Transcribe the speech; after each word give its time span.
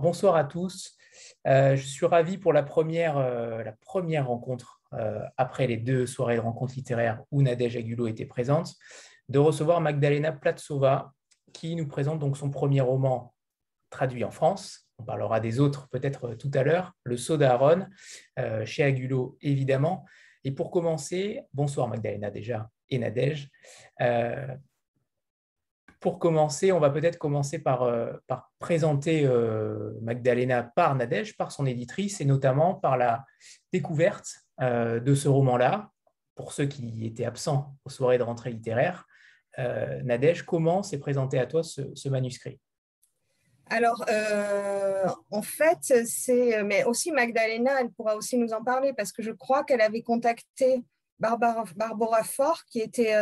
Bonsoir 0.00 0.36
à 0.36 0.44
tous. 0.44 0.96
Euh, 1.46 1.74
je 1.74 1.84
suis 1.84 2.06
ravi 2.06 2.38
pour 2.38 2.52
la 2.52 2.62
première, 2.62 3.18
euh, 3.18 3.64
rencontre, 4.22 4.80
euh, 4.92 5.20
après 5.36 5.66
les 5.66 5.76
deux 5.76 6.06
soirées 6.06 6.36
de 6.36 6.40
rencontres 6.40 6.74
littéraires 6.76 7.22
où 7.32 7.42
Nadège 7.42 7.76
Agulo 7.76 8.06
était 8.06 8.24
présente, 8.24 8.74
de 9.28 9.38
recevoir 9.38 9.80
Magdalena 9.80 10.30
Platsova, 10.30 11.12
qui 11.52 11.74
nous 11.74 11.86
présente 11.88 12.20
donc 12.20 12.36
son 12.36 12.50
premier 12.50 12.80
roman 12.80 13.34
traduit 13.90 14.22
en 14.22 14.30
France. 14.30 14.88
On 14.98 15.04
parlera 15.04 15.40
des 15.40 15.58
autres 15.58 15.88
peut-être 15.88 16.34
tout 16.34 16.50
à 16.54 16.62
l'heure, 16.62 16.92
Le 17.02 17.16
Soda 17.16 17.52
Aaron, 17.52 17.86
chez 18.64 18.84
Agulo 18.84 19.36
évidemment. 19.40 20.04
Et 20.44 20.52
pour 20.52 20.70
commencer, 20.70 21.40
bonsoir 21.52 21.88
Magdalena 21.88 22.30
déjà 22.30 22.68
et 22.90 22.98
Nadège. 22.98 23.50
Pour 26.00 26.20
commencer, 26.20 26.70
on 26.70 26.78
va 26.78 26.90
peut-être 26.90 27.18
commencer 27.18 27.58
par, 27.58 27.82
euh, 27.82 28.12
présenter 28.60 29.24
euh, 29.24 29.94
Magdalena 30.00 30.62
par 30.62 30.94
Nadège, 30.94 31.36
par 31.36 31.50
son 31.50 31.66
éditrice, 31.66 32.20
et 32.20 32.24
notamment 32.24 32.74
par 32.74 32.96
la 32.96 33.24
découverte 33.72 34.28
euh, 34.60 35.00
de 35.00 35.14
ce 35.14 35.28
roman-là. 35.28 35.90
Pour 36.36 36.52
ceux 36.52 36.66
qui 36.66 37.04
étaient 37.04 37.24
absents 37.24 37.74
aux 37.84 37.90
soirées 37.90 38.18
de 38.18 38.22
rentrée 38.22 38.50
littéraire, 38.50 39.06
Nadège, 40.04 40.42
comment 40.42 40.84
s'est 40.84 41.00
présenté 41.00 41.36
à 41.40 41.46
toi 41.46 41.64
ce, 41.64 42.08
manuscrit? 42.08 42.60
Alors, 43.70 44.04
en 45.32 45.42
fait, 45.42 46.06
c'est, 46.06 46.62
mais 46.62 46.84
aussi 46.84 47.10
Magdalena, 47.10 47.80
elle 47.80 47.90
pourra 47.90 48.14
aussi 48.14 48.38
nous 48.38 48.52
en 48.52 48.62
parler 48.62 48.92
parce 48.92 49.10
que 49.10 49.20
je 49.20 49.32
crois 49.32 49.64
qu'elle 49.64 49.80
avait 49.80 50.02
contacté 50.02 50.84
Barbara, 51.20 51.64
Barbara 51.76 52.24
Fort, 52.24 52.64
qui 52.66 52.80
était 52.80 53.14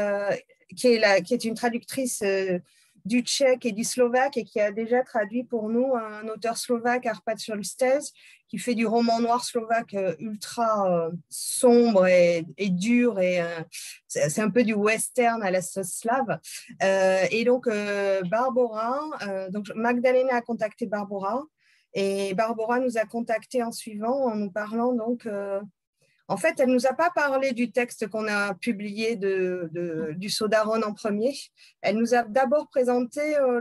qui 0.75 0.89
est, 0.89 1.23
qui 1.23 1.35
est 1.35 1.45
une 1.45 1.55
traductrice 1.55 2.23
euh, 2.23 2.59
du 3.05 3.21
tchèque 3.21 3.65
et 3.65 3.73
du 3.73 3.85
slovaque 3.85 4.37
et 4.37 4.45
qui 4.45 4.61
a 4.61 4.73
déjà 4.73 5.03
traduit 5.03 5.45
pour 5.45 5.69
nous 5.69 5.95
un 5.95 6.27
auteur 6.27 6.57
slovaque, 6.57 7.07
Arpad 7.07 7.39
Solstez, 7.39 8.01
qui 8.49 8.59
fait 8.59 8.75
du 8.75 8.85
roman 8.85 9.21
noir 9.21 9.45
slovaque 9.45 9.95
euh, 9.95 10.17
ultra 10.19 10.91
euh, 10.91 11.11
sombre 11.29 12.09
et, 12.09 12.45
dur 12.59 13.21
et 13.21 13.41
c'est 14.09 14.41
un 14.41 14.51
peu 14.51 14.65
du 14.65 14.75
western 14.75 15.41
à 15.43 15.53
la 15.53 15.63
sauce 15.63 16.01
slave. 16.01 16.41
et 17.31 17.45
donc 17.45 17.69
Barbara, 18.29 19.49
donc 19.51 19.71
Magdalena 19.77 20.37
a 20.37 20.43
contacté 20.43 20.87
Barbara 20.87 21.45
et 21.95 22.35
Barbara 22.35 22.81
nous 22.81 22.99
a 22.99 23.05
contacté 23.05 23.63
en 23.63 23.71
suivant 23.71 24.27
en 24.27 24.35
nous 24.35 24.51
parlant 24.51 24.93
donc 24.93 25.29
en 26.29 26.37
fait, 26.37 26.59
elle 26.59 26.69
ne 26.69 26.75
nous 26.75 26.87
a 26.87 26.93
pas 26.93 27.11
parlé 27.11 27.53
du 27.53 27.71
texte 27.71 28.09
qu'on 28.09 28.27
a 28.27 28.55
publié 28.55 29.15
de, 29.15 29.71
du 30.17 30.29
Sodaron 30.29 30.83
en 30.83 30.93
premier. 30.93 31.37
Elle 31.83 31.97
nous 31.97 32.15
a 32.15 32.25
d'abord 32.25 32.69
présenté 32.69 33.37
euh, 33.39 33.61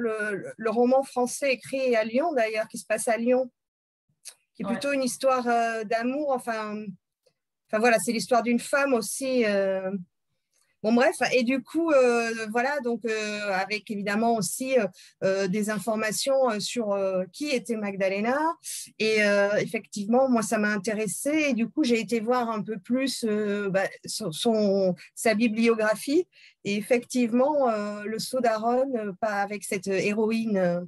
le, 0.58 0.70
roman 0.70 1.04
français 1.04 1.54
écrit 1.54 1.96
à 1.96 2.04
Lyon, 2.04 2.34
d'ailleurs, 2.34 2.68
qui 2.68 2.80
se 2.80 2.86
passe 2.86 3.08
à 3.08 3.18
Lyon, 3.18 3.52
qui 4.56 4.64
est 4.64 4.66
plutôt 4.66 4.92
une 4.94 5.04
histoire 5.04 5.48
euh, 5.48 5.84
d'amour. 5.84 6.32
Enfin, 6.32 6.84
enfin, 7.68 7.80
voilà, 7.80 8.00
c'est 8.00 8.12
l'histoire 8.12 8.42
d'une 8.42 8.60
femme 8.60 8.94
aussi. 8.94 9.46
Euh, 9.46 9.92
Bon, 10.84 10.94
bref, 10.94 11.16
et 11.34 11.44
du 11.44 11.64
coup, 11.64 11.90
euh, 11.92 12.32
voilà, 12.52 12.80
donc 12.82 13.02
euh, 13.06 13.52
avec 13.52 13.90
évidemment 13.90 14.36
aussi 14.36 14.76
euh, 15.24 15.48
des 15.48 15.72
informations 15.72 16.60
sur 16.60 16.96
qui 17.34 17.50
était 17.50 17.76
Magdalena. 17.76 18.38
Et 19.00 19.18
effectivement, 19.58 20.30
moi, 20.30 20.42
ça 20.42 20.58
m'a 20.58 20.70
intéressé. 20.70 21.48
Et 21.50 21.54
du 21.54 21.68
coup, 21.68 21.84
j'ai 21.84 22.00
été 22.00 22.20
voir 22.20 22.50
un 22.50 22.62
peu 22.62 22.78
plus 22.78 23.26
bah, 23.70 23.88
son, 24.06 24.96
sa 25.16 25.34
bibliographie. 25.34 26.28
Et 26.64 26.76
effectivement, 26.76 27.68
le 28.04 28.20
saut 28.20 28.40
d'Aaron, 28.40 29.16
pas 29.20 29.42
avec 29.42 29.64
cette 29.64 29.88
héroïne 29.88 30.88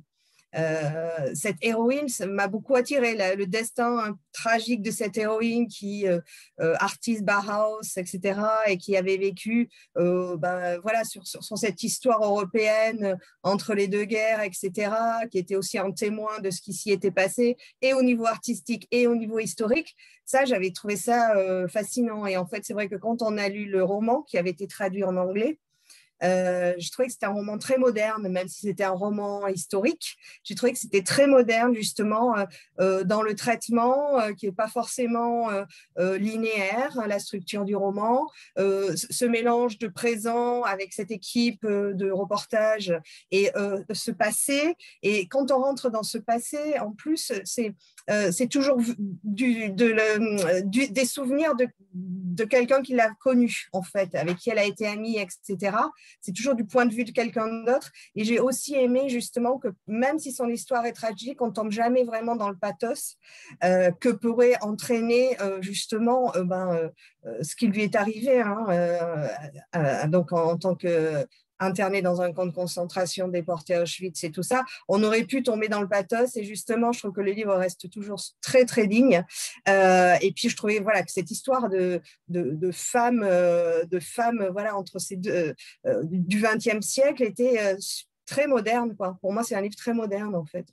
euh, 0.57 1.31
cette 1.33 1.57
héroïne 1.61 2.07
m'a 2.27 2.47
beaucoup 2.47 2.75
attiré 2.75 3.15
le 3.35 3.45
destin 3.45 4.17
tragique 4.31 4.81
de 4.81 4.91
cette 4.91 5.17
héroïne 5.17 5.67
qui, 5.67 6.07
euh, 6.07 6.19
euh, 6.61 6.73
artiste 6.79 7.23
Bauhaus, 7.23 7.97
etc., 7.97 8.39
et 8.67 8.77
qui 8.77 8.95
avait 8.97 9.17
vécu 9.17 9.69
ben, 9.95 10.79
voilà, 10.81 11.03
sur, 11.03 11.23
cette 11.57 11.83
histoire 11.83 12.23
européenne 12.23 13.17
entre 13.43 13.73
les 13.73 13.87
deux 13.87 14.05
guerres, 14.05 14.41
etc., 14.41 14.91
qui 15.31 15.37
était 15.37 15.55
aussi 15.55 15.77
un 15.77 15.91
témoin 15.91 16.39
de 16.39 16.49
ce 16.49 16.61
qui 16.61 16.73
s'y 16.73 16.91
était 16.91 17.11
passé, 17.11 17.57
et 17.81 17.93
au 17.93 18.01
niveau 18.01 18.25
artistique 18.25 18.87
et 18.91 19.07
au 19.07 19.15
niveau 19.15 19.39
historique. 19.39 19.95
Ça, 20.25 20.45
j'avais 20.45 20.71
trouvé 20.71 20.97
ça 20.97 21.33
fascinant. 21.69 22.25
Et 22.25 22.35
en 22.37 22.45
fait, 22.45 22.65
c'est 22.65 22.73
vrai 22.73 22.89
que 22.89 22.95
quand 22.95 23.21
on 23.21 23.37
a 23.37 23.47
lu 23.49 23.65
le 23.65 23.83
roman, 23.83 24.23
qui 24.23 24.37
avait 24.37 24.49
été 24.49 24.67
traduit 24.67 25.03
en 25.03 25.15
anglais, 25.15 25.59
euh, 26.23 26.73
j'ai 26.77 26.89
trouvé 26.89 27.07
que 27.07 27.13
c'était 27.13 27.25
un 27.25 27.33
roman 27.33 27.57
très 27.57 27.77
moderne, 27.77 28.27
même 28.29 28.47
si 28.47 28.67
c'était 28.67 28.83
un 28.83 28.91
roman 28.91 29.47
historique. 29.47 30.17
J'ai 30.43 30.55
trouvé 30.55 30.73
que 30.73 30.79
c'était 30.79 31.03
très 31.03 31.27
moderne, 31.27 31.73
justement, 31.75 32.37
euh, 32.37 32.45
euh, 32.79 33.03
dans 33.03 33.21
le 33.21 33.35
traitement, 33.35 34.19
qui 34.37 34.47
n'est 34.47 34.51
pas 34.51 34.67
forcément 34.67 35.49
linéaire, 35.97 36.97
hein, 36.99 37.07
la 37.07 37.19
structure 37.19 37.65
du 37.65 37.75
roman. 37.75 38.27
ce 38.55 39.25
mélange 39.25 39.77
de 39.77 39.87
présent 39.87 40.63
avec 40.63 40.93
cette 40.93 41.11
équipe 41.11 41.65
de 41.65 42.11
reportage 42.11 42.93
et 43.31 43.51
ce 43.91 44.11
passé. 44.11 44.75
Et 45.03 45.27
quand 45.27 45.51
on 45.51 45.59
rentre 45.59 45.89
dans 45.89 46.03
ce 46.03 46.17
passé, 46.17 46.79
en 46.79 46.91
plus, 46.91 47.31
c'est 47.43 47.73
c'est 48.31 48.47
toujours 48.47 48.77
du, 49.23 49.69
de 49.69 50.91
des 50.91 51.05
souvenirs 51.05 51.55
de, 51.55 51.67
de 51.93 52.43
quelqu'un 52.45 52.81
qui 52.81 52.93
l'a 52.93 53.09
connu, 53.19 53.67
en 53.73 53.81
fait, 53.81 54.15
avec 54.15 54.37
qui 54.37 54.49
elle 54.49 54.59
a 54.59 54.65
été 54.65 54.87
amie, 54.87 55.17
etc 55.17 55.77
c'est 56.21 56.31
toujours 56.31 56.55
du 56.55 56.65
point 56.65 56.85
de 56.85 56.93
vue 56.93 57.03
de 57.03 57.11
quelqu'un 57.11 57.47
d'autre. 57.63 57.91
Et 58.15 58.23
j'ai 58.23 58.39
aussi 58.39 58.75
aimé 58.75 59.09
justement 59.09 59.57
que 59.57 59.69
même 59.87 60.19
si 60.19 60.31
son 60.31 60.47
histoire 60.47 60.85
est 60.85 60.93
tragique, 60.93 61.41
on 61.41 61.51
tombe 61.51 61.71
jamais 61.71 62.03
vraiment 62.03 62.35
dans 62.35 62.49
le 62.49 62.57
pathos 62.57 63.17
euh, 63.63 63.91
que 63.91 64.09
pourrait 64.09 64.55
entraîner 64.61 65.39
euh, 65.41 65.61
justement 65.61 66.35
euh, 66.35 66.43
ben, 66.43 66.91
ce 67.41 67.55
qui 67.55 67.67
lui 67.67 67.83
est 67.83 67.95
arrivé. 67.95 68.41
Hein, 68.41 70.07
donc 70.07 70.31
en, 70.31 70.57
tant 70.57 70.75
que 70.75 71.25
interné 71.59 72.01
dans 72.01 72.21
un 72.21 72.31
camp 72.31 72.45
de 72.45 72.51
concentration, 72.51 73.27
déporté 73.27 73.75
à 73.75 73.83
Auschwitz 73.83 74.23
et 74.23 74.31
tout 74.31 74.43
ça, 74.43 74.63
on 74.87 75.03
aurait 75.03 75.23
pu 75.23 75.43
tomber 75.43 75.67
dans 75.67 75.81
le 75.81 75.87
pathos. 75.87 76.35
Et 76.35 76.43
justement, 76.43 76.91
je 76.91 76.99
trouve 76.99 77.13
que 77.13 77.21
le 77.21 77.31
livre 77.31 77.53
reste 77.55 77.89
toujours 77.89 78.21
très, 78.41 78.65
très 78.65 78.87
digne. 78.87 79.23
Euh, 79.67 80.15
et 80.21 80.31
puis, 80.31 80.49
je 80.49 80.55
trouvais 80.55 80.79
voilà, 80.79 81.03
que 81.03 81.11
cette 81.11 81.31
histoire 81.31 81.69
de, 81.69 82.01
de, 82.27 82.71
femmes, 82.71 83.23
euh, 83.23 83.85
de 83.85 83.99
femmes 83.99 84.47
voilà, 84.51 84.75
entre 84.75 84.99
ces 84.99 85.15
deux, 85.15 85.55
euh, 85.85 86.03
du 86.03 86.41
XXe 86.41 86.85
siècle 86.85 87.23
était 87.23 87.75
très 88.25 88.47
moderne. 88.47 88.95
Quoi. 88.95 89.17
Pour 89.21 89.33
moi, 89.33 89.43
c'est 89.43 89.55
un 89.55 89.61
livre 89.61 89.75
très 89.75 89.93
moderne, 89.93 90.35
en 90.35 90.45
fait. 90.45 90.67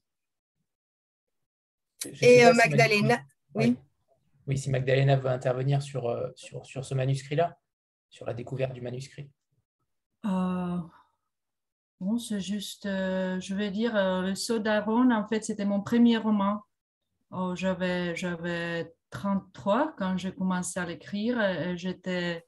et 2.21 2.45
Magdalena, 2.53 3.21
oui. 3.55 3.77
Oui, 4.47 4.59
si 4.59 4.69
Magdalena 4.69 5.17
veut 5.17 5.31
intervenir 5.31 5.81
sur, 5.81 6.15
sur, 6.37 6.67
sur 6.67 6.85
ce 6.85 6.95
manuscrit-là, 6.95 7.59
sur 8.11 8.27
la 8.27 8.35
découverte 8.35 8.75
du 8.75 8.83
manuscrit. 8.83 9.31
Euh, 10.25 10.79
bon, 12.01 12.19
c'est 12.19 12.41
juste, 12.41 12.87
euh, 12.87 13.39
je 13.41 13.55
vais 13.55 13.71
dire, 13.71 13.95
euh, 13.97 14.23
le 14.23 14.35
saut 14.35 14.59
d'Aaron, 14.59 15.11
en 15.11 15.27
fait, 15.27 15.45
c'était 15.45 15.65
mon 15.65 15.83
premier 15.83 16.17
roman. 16.17 16.63
Oh, 17.31 17.55
j'avais, 17.55 18.17
j'avais 18.17 18.95
33 19.11 19.95
quand 19.99 20.17
j'ai 20.17 20.33
commencé 20.33 20.79
à 20.81 20.87
l'écrire. 20.87 21.77
J'étais, 21.77 22.45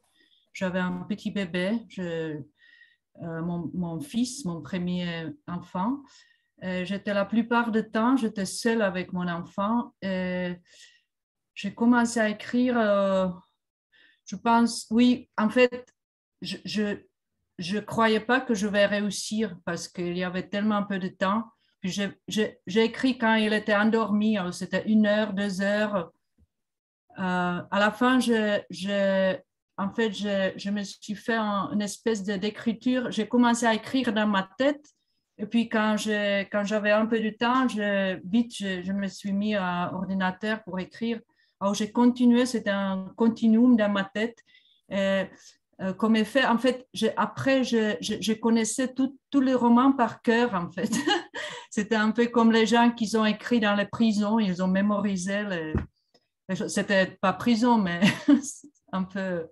j'avais 0.53 0.79
un 0.79 1.05
petit 1.09 1.31
bébé, 1.31 1.85
je, 1.89 2.41
mon, 3.21 3.71
mon, 3.75 4.01
fils, 4.01 4.45
mon 4.45 4.63
premier 4.63 5.27
enfant. 5.49 6.03
J'étais 6.63 7.15
la 7.15 7.25
plupart 7.25 7.73
du 7.73 7.83
temps, 7.91 8.17
j'étais 8.17 8.47
seule 8.47 8.83
avec 8.83 9.13
mon 9.13 9.27
enfant. 9.29 9.93
J'ai 10.03 11.75
commencé 11.75 12.21
à 12.21 12.29
écrire, 12.29 12.77
je 14.25 14.37
pense, 14.37 14.87
oui, 14.91 15.29
en 15.37 15.51
fait, 15.51 15.93
je, 16.43 16.99
je 17.59 17.77
ne 17.77 17.81
croyais 17.81 18.21
pas 18.21 18.41
que 18.41 18.55
je 18.55 18.67
vais 18.67 18.87
réussir 18.87 19.57
parce 19.65 19.89
qu'il 19.89 20.17
y 20.17 20.25
avait 20.25 20.49
tellement 20.49 20.85
peu 20.85 20.99
de 20.99 21.09
temps. 21.09 21.45
J'ai 21.83 22.85
écrit 22.85 23.17
quand 23.17 23.35
il 23.35 23.53
était 23.53 23.75
endormi, 23.75 24.37
c'était 24.53 24.85
une 24.87 25.07
heure, 25.07 25.33
deux 25.33 25.61
heures. 25.61 26.11
Euh, 27.19 27.63
à 27.71 27.79
la 27.79 27.91
fin, 27.91 28.21
je, 28.21 29.37
en 29.79 29.91
fait, 29.91 30.13
je, 30.13 30.71
me 30.71 30.83
suis 30.83 31.15
fait 31.15 31.39
une 31.39 31.83
espèce 31.83 32.23
d'écriture. 32.23 33.11
J'ai 33.11 33.29
commencé 33.29 33.67
à 33.67 33.75
écrire 33.75 34.13
dans 34.13 34.27
ma 34.27 34.49
tête. 34.59 34.85
Et 35.39 35.47
puis, 35.47 35.69
quand 35.69 35.97
j'avais 35.97 36.93
un 36.93 37.07
peu 37.07 37.21
de 37.21 37.31
temps, 37.31 37.69
je, 37.69 38.19
vite, 38.25 38.55
je, 38.57 38.93
me 38.93 39.07
suis 39.07 39.33
mis 39.33 39.55
à 39.55 39.93
ordinateur 39.95 40.63
pour 40.65 40.79
écrire. 40.79 41.21
Alors, 41.61 41.75
j'ai 41.75 41.91
continué, 41.91 42.45
c'était 42.47 42.71
un 42.71 43.13
continuum 43.17 43.77
dans 43.77 43.91
ma 43.91 44.05
tête. 44.05 44.39
Euh, 44.93 45.25
comme 45.99 46.17
effet. 46.17 46.45
En 46.45 46.59
fait, 46.59 46.89
après, 47.17 47.63
je, 47.65 48.33
connaissais 48.35 48.95
tous 48.95 49.41
les 49.41 49.55
romans 49.55 49.93
par 49.93 50.23
cœur, 50.23 50.55
en 50.55 50.71
fait. 50.71 50.91
C'était 51.71 51.97
un 51.97 52.11
peu 52.11 52.27
comme 52.27 52.53
les 52.53 52.67
gens 52.67 52.91
qui 52.91 53.15
ont 53.17 53.27
écrit 53.27 53.61
dans 53.61 53.75
les 53.75 53.87
prisons, 53.87 54.39
ils 54.39 54.63
ont 54.63 54.69
mémorisé 54.69 55.45
les... 55.45 55.75
C'était 56.69 57.07
pas 57.21 57.33
prison, 57.33 57.77
mais 57.77 58.01
un 58.93 59.03
peu 59.03 59.49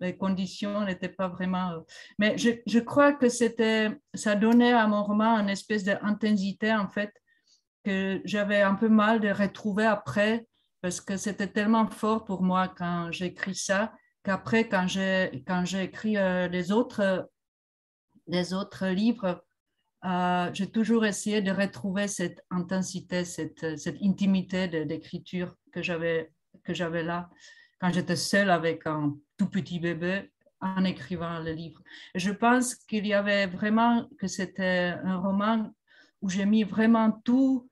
les 0.00 0.16
conditions 0.16 0.84
n'étaient 0.84 1.08
pas 1.08 1.28
vraiment. 1.28 1.70
Euh, 1.72 1.80
mais 2.18 2.36
je, 2.38 2.50
je 2.66 2.78
crois 2.78 3.12
que 3.12 3.28
ça 3.28 4.34
donnait 4.34 4.72
à 4.72 4.86
mon 4.86 5.04
roman 5.04 5.38
une 5.38 5.48
espèce 5.48 5.84
d'intensité 5.84 6.72
en 6.74 6.88
fait. 6.88 7.12
que 7.84 8.20
j'avais 8.24 8.62
un 8.62 8.74
peu 8.74 8.88
mal 8.88 9.20
de 9.20 9.30
retrouver 9.30 9.86
après, 9.86 10.46
parce 10.82 11.00
que 11.00 11.16
c'était 11.16 11.46
tellement 11.46 11.88
fort 11.88 12.24
pour 12.24 12.42
moi 12.42 12.68
quand 12.68 13.08
j'ai 13.10 13.26
écrit 13.26 13.54
ça, 13.54 13.92
qu'après, 14.22 14.68
quand 14.68 14.86
j'ai, 14.86 15.42
quand 15.46 15.64
j'ai 15.64 15.84
écrit 15.84 16.16
euh, 16.16 16.48
les, 16.48 16.72
autres, 16.72 17.30
les 18.26 18.52
autres 18.52 18.86
livres, 18.86 19.44
euh, 20.04 20.50
j'ai 20.52 20.70
toujours 20.70 21.04
essayé 21.04 21.42
de 21.42 21.50
retrouver 21.50 22.08
cette 22.08 22.44
intensité, 22.50 23.24
cette, 23.24 23.78
cette 23.78 24.02
intimité 24.02 24.68
d'écriture 24.68 25.54
que 25.72 25.82
j'avais, 25.82 26.32
que 26.64 26.72
j'avais 26.72 27.02
là 27.02 27.30
quand 27.80 27.92
j'étais 27.92 28.16
seule 28.16 28.50
avec 28.50 28.86
un 28.86 29.16
tout 29.38 29.48
petit 29.48 29.78
bébé 29.78 30.30
en 30.60 30.84
écrivant 30.84 31.38
le 31.38 31.52
livre. 31.52 31.82
je 32.14 32.30
pense 32.30 32.74
qu'il 32.74 33.06
y 33.06 33.14
avait 33.14 33.46
vraiment 33.46 34.06
que 34.18 34.26
c'était 34.26 34.94
un 35.02 35.16
roman 35.16 35.74
où 36.20 36.28
j'ai 36.28 36.44
mis 36.44 36.64
vraiment 36.64 37.10
tout 37.24 37.70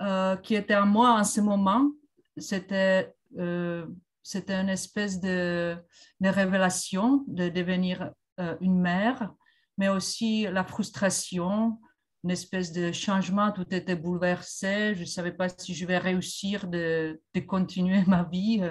euh, 0.00 0.36
qui 0.36 0.54
était 0.54 0.74
en 0.74 0.86
moi 0.86 1.12
en 1.12 1.24
ce 1.24 1.40
moment. 1.40 1.90
C'était 2.38 3.14
euh, 3.38 3.86
c'était 4.22 4.54
une 4.54 4.68
espèce 4.68 5.20
de, 5.20 5.76
révélation 6.22 7.24
de 7.26 7.48
devenir 7.48 8.10
euh, 8.40 8.56
une 8.60 8.80
mère, 8.80 9.32
mais 9.78 9.88
aussi 9.88 10.44
la 10.44 10.64
frustration, 10.64 11.78
une 12.24 12.30
espèce 12.30 12.72
de 12.72 12.92
changement, 12.92 13.50
tout 13.50 13.66
était 13.74 13.96
bouleversé. 13.96 14.94
Je 14.94 15.00
ne 15.00 15.06
savais 15.06 15.32
pas 15.32 15.48
si 15.48 15.74
je 15.74 15.86
vais 15.86 15.98
réussir 15.98 16.68
de, 16.68 17.20
de 17.34 17.40
continuer 17.40 18.02
ma 18.06 18.22
vie 18.24 18.62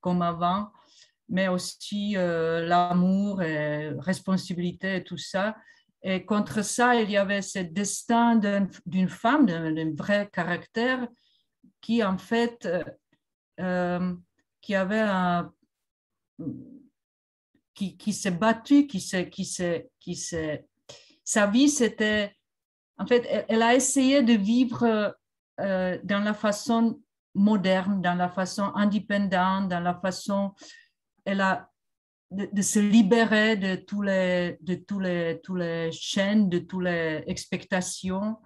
comme 0.00 0.22
avant 0.22 0.70
mais 1.28 1.48
aussi 1.48 2.16
euh, 2.16 2.66
l'amour 2.66 3.42
et 3.42 3.90
responsabilité 3.98 4.96
et 4.96 5.04
tout 5.04 5.16
ça. 5.16 5.56
Et 6.02 6.24
contre 6.24 6.62
ça, 6.62 6.94
il 6.96 7.10
y 7.10 7.16
avait 7.16 7.42
ce 7.42 7.60
destin 7.60 8.36
d'une 8.84 9.08
femme, 9.08 9.46
d'un 9.46 9.94
vrai 9.94 10.28
caractère, 10.30 11.08
qui 11.80 12.04
en 12.04 12.18
fait, 12.18 12.66
euh, 12.66 12.84
euh, 13.60 14.14
qui 14.64 14.74
avait 14.74 15.00
un, 15.00 15.52
qui, 17.74 17.96
qui 17.96 18.12
s'est 18.12 18.30
battue, 18.30 18.86
qui 18.86 19.00
s'est, 19.00 19.28
qui 19.28 19.44
s'est, 19.44 19.90
qui 20.00 20.16
s'est, 20.16 20.66
sa 21.22 21.46
vie 21.46 21.68
c'était, 21.68 22.34
en 22.96 23.06
fait, 23.06 23.44
elle, 23.48 23.62
a 23.62 23.74
essayé 23.74 24.22
de 24.22 24.32
vivre 24.32 25.14
dans 25.58 26.24
la 26.24 26.34
façon 26.34 27.00
moderne, 27.34 28.00
dans 28.00 28.14
la 28.14 28.28
façon 28.28 28.72
indépendante, 28.74 29.68
dans 29.68 29.80
la 29.80 29.94
façon 29.94 30.54
elle 31.24 31.40
a 31.40 31.70
de, 32.30 32.62
se 32.62 32.78
libérer 32.78 33.56
de 33.56 33.76
tous 33.76 34.02
les, 34.02 34.58
de 34.60 34.74
tous 34.74 35.00
les, 35.00 35.40
tous 35.42 35.54
les 35.54 35.92
chaînes, 35.92 36.48
de 36.48 36.58
toutes 36.58 36.84
les 36.84 37.22
expectations. 37.26 38.36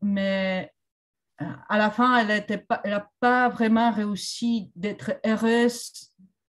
Mais 0.00 0.64
euh, 0.64 0.81
à 1.68 1.78
la 1.78 1.90
fin, 1.90 2.18
elle 2.18 2.44
n'a 2.84 3.08
pas, 3.20 3.48
vraiment 3.48 3.90
réussi 3.90 4.70
d'être 4.74 5.12
heureuse 5.24 6.10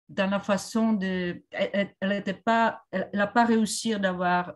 dans 0.08 0.30
la 0.30 0.40
façon 0.40 0.92
de. 0.92 1.42
Elle 1.50 1.94
n'a 2.02 2.34
pas, 2.34 2.82
elle, 2.90 3.30
pas 3.32 3.44
réussi 3.44 3.98
d'avoir. 3.98 4.54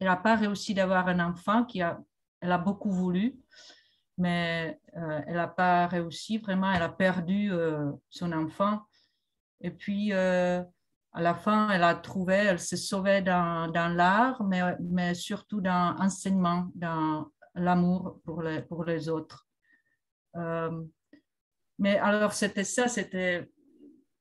Elle 0.00 0.20
pas 0.22 0.36
réussi 0.36 0.74
d'avoir 0.74 1.08
un 1.08 1.20
enfant 1.20 1.64
qui 1.64 1.80
a, 1.80 1.98
beaucoup 2.58 2.90
voulu, 2.90 3.36
mais 4.18 4.80
euh, 4.96 5.20
elle 5.26 5.36
n'a 5.36 5.48
pas 5.48 5.86
réussi 5.86 6.38
vraiment. 6.38 6.72
Elle 6.72 6.82
a 6.82 6.88
perdu 6.88 7.52
euh, 7.52 7.92
son 8.10 8.32
enfant 8.32 8.80
et 9.62 9.70
puis, 9.70 10.12
euh, 10.12 10.62
à 11.12 11.22
la 11.22 11.34
fin, 11.34 11.70
elle 11.70 11.84
a 11.84 11.94
trouvé, 11.94 12.34
elle 12.34 12.58
se 12.58 12.76
sauvait 12.76 13.22
dans, 13.22 13.70
l'art, 13.96 14.42
mais, 14.80 15.14
surtout 15.14 15.60
dans 15.60 15.96
l'enseignement, 15.98 16.68
dans 16.74 17.28
l'amour 17.54 18.20
pour 18.24 18.84
les 18.84 19.08
autres. 19.08 19.46
Euh, 20.36 20.82
mais 21.78 21.96
alors, 21.98 22.32
c'était 22.32 22.64
ça, 22.64 22.88
c'était, 22.88 23.48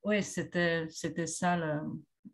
oui, 0.03 0.23
c'était, 0.23 0.87
ça 0.89 1.81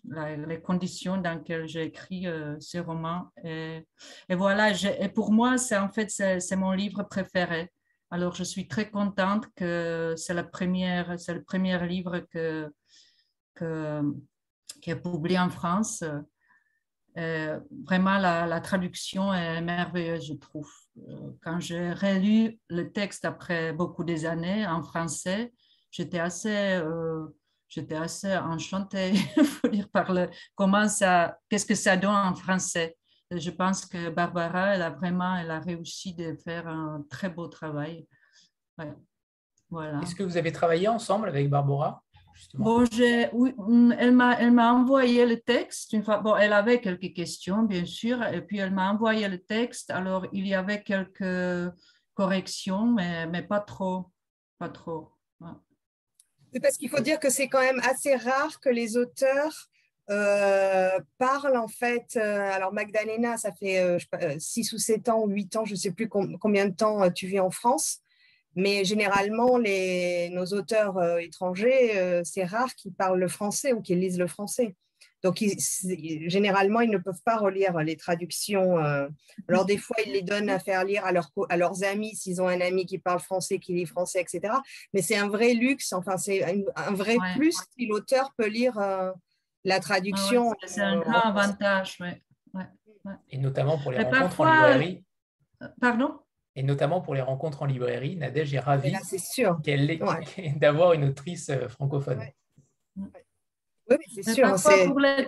les 0.04 0.62
conditions 0.62 1.18
dans 1.18 1.36
lesquelles 1.36 1.68
j'ai 1.68 1.84
écrit 1.84 2.28
euh, 2.28 2.56
ce 2.60 2.78
roman. 2.78 3.30
Et, 3.44 3.86
voilà, 4.30 4.72
et 4.72 5.10
pour 5.10 5.32
moi, 5.32 5.58
c'est 5.58 5.78
en 5.78 5.90
fait, 5.90 6.10
c'est, 6.10 6.56
mon 6.56 6.72
livre 6.72 7.04
préféré. 7.04 7.72
Alors, 8.10 8.36
je 8.36 8.44
suis 8.44 8.68
très 8.68 8.90
contente 8.90 9.48
que 9.56 10.14
c'est, 10.16 10.34
le 10.34 10.50
premier 10.50 11.88
livre 11.88 12.20
que, 12.20 12.72
qui 14.82 14.92
est 14.92 15.02
publié 15.02 15.40
en 15.40 15.50
France. 15.50 16.04
Euh, 17.18 17.60
vraiment, 17.86 18.18
la, 18.18 18.62
traduction 18.62 19.34
est 19.34 19.62
merveilleuse, 19.62 20.28
je 20.28 20.34
trouve. 20.34 20.72
Euh, 20.98 21.32
quand 21.42 21.60
j'ai 21.60 21.92
relu 21.92 22.60
le 22.70 22.92
texte 22.92 23.26
après 23.26 23.74
beaucoup 23.74 24.04
des 24.04 24.26
années 24.26 24.68
en 24.68 24.84
français, 24.84 25.52
j'étais 25.90 26.20
assez, 26.20 26.76
euh, 26.76 27.26
j'étais 27.70 27.96
assez 27.96 28.36
enchantée, 28.38 29.14
faut 29.44 29.68
dire, 29.68 29.90
par 29.90 30.14
le, 30.14 30.30
comment 30.54 30.88
ça, 30.88 31.40
qu'est-ce 31.50 31.66
que 31.66 31.76
ça 31.76 31.98
donne 31.98 32.12
en 32.12 32.36
français. 32.36 32.96
je 33.32 33.50
pense 33.50 33.86
que 33.86 34.10
Barbara, 34.10 34.76
elle 34.76 34.84
a 34.84 34.92
vraiment, 34.92 35.36
elle 35.38 35.52
a 35.52 35.60
réussi 35.60 36.14
de 36.14 36.36
faire 36.44 36.68
un 36.68 37.04
très 37.10 37.30
beau 37.30 37.48
travail. 37.48 38.08
Voilà. 39.70 40.00
Est-ce 40.02 40.16
que 40.16 40.24
vous 40.24 40.38
avez 40.38 40.52
travaillé 40.52 40.88
ensemble 40.88 41.28
avec 41.28 41.50
Barbara? 41.50 42.04
Bon, 42.54 42.84
oui, 43.34 43.54
mm, 43.58 43.94
elle 43.98 44.14
m'a 44.14 44.74
envoyé 44.74 45.26
le 45.26 45.40
texte. 45.40 45.94
Une 45.94 46.04
fois, 46.04 46.18
bon, 46.18 46.36
elle 46.36 46.54
avait 46.54 46.82
quelques 46.82 47.14
questions, 47.14 47.64
bien 47.64 47.86
sûr, 47.86 48.24
et 48.24 48.42
puis 48.42 48.58
elle 48.58 48.74
m'a 48.74 48.92
envoyé 48.92 49.28
le 49.28 49.40
texte. 49.40 49.92
Alors, 49.92 50.26
il 50.32 50.48
y 50.48 50.54
avait 50.54 50.82
quelques 50.82 51.74
corrections, 52.14 52.86
mais, 52.86 53.28
mais 53.28 53.44
pas 53.44 53.60
trop. 53.60 54.12
Pas 54.58 54.70
trop. 54.70 55.12
Parce 56.62 56.78
qu'il 56.78 56.90
faut 56.90 57.02
dire 57.02 57.20
que 57.20 57.30
c'est 57.30 57.48
quand 57.48 57.62
même 57.62 57.82
assez 57.84 58.16
rare 58.16 58.60
que 58.60 58.70
les 58.70 58.98
auteurs 58.98 59.70
euh, 60.10 61.00
parlent, 61.18 61.58
en 61.58 61.68
fait. 61.68 62.16
Euh, 62.16 62.52
alors, 62.52 62.74
Magdalena, 62.74 63.38
ça 63.38 63.52
fait 63.54 63.98
6 64.40 64.74
euh, 64.74 64.76
ou 64.76 64.80
7 64.80 65.10
ans 65.10 65.24
ou 65.24 65.28
8 65.28 65.56
ans, 65.58 65.66
je 65.66 65.74
ne 65.74 65.78
sais 65.78 65.92
plus 65.92 66.08
combien 66.10 66.66
de 66.66 66.74
temps 66.74 67.10
tu 67.12 67.28
vis 67.28 67.40
en 67.40 67.52
France. 67.52 68.00
Mais 68.58 68.84
généralement, 68.84 69.60
les, 69.60 70.30
nos 70.32 70.46
auteurs 70.46 70.98
euh, 70.98 71.18
étrangers, 71.20 71.96
euh, 71.96 72.22
c'est 72.24 72.44
rare 72.44 72.74
qu'ils 72.74 72.92
parlent 72.92 73.20
le 73.20 73.28
français 73.28 73.72
ou 73.72 73.84
qu'ils 73.84 74.00
lisent 74.00 74.18
le 74.18 74.26
français. 74.26 74.76
Donc, 75.24 75.44
généralement, 76.26 76.82
ils 76.82 76.90
ne 76.90 76.98
peuvent 76.98 77.22
pas 77.24 77.38
relire 77.38 77.78
les 77.78 77.96
traductions. 77.96 78.80
Euh. 78.80 79.08
alors, 79.48 79.66
des 79.66 79.78
fois, 79.78 79.98
ils 80.04 80.12
les 80.12 80.24
donnent 80.24 80.50
à 80.50 80.58
faire 80.58 80.84
lire 80.86 81.06
à, 81.06 81.12
à 81.50 81.58
leurs 81.58 81.84
amis, 81.84 82.16
s'ils 82.16 82.42
ont 82.42 82.48
un 82.48 82.60
ami 82.62 82.88
qui 82.88 82.98
parle 82.98 83.20
français, 83.20 83.60
qui 83.60 83.74
lit 83.74 83.86
français, 83.86 84.22
etc. 84.22 84.56
Mais 84.92 85.04
c'est 85.04 85.18
un 85.18 85.28
vrai 85.28 85.54
luxe, 85.54 85.94
enfin, 85.94 86.18
c'est 86.18 86.44
un, 86.76 86.94
vrai 86.94 87.18
plus 87.36 87.56
si 87.78 87.86
l'auteur 87.86 88.32
peut 88.38 88.48
lire 88.48 88.80
la 89.64 89.80
traduction. 89.80 90.54
c'est 90.66 90.82
un 90.82 91.00
grand 91.00 91.22
avantage, 91.22 91.98
oui. 92.00 92.10
Et 93.30 93.38
notamment 93.38 93.78
pour 93.78 93.92
les 93.92 94.00
rencontres 94.00 94.42
en 94.42 94.46
librairie. 94.46 95.06
Pardon? 95.80 96.20
Et 96.58 96.64
notamment 96.64 97.02
pour 97.02 97.14
les 97.14 97.22
rencontres 97.22 97.62
en 97.62 97.66
librairie. 97.66 98.16
Nadège 98.16 98.54
est 98.54 98.60
ravie 98.60 98.92
qu'elle 99.64 100.00
d'avoir 100.58 100.94
une 100.94 101.06
autrice 101.06 101.50
euh, 101.50 101.70
francophone. 101.70 102.24
Oui, 103.90 103.98
c'est 104.12 104.34
sûr. 104.34 104.56
pour, 104.88 105.00
les 105.00 105.26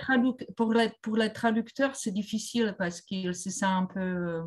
pour, 0.57 0.74
les, 0.74 0.91
pour 1.03 1.15
les 1.15 1.31
traducteurs, 1.31 1.95
c'est 1.95 2.12
difficile 2.12 2.75
parce 2.77 3.00
qu'ils 3.00 3.36
se 3.36 3.51
sentent 3.51 3.91
un 3.91 3.93
peu 3.93 4.00
euh, 4.00 4.41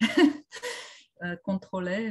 euh, 1.22 1.36
contrôlés. 1.44 2.10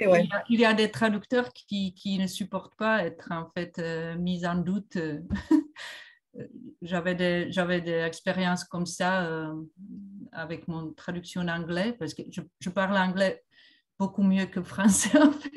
il, 0.00 0.58
y 0.58 0.64
a, 0.64 0.72
des 0.72 0.90
traducteurs 0.90 1.52
qui, 1.52 1.94
qui, 1.94 2.18
ne 2.18 2.26
supportent 2.26 2.76
pas 2.76 3.04
être 3.04 3.30
en 3.30 3.50
fait 3.54 3.78
mis 4.16 4.46
en 4.46 4.56
doute. 4.56 4.96
j'avais 6.82 7.14
des, 7.14 7.50
j'avais 7.50 7.80
des 7.80 8.00
expériences 8.00 8.64
comme 8.64 8.86
ça 8.86 9.50
avec 10.32 10.68
mon 10.68 10.92
traduction 10.92 11.42
en 11.42 11.48
anglais, 11.48 11.94
parce 11.98 12.14
que 12.14 12.22
je, 12.30 12.70
parle 12.70 12.96
anglais 12.96 13.42
beaucoup 13.98 14.22
mieux 14.22 14.46
que 14.46 14.62
français 14.62 15.18
en 15.22 15.32
fait. 15.32 15.50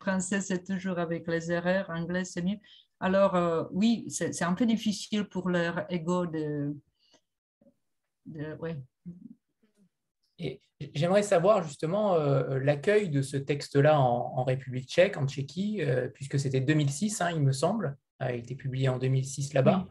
français, 0.00 0.40
c'est 0.40 0.64
toujours 0.64 0.98
avec 0.98 1.26
les 1.26 1.50
erreurs, 1.50 1.90
anglais, 1.90 2.24
c'est 2.24 2.42
mieux. 2.42 2.58
Alors, 3.00 3.34
euh, 3.34 3.64
oui, 3.72 4.06
c'est 4.08 4.42
un 4.42 4.54
peu 4.54 4.66
difficile 4.66 5.24
pour 5.24 5.48
leur 5.48 5.84
ego 5.92 6.26
de. 6.26 6.74
de. 8.26 8.56
Et 10.38 10.60
j'aimerais 10.94 11.22
savoir 11.22 11.62
justement 11.62 12.14
euh, 12.14 12.58
l'accueil 12.58 13.08
de 13.08 13.22
ce 13.22 13.36
texte-là 13.36 14.00
en, 14.00 14.42
République 14.44 14.88
tchèque, 14.88 15.16
en 15.16 15.26
Tchéquie, 15.26 15.82
euh, 15.82 16.08
puisque 16.08 16.38
c'était 16.38 16.60
2006, 16.60 17.20
hein, 17.20 17.30
il 17.30 17.42
me 17.42 17.52
semble, 17.52 17.96
a 18.18 18.32
été 18.32 18.54
publié 18.54 18.88
en 18.88 18.98
2006 18.98 19.54
là-bas. 19.54 19.86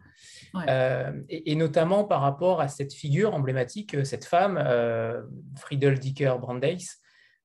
Euh, 0.68 1.22
et, 1.30 1.56
notamment 1.56 2.04
par 2.04 2.22
rapport 2.22 2.62
à 2.62 2.68
cette 2.68 2.94
figure 2.94 3.34
emblématique, 3.34 3.96
euh, 3.96 4.04
cette 4.04 4.26
femme, 4.26 4.58
euh, 4.64 5.24
Friedel 5.58 6.00
Dicker 6.00 6.36
Brandeis. 6.40 6.86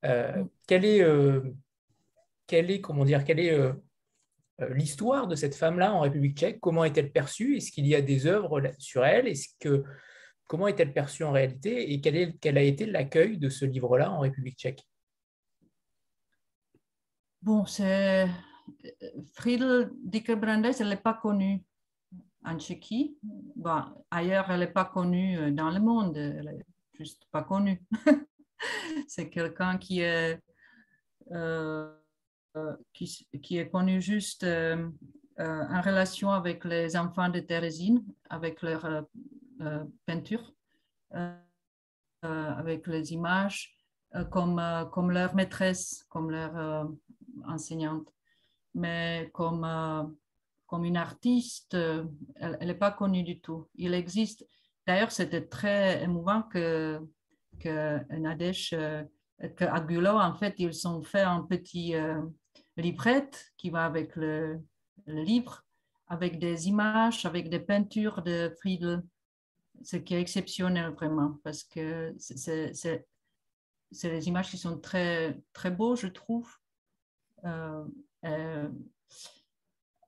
Euh, 0.05 0.45
quelle 0.67 0.85
est, 0.85 1.05
quelle 2.47 2.71
est, 2.71 2.81
comment 2.81 3.05
dire, 3.05 3.25
quelle 3.25 3.41
est 3.41 3.59
l'histoire 4.71 5.27
de 5.27 5.35
cette 5.35 5.55
femme-là 5.55 5.93
en 5.93 6.01
République 6.01 6.37
tchèque? 6.37 6.61
Comment 6.61 6.85
est-elle 6.85 7.11
perçue? 7.11 7.57
Est-ce 7.57 7.73
qu'il 7.73 7.87
y 7.87 7.95
a 7.95 8.01
des 8.01 8.27
œuvres 8.27 8.61
sur 8.79 9.05
elle? 9.05 9.27
Est-ce 9.27 9.49
que 9.59 9.85
comment 10.47 10.69
est-elle 10.69 10.93
perçue 10.93 11.25
en 11.25 11.33
réalité? 11.33 11.93
Et 11.93 12.01
quel, 12.01 12.17
est, 12.17 12.39
quel 12.41 12.59
a 12.59 12.63
été 12.63 12.87
l'accueil 12.87 13.39
de 13.39 13.49
ce 13.49 13.65
livre-là 13.65 14.11
en 14.11 14.21
République 14.21 14.59
tchèque? 14.59 14.85
Bon, 17.43 17.65
c'est 17.67 18.27
Friedel 19.35 19.91
Dicke-Brandes, 20.05 20.75
elle 20.81 20.89
n'est 20.89 20.97
pas 20.97 21.15
connue 21.15 21.63
en 22.45 22.59
Tchéquie. 22.59 23.17
Bon, 23.23 23.83
ailleurs, 24.11 24.51
elle 24.51 24.61
n'est 24.61 24.67
pas 24.73 24.85
connue 24.85 25.39
euh, 25.39 25.51
dans 25.51 25.71
le 25.71 25.81
monde, 25.81 26.17
elle 26.17 26.45
n'est 26.45 26.67
juste 26.95 27.27
pas 27.31 27.43
connue. 27.43 27.83
c'est 29.09 29.29
quelqu'un 29.29 29.79
qui 29.79 30.01
est, 30.01 30.41
euh, 31.33 31.93
euh, 32.57 32.77
qui, 32.93 33.59
est 33.59 33.71
connu 33.71 34.01
juste 34.01 34.45
en 34.45 35.81
relation 35.81 36.31
avec 36.31 36.65
les 36.65 36.97
enfants 36.97 37.29
de 37.29 37.41
Thérésine, 37.41 38.05
avec 38.29 38.63
leur 38.63 39.07
peinture, 40.07 40.53
avec 42.23 42.87
les 42.89 43.13
images, 43.13 43.77
comme, 44.33 44.61
comme 44.93 45.13
leur 45.13 45.37
maîtresse, 45.37 46.05
comme 46.09 46.31
leur 46.33 46.89
enseignante 47.47 48.13
mais 48.75 49.31
comme, 49.33 49.65
euh, 49.65 50.05
comme 50.67 50.85
une 50.85 50.97
artiste, 50.97 51.75
euh, 51.75 52.05
elle 52.37 52.67
n'est 52.67 52.75
pas 52.75 52.91
connue 52.91 53.23
du 53.23 53.41
tout. 53.41 53.69
Il 53.75 53.95
existe. 53.95 54.47
D'ailleurs, 54.87 55.13
c'était 55.13 55.47
très 55.47 56.03
émouvant 56.03 56.43
que, 56.43 57.01
que 57.61 58.01
Nadesh, 58.17 58.73
euh, 58.73 59.03
que 59.57 59.65
Agulo, 59.65 60.11
en 60.11 60.35
fait, 60.35 60.55
ils 60.59 60.89
ont 60.89 61.03
fait 61.03 61.23
un 61.23 61.43
petit 61.43 61.95
librette 62.77 63.53
qui 63.57 63.71
va 63.71 63.85
avec 63.85 64.17
le, 64.17 64.61
livre, 65.07 65.65
avec 66.09 66.39
des 66.39 66.69
images, 66.69 67.25
avec 67.25 67.49
des 67.49 67.61
peintures 67.61 68.23
de 68.23 68.53
Friedel, 68.59 69.03
ce 69.83 69.97
qui 69.97 70.15
est 70.15 70.21
exceptionnel 70.21 70.91
vraiment, 70.91 71.39
parce 71.45 71.63
que 71.63 72.15
c'est 72.19 73.07
des 74.03 74.29
images 74.29 74.51
qui 74.51 74.59
sont 74.59 74.79
très, 74.79 75.41
très 75.53 75.71
beaux, 75.71 75.97
je 75.97 76.09
trouve. 76.09 76.53
Euh, 77.45 77.85
euh, 77.85 77.85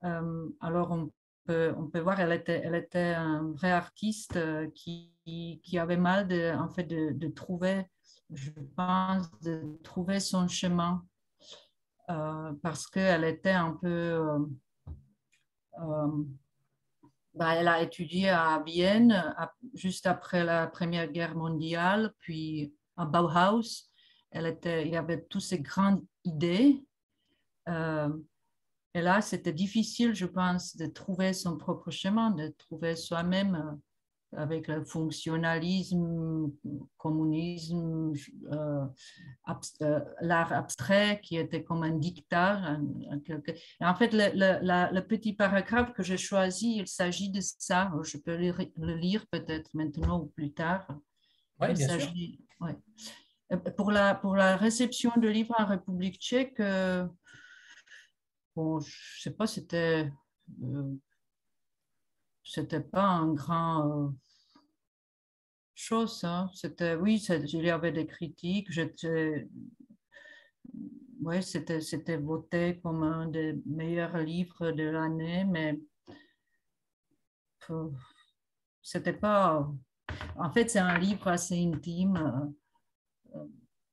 alors, 0.02 0.90
on 0.90 1.10
peut, 1.46 1.74
on 1.76 1.86
peut 1.86 2.00
voir, 2.00 2.20
elle 2.20 2.32
était, 2.32 2.62
elle 2.64 2.74
était 2.74 3.14
un 3.14 3.52
vrai 3.52 3.70
artiste 3.70 4.36
euh, 4.36 4.68
qui, 4.74 5.12
qui 5.24 5.78
avait 5.78 5.96
mal 5.96 6.28
de, 6.28 6.52
en 6.56 6.68
fait, 6.68 6.84
de, 6.84 7.12
de 7.12 7.28
trouver, 7.28 7.86
je 8.32 8.50
pense, 8.76 9.30
de 9.40 9.78
trouver 9.82 10.20
son 10.20 10.48
chemin 10.48 11.04
parce 12.62 12.88
qu'elle 12.88 13.22
était 13.22 13.50
un 13.50 13.72
peu... 13.80 14.20
Bah, 17.34 17.54
elle 17.54 17.68
a 17.68 17.80
étudié 17.80 18.30
à 18.30 18.60
Vienne 18.66 19.34
juste 19.74 20.06
après 20.06 20.44
la 20.44 20.66
Première 20.66 21.10
Guerre 21.10 21.36
mondiale, 21.36 22.12
puis 22.18 22.74
à 22.96 23.04
Bauhaus. 23.04 23.88
Elle 24.32 24.46
était, 24.46 24.86
il 24.86 24.92
y 24.92 24.96
avait 24.96 25.22
toutes 25.22 25.42
ces 25.42 25.60
grandes 25.60 26.04
idées 26.24 26.76
euh, 26.76 26.89
et 28.94 29.02
là, 29.02 29.20
c'était 29.20 29.52
difficile, 29.52 30.14
je 30.14 30.26
pense, 30.26 30.76
de 30.76 30.86
trouver 30.86 31.32
son 31.32 31.56
propre 31.56 31.90
chemin, 31.90 32.32
de 32.32 32.52
trouver 32.58 32.96
soi-même 32.96 33.54
euh, 33.54 33.76
avec 34.36 34.66
le 34.66 34.84
fonctionnalisme, 34.84 36.50
communisme, 36.96 38.12
euh, 38.52 40.00
l'art 40.20 40.52
abstrait 40.52 41.20
qui 41.22 41.36
était 41.36 41.62
comme 41.62 41.84
un 41.84 41.96
dictat. 41.96 42.78
en 43.80 43.94
fait, 43.94 44.10
le, 44.12 45.00
petit 45.00 45.34
paragraphe 45.34 45.92
que 45.92 46.02
j'ai 46.02 46.16
choisi, 46.16 46.76
il 46.78 46.88
s'agit 46.88 47.30
de 47.30 47.40
ça. 47.40 47.92
Je 48.02 48.18
peux 48.18 48.36
le, 48.36 48.94
lire 48.94 49.24
peut-être 49.30 49.70
maintenant 49.74 50.20
ou 50.20 50.26
plus 50.26 50.52
tard. 50.52 50.86
Oui, 51.60 51.74
bien 51.74 51.98
sûr. 51.98 52.12
Pour 53.76 53.90
la, 53.90 54.14
pour 54.14 54.36
la 54.36 54.56
réception 54.56 55.10
de 55.16 55.26
livres 55.26 55.56
en 55.58 55.66
République 55.66 56.20
tchèque, 56.20 56.60
bon, 58.54 58.80
je 58.80 59.22
sais 59.22 59.30
pas, 59.30 59.46
c'était 59.46 60.10
euh, 60.62 60.94
c'était 62.42 62.80
pas 62.80 63.06
un 63.06 63.32
grand 63.32 63.88
euh, 63.88 64.08
chose. 65.74 66.24
Hein. 66.24 66.50
C'était 66.54 66.94
oui, 66.94 67.24
il 67.28 67.62
y 67.62 67.70
avait 67.70 67.92
des 67.92 68.06
critiques. 68.06 68.70
J'étais 68.70 69.48
ouais, 71.20 71.42
c'était 71.42 71.80
c'était 71.80 72.16
voté 72.16 72.80
comme 72.80 73.02
un 73.02 73.26
des 73.26 73.60
meilleurs 73.66 74.18
livres 74.18 74.72
de 74.72 74.84
l'année, 74.84 75.44
mais 75.44 75.78
c'était 78.82 79.12
pas. 79.12 79.68
En 80.36 80.50
fait, 80.50 80.68
c'est 80.68 80.80
un 80.80 80.98
livre 80.98 81.28
assez 81.28 81.54
intime, 81.64 82.52
euh, 83.36 83.44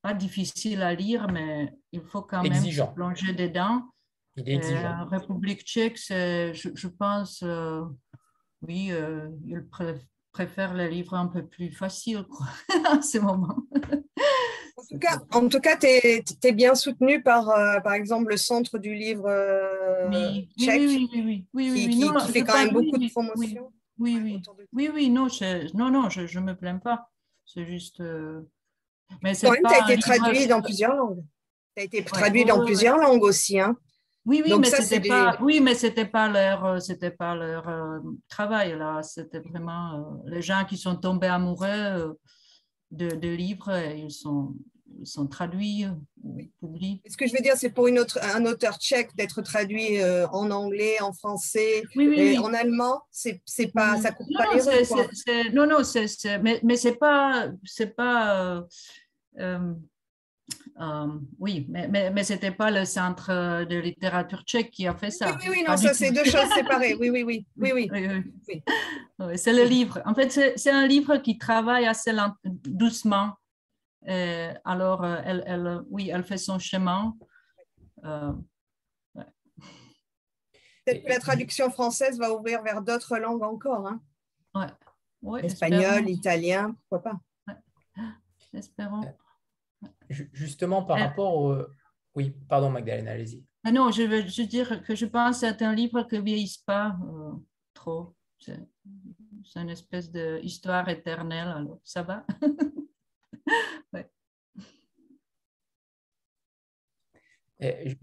pas 0.01 0.13
difficile 0.13 0.81
à 0.81 0.93
lire, 0.95 1.27
mais 1.27 1.77
il 1.91 2.01
faut 2.01 2.23
quand 2.23 2.41
même 2.41 2.53
se 2.53 2.93
plonger 2.93 3.33
dedans. 3.33 3.83
Il 4.37 4.49
est 4.49 4.55
exigeant. 4.55 5.01
Euh, 5.01 5.05
République 5.05 5.61
tchèque, 5.63 5.97
je, 5.97 6.71
je, 6.73 6.87
pense, 6.87 7.41
euh, 7.43 7.81
oui, 8.61 8.89
euh, 8.91 9.29
il 9.47 9.65
préfère 10.31 10.75
les 10.75 10.89
livres 10.89 11.15
un 11.15 11.27
peu 11.27 11.45
plus 11.45 11.71
faciles 11.71 12.23
quoi, 12.29 12.45
à 12.91 13.01
ce 13.01 13.17
moment. 13.17 13.57
En 15.31 15.49
tout 15.49 15.59
cas, 15.59 15.75
tu 15.75 15.87
es, 15.87 16.51
bien 16.53 16.75
soutenu 16.75 17.21
par, 17.23 17.45
par 17.83 17.93
exemple, 17.93 18.29
le 18.29 18.37
centre 18.37 18.77
du 18.77 18.93
livre 18.93 19.27
oui, 20.09 20.49
tchèque, 20.57 20.81
oui, 20.81 21.09
oui, 21.11 21.47
oui, 21.53 21.71
oui, 21.71 21.89
qui, 21.89 21.99
qui, 21.99 22.31
fait 22.31 22.43
quand 22.43 22.63
même 22.63 22.73
beaucoup 22.73 22.97
de 22.97 23.09
promotion. 23.09 23.73
Oui, 23.97 24.19
oui, 24.21 24.41
oui, 24.73 24.89
oui, 24.93 25.09
non, 25.09 25.27
non, 25.73 25.89
non, 25.89 26.09
je 26.09 26.39
ne 26.39 26.45
me 26.45 26.55
plains 26.55 26.77
pas. 26.77 27.09
C'est 27.43 27.65
juste. 27.65 28.03
Mais 29.23 29.35
tu 29.35 29.47
as 29.47 29.91
été 29.91 29.99
traduit 29.99 30.45
dans 30.45 30.61
plusieurs 30.61 30.95
langues. 30.95 31.23
Tu 31.75 31.81
as 31.81 31.85
été 31.85 32.03
traduit 32.03 32.45
dans 32.45 32.63
plusieurs 32.63 32.97
langues 32.97 33.23
aussi. 33.23 33.59
Hein. 33.59 33.75
Oui, 34.27 34.43
oui, 34.45 34.53
mais 34.59 34.69
c'était 34.69 35.07
pas, 35.07 35.37
oui, 35.41 35.61
mais 35.61 35.73
c'était 35.73 36.05
pas 36.05 36.27
leur, 36.27 36.65
euh, 36.65 36.79
c'était 36.79 37.11
pas 37.11 37.33
leur 37.33 37.67
euh, 37.69 37.99
travail 38.27 38.77
là. 38.77 39.01
C'était 39.01 39.39
vraiment 39.39 39.93
euh, 39.93 40.29
les 40.29 40.41
gens 40.41 40.65
qui 40.65 40.75
sont 40.75 40.97
tombés 40.97 41.27
amoureux 41.27 42.19
de, 42.91 43.09
de, 43.09 43.29
livres 43.29 43.73
et 43.73 43.99
ils 43.99 44.11
sont, 44.11 44.53
ils 44.99 45.07
sont 45.07 45.27
traduits, 45.27 45.85
publiés. 46.59 47.01
Ce 47.09 47.15
que 47.15 47.25
je 47.25 47.33
veux 47.33 47.41
dire, 47.41 47.53
c'est 47.55 47.69
pour 47.69 47.87
une 47.87 47.99
autre, 47.99 48.19
un 48.35 48.45
auteur 48.45 48.77
tchèque 48.77 49.15
d'être 49.15 49.41
traduit 49.41 50.03
en 50.03 50.51
anglais, 50.51 51.01
en 51.01 51.13
français, 51.13 51.83
et 51.95 52.37
en 52.37 52.53
allemand, 52.53 53.03
c'est, 53.09 53.41
c'est 53.45 53.71
pas, 53.71 53.95
ça 53.95 54.11
coupe 54.11 54.27
non, 54.29 54.39
pas 54.39 54.55
les 54.55 54.61
rues, 54.61 55.53
Non, 55.53 55.65
non, 55.67 55.83
c'est, 55.85 56.07
mais, 56.39 56.59
mais 56.63 56.75
c'est 56.75 56.95
pas, 56.95 57.47
c'est 57.63 57.95
pas. 57.95 58.61
Euh, 59.39 59.73
oui, 61.39 61.65
mais, 61.69 61.87
mais, 61.87 62.11
mais 62.11 62.23
ce 62.23 62.33
n'était 62.33 62.51
pas 62.51 62.69
le 62.71 62.85
centre 62.85 63.65
de 63.65 63.77
littérature 63.77 64.43
tchèque 64.43 64.71
qui 64.71 64.87
a 64.87 64.93
fait 64.95 65.11
ça. 65.11 65.35
Oui, 65.39 65.47
oui, 65.49 65.63
non, 65.67 65.75
ça 65.77 65.93
c'est 65.93 66.11
deux 66.11 66.23
choses 66.25 66.49
séparées. 66.53 66.95
Oui, 66.99 67.09
oui, 67.09 67.23
oui. 67.23 67.45
oui, 67.57 67.71
oui. 67.73 67.89
oui, 69.19 69.37
c'est 69.37 69.53
le 69.53 69.63
livre. 69.63 70.01
En 70.05 70.13
fait, 70.13 70.29
c'est 70.55 70.71
un 70.71 70.87
livre 70.87 71.17
qui 71.17 71.37
travaille 71.37 71.85
assez 71.85 72.11
doucement. 72.45 73.33
Euh, 74.07 74.53
alors, 74.63 75.03
euh, 75.03 75.17
elle, 75.25 75.43
elle, 75.47 75.81
oui, 75.89 76.09
elle 76.13 76.23
fait 76.23 76.37
son 76.37 76.59
chemin. 76.59 77.13
Peut-être 80.87 81.03
que 81.03 81.09
la 81.09 81.19
traduction 81.19 81.69
française 81.69 82.17
va 82.17 82.31
ouvrir 82.31 82.61
vers 82.63 82.81
d'autres 82.81 83.17
langues 83.17 83.43
encore. 83.43 83.87
Hein. 83.87 84.01
Ouais. 85.21 85.45
Espagnol, 85.45 86.07
italien, 86.09 86.75
pourquoi 86.89 87.11
pas. 87.11 87.55
Espérons. 88.53 89.01
Justement, 90.09 90.83
par 90.83 90.99
rapport 90.99 91.35
au... 91.35 91.57
Oui, 92.15 92.33
pardon 92.47 92.69
Magdalena, 92.69 93.11
allez-y. 93.11 93.43
Ah 93.63 93.71
non, 93.71 93.91
je 93.91 94.03
veux 94.03 94.21
juste 94.21 94.49
dire 94.49 94.81
que 94.83 94.95
je 94.95 95.05
pense 95.05 95.41
que 95.41 95.47
c'est 95.47 95.61
un 95.61 95.75
livre 95.75 96.03
qui 96.03 96.15
ne 96.15 96.21
vieillisse 96.21 96.57
pas 96.57 96.97
euh, 97.05 97.33
trop. 97.73 98.15
C'est 98.39 98.57
une 99.55 99.69
espèce 99.69 100.11
d'histoire 100.11 100.87
éternelle, 100.89 101.47
alors 101.47 101.79
ça 101.83 102.01
va? 102.01 102.25
ouais. 103.93 104.09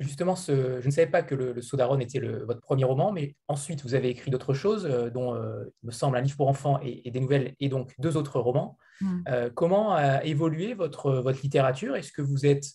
Justement, 0.00 0.34
ce, 0.34 0.80
je 0.80 0.86
ne 0.86 0.90
savais 0.90 1.10
pas 1.10 1.22
que 1.22 1.34
le, 1.34 1.52
le 1.52 1.62
Sodaron 1.62 1.98
était 2.00 2.18
le, 2.18 2.44
votre 2.44 2.60
premier 2.60 2.84
roman, 2.84 3.12
mais 3.12 3.36
ensuite 3.48 3.82
vous 3.82 3.94
avez 3.94 4.08
écrit 4.08 4.30
d'autres 4.30 4.54
choses, 4.54 4.86
euh, 4.86 5.10
dont 5.10 5.34
euh, 5.34 5.64
il 5.82 5.86
me 5.86 5.92
semble 5.92 6.16
un 6.16 6.20
livre 6.20 6.36
pour 6.36 6.48
enfants 6.48 6.80
et, 6.82 7.10
des 7.10 7.20
nouvelles, 7.20 7.54
et 7.60 7.68
donc 7.68 7.94
deux 7.98 8.16
autres 8.16 8.40
romans. 8.40 8.78
Hmm. 9.00 9.22
Euh, 9.28 9.50
comment 9.54 9.94
a 9.94 10.24
évolué 10.24 10.74
votre, 10.74 11.12
votre 11.12 11.40
littérature? 11.42 11.94
Est-ce 11.96 12.12
que 12.12 12.22
vous 12.22 12.46
êtes, 12.46 12.66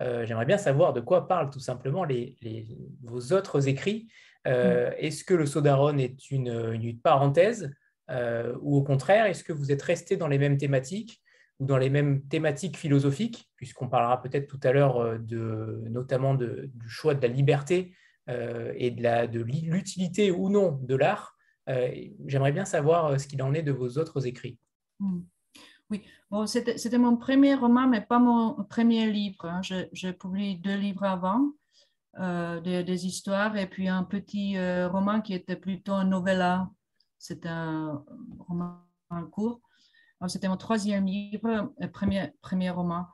j'aimerais 0.00 0.46
bien 0.46 0.58
savoir 0.58 0.92
de 0.92 1.00
quoi 1.00 1.28
parlent 1.28 1.50
tout 1.50 1.60
simplement 1.60 2.04
les, 2.04 2.36
les 2.42 2.66
vos 3.04 3.32
autres 3.32 3.68
écrits. 3.68 4.08
Hmm. 4.44 4.90
Est-ce 4.98 5.22
que 5.22 5.34
le 5.34 5.46
Sodaron 5.46 5.96
est 5.98 6.30
une, 6.30 6.72
une 6.72 6.98
parenthèse? 6.98 7.72
Ou 8.10 8.76
au 8.76 8.82
contraire, 8.82 9.26
est-ce 9.26 9.44
que 9.44 9.52
vous 9.52 9.70
êtes 9.70 9.82
resté 9.82 10.16
dans 10.16 10.26
les 10.26 10.38
mêmes 10.38 10.56
thématiques? 10.56 11.21
Ou 11.60 11.66
dans 11.66 11.78
les 11.78 11.90
mêmes 11.90 12.22
thématiques 12.28 12.76
philosophiques, 12.76 13.50
puisqu'on 13.56 13.88
parlera 13.88 14.20
peut-être 14.20 14.46
tout 14.46 14.60
à 14.62 14.72
l'heure 14.72 14.98
euh, 14.98 15.18
de, 15.18 15.84
notamment 15.90 16.34
du 16.34 16.88
choix 16.88 17.14
de 17.14 17.22
la 17.22 17.32
liberté 17.32 17.94
euh, 18.28 18.72
et 18.76 18.92
de 18.92 19.40
l'utilité 19.40 20.30
ou 20.30 20.48
non 20.48 20.78
de 20.80 20.94
l'art. 20.94 21.36
Euh, 21.68 21.90
j'aimerais 22.26 22.52
bien 22.52 22.64
savoir 22.64 23.18
ce 23.18 23.26
qu'il 23.26 23.42
en 23.42 23.52
est 23.52 23.62
de 23.62 23.72
vos 23.72 23.98
autres 23.98 24.28
écrits. 24.28 24.58
Hmm. 25.00 25.22
Oui, 25.90 26.04
bon, 26.30 26.46
c'était 26.46 26.98
mon 26.98 27.16
premier 27.16 27.56
roman, 27.56 27.88
mais 27.88 28.00
pas 28.00 28.20
mon 28.20 28.62
premier 28.64 29.10
livre. 29.10 29.44
Hein. 29.44 29.60
J'ai 29.92 30.12
publié 30.12 30.54
deux 30.54 30.76
livres 30.76 31.02
avant, 31.02 31.52
euh, 32.20 32.60
des, 32.60 33.06
histoires, 33.06 33.56
et 33.56 33.66
puis 33.66 33.88
un 33.88 34.04
petit 34.04 34.56
roman 34.86 35.20
qui 35.20 35.34
était 35.34 35.56
plutôt 35.56 35.92
un 35.92 36.04
novella. 36.04 36.70
C'est 37.18 37.44
un 37.44 38.04
roman 38.38 38.78
court. 39.32 39.60
C'était 40.28 40.48
mon 40.48 40.56
troisième 40.56 41.06
livre, 41.06 41.72
premier, 41.92 42.32
premier 42.40 42.70
roman. 42.70 43.06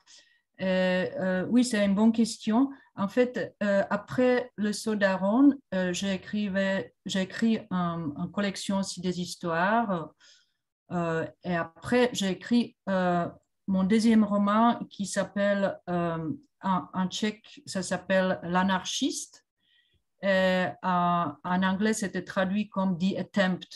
Euh, 0.60 1.46
oui, 1.50 1.64
c'est 1.64 1.84
une 1.84 1.94
bonne 1.94 2.12
question. 2.12 2.70
En 2.96 3.08
fait, 3.08 3.56
après 3.60 4.50
le 4.56 4.72
saut 4.72 4.96
d'Aaron, 4.96 5.52
j'ai 5.92 6.14
écrit, 6.14 6.50
une 7.70 8.30
collection 8.32 8.78
aussi 8.78 9.00
des 9.00 9.20
histoires 9.20 10.12
euh, 10.92 11.26
et 11.44 11.54
après, 11.54 12.10
j'ai 12.12 12.30
écrit 12.30 12.76
euh, 12.88 13.28
mon 13.66 13.84
deuxième 13.84 14.24
roman 14.24 14.84
qui 14.90 15.06
s'appelle, 15.06 15.78
euh, 15.88 16.30
en, 16.62 17.08
tchèque, 17.08 17.62
ça 17.66 17.82
s'appelle 17.82 18.40
L'anarchiste. 18.42 19.44
En, 20.22 21.34
anglais, 21.44 21.92
c'était 21.92 22.24
traduit 22.24 22.68
comme 22.68 22.98
The 22.98 23.18
Attempt. 23.18 23.68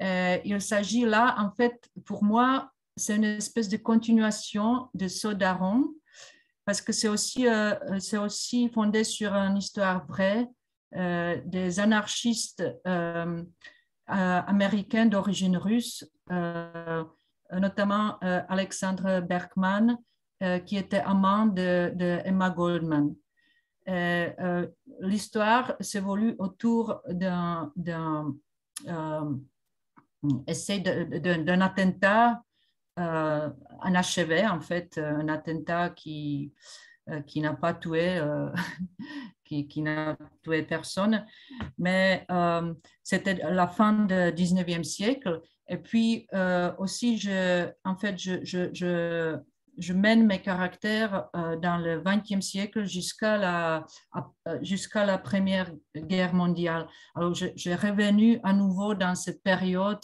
Il 0.00 0.60
s'agit 0.60 1.04
là, 1.04 1.34
en 1.38 1.50
fait, 1.50 1.90
pour 2.04 2.22
moi, 2.24 2.70
c'est 2.96 3.16
une 3.16 3.24
espèce 3.24 3.68
de 3.68 3.76
continuation 3.76 4.88
de 4.94 5.08
Sodaron, 5.08 5.88
parce 6.64 6.80
que 6.80 6.92
c'est 6.92 7.08
aussi, 7.08 7.46
c'est 7.98 8.18
aussi 8.18 8.68
fondé 8.68 9.04
sur 9.04 9.32
une 9.34 9.56
histoire 9.56 10.06
vraie 10.06 10.48
des 10.92 11.80
anarchistes 11.80 12.62
euh, 14.10 14.40
américain 14.46 15.04
d'origine 15.04 15.58
russe, 15.58 16.02
euh, 16.32 17.04
notamment 17.52 18.16
euh, 18.24 18.40
Alexandre 18.48 19.20
Berkman, 19.20 19.98
qui 20.64 20.78
était 20.78 21.00
amant 21.00 21.46
de, 21.46 22.20
Emma 22.24 22.48
Goldman. 22.48 23.12
L'histoire 25.00 25.74
s'évolue 25.80 26.36
autour 26.38 27.02
d'un 27.08 27.72
essai 30.46 30.80
d'un 30.80 31.60
attentat 31.60 32.42
euh, 32.98 33.50
achevé, 33.82 34.46
en 34.46 34.60
fait, 34.60 34.98
un 34.98 35.28
attentat 35.28 35.90
qui, 35.90 36.52
qui 37.26 37.40
n'a 37.40 37.54
pas 37.54 37.74
tué 37.74 38.20
qui, 39.48 39.82
n'a 39.82 40.16
tué 40.42 40.62
personne. 40.62 41.24
Mais 41.78 42.26
euh, 42.30 42.74
c'était 43.02 43.34
la 43.34 43.66
fin 43.66 43.92
du 43.92 44.14
19e 44.14 44.84
siècle. 44.84 45.40
Et 45.68 45.78
puis 45.78 46.26
euh, 46.34 46.72
aussi, 46.78 47.18
je, 47.18 47.70
en 47.84 47.96
fait, 47.96 48.18
je, 48.18 48.44
je, 48.44 49.36
mène 49.92 50.26
mes 50.26 50.40
caractères 50.40 51.28
euh, 51.34 51.56
dans 51.56 51.78
le 51.78 52.00
20e 52.02 52.40
siècle 52.40 52.84
jusqu'à 52.84 53.36
la, 53.36 53.86
jusqu'à 54.62 55.04
la 55.04 55.18
Première 55.18 55.70
Guerre 55.96 56.34
mondiale. 56.34 56.86
Alors, 57.14 57.34
j'ai 57.34 57.74
revenu 57.74 58.40
à 58.42 58.52
nouveau 58.52 58.94
dans 58.94 59.14
cette 59.14 59.42
période 59.42 60.00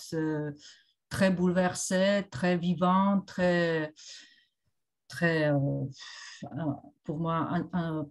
très 1.09 1.31
bouleversée, 1.31 2.27
très 2.31 2.57
vivante, 2.57 3.27
très, 3.27 3.93
très 5.09 5.53
pour 7.05 7.19
moi, 7.19 7.49
un, 7.73 8.07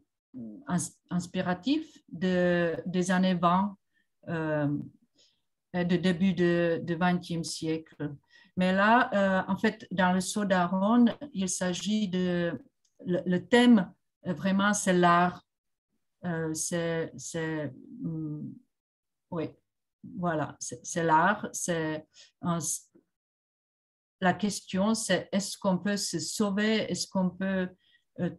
de, 2.10 2.76
des 2.86 3.12
années 3.12 3.36
20, 3.36 3.78
euh, 4.30 4.68
de 5.74 5.96
début 5.96 6.34
du 6.34 6.96
XXe 6.96 7.48
siècle. 7.48 8.14
Mais 8.56 8.72
là, 8.72 9.10
euh, 9.14 9.42
en 9.52 9.58
fait, 9.58 9.88
dans 9.92 10.14
le 10.14 10.22
saut 10.22 10.46
d'Aaron, 10.46 11.06
il 11.34 11.50
s'agit 11.50 12.08
de... 12.08 12.62
Le, 13.06 13.40
thème, 13.40 13.92
euh, 14.28 14.34
vraiment, 14.34 14.74
c'est 14.74 14.94
l'art. 14.94 15.44
Euh, 16.26 16.54
c'est... 16.54 17.12
Hmm, 18.02 18.54
oui, 19.32 19.50
voilà, 20.18 20.56
c'est 20.60 21.04
l'art. 21.04 21.50
C'est 21.52 22.06
la 24.22 24.34
question, 24.34 24.94
c'est 24.94 25.28
est-ce 25.32 25.58
qu'on 25.58 25.80
peut 25.80 25.98
se 25.98 26.20
sauver, 26.20 26.92
est-ce 26.92 27.08
qu'on 27.08 27.30
peut 27.32 27.70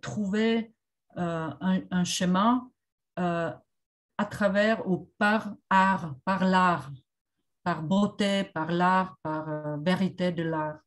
trouver 0.01 0.73
un, 1.17 2.05
chemin 2.05 2.71
à 3.17 4.25
travers 4.31 4.89
ou 4.89 5.11
par 5.19 5.57
art, 5.69 6.15
par 6.25 6.45
l'art, 6.45 6.91
par 7.65 7.83
beauté, 7.83 8.45
par 8.45 8.71
l'art, 8.71 9.17
par 9.23 9.49
euh, 9.49 9.77
vérité 9.79 10.31
de 10.33 10.43
l'art. 10.43 10.79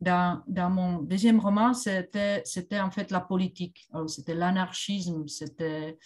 Dans, 0.00 0.42
dans, 0.46 0.70
mon 0.70 0.98
deuxième 1.00 1.40
roman, 1.40 1.74
c'était, 1.74 2.42
en 2.80 2.90
fait 2.90 3.10
la 3.10 3.20
politique, 3.20 3.86
c'était 4.06 4.34
l'anarchisme, 4.34 5.28
c'était 5.28 5.98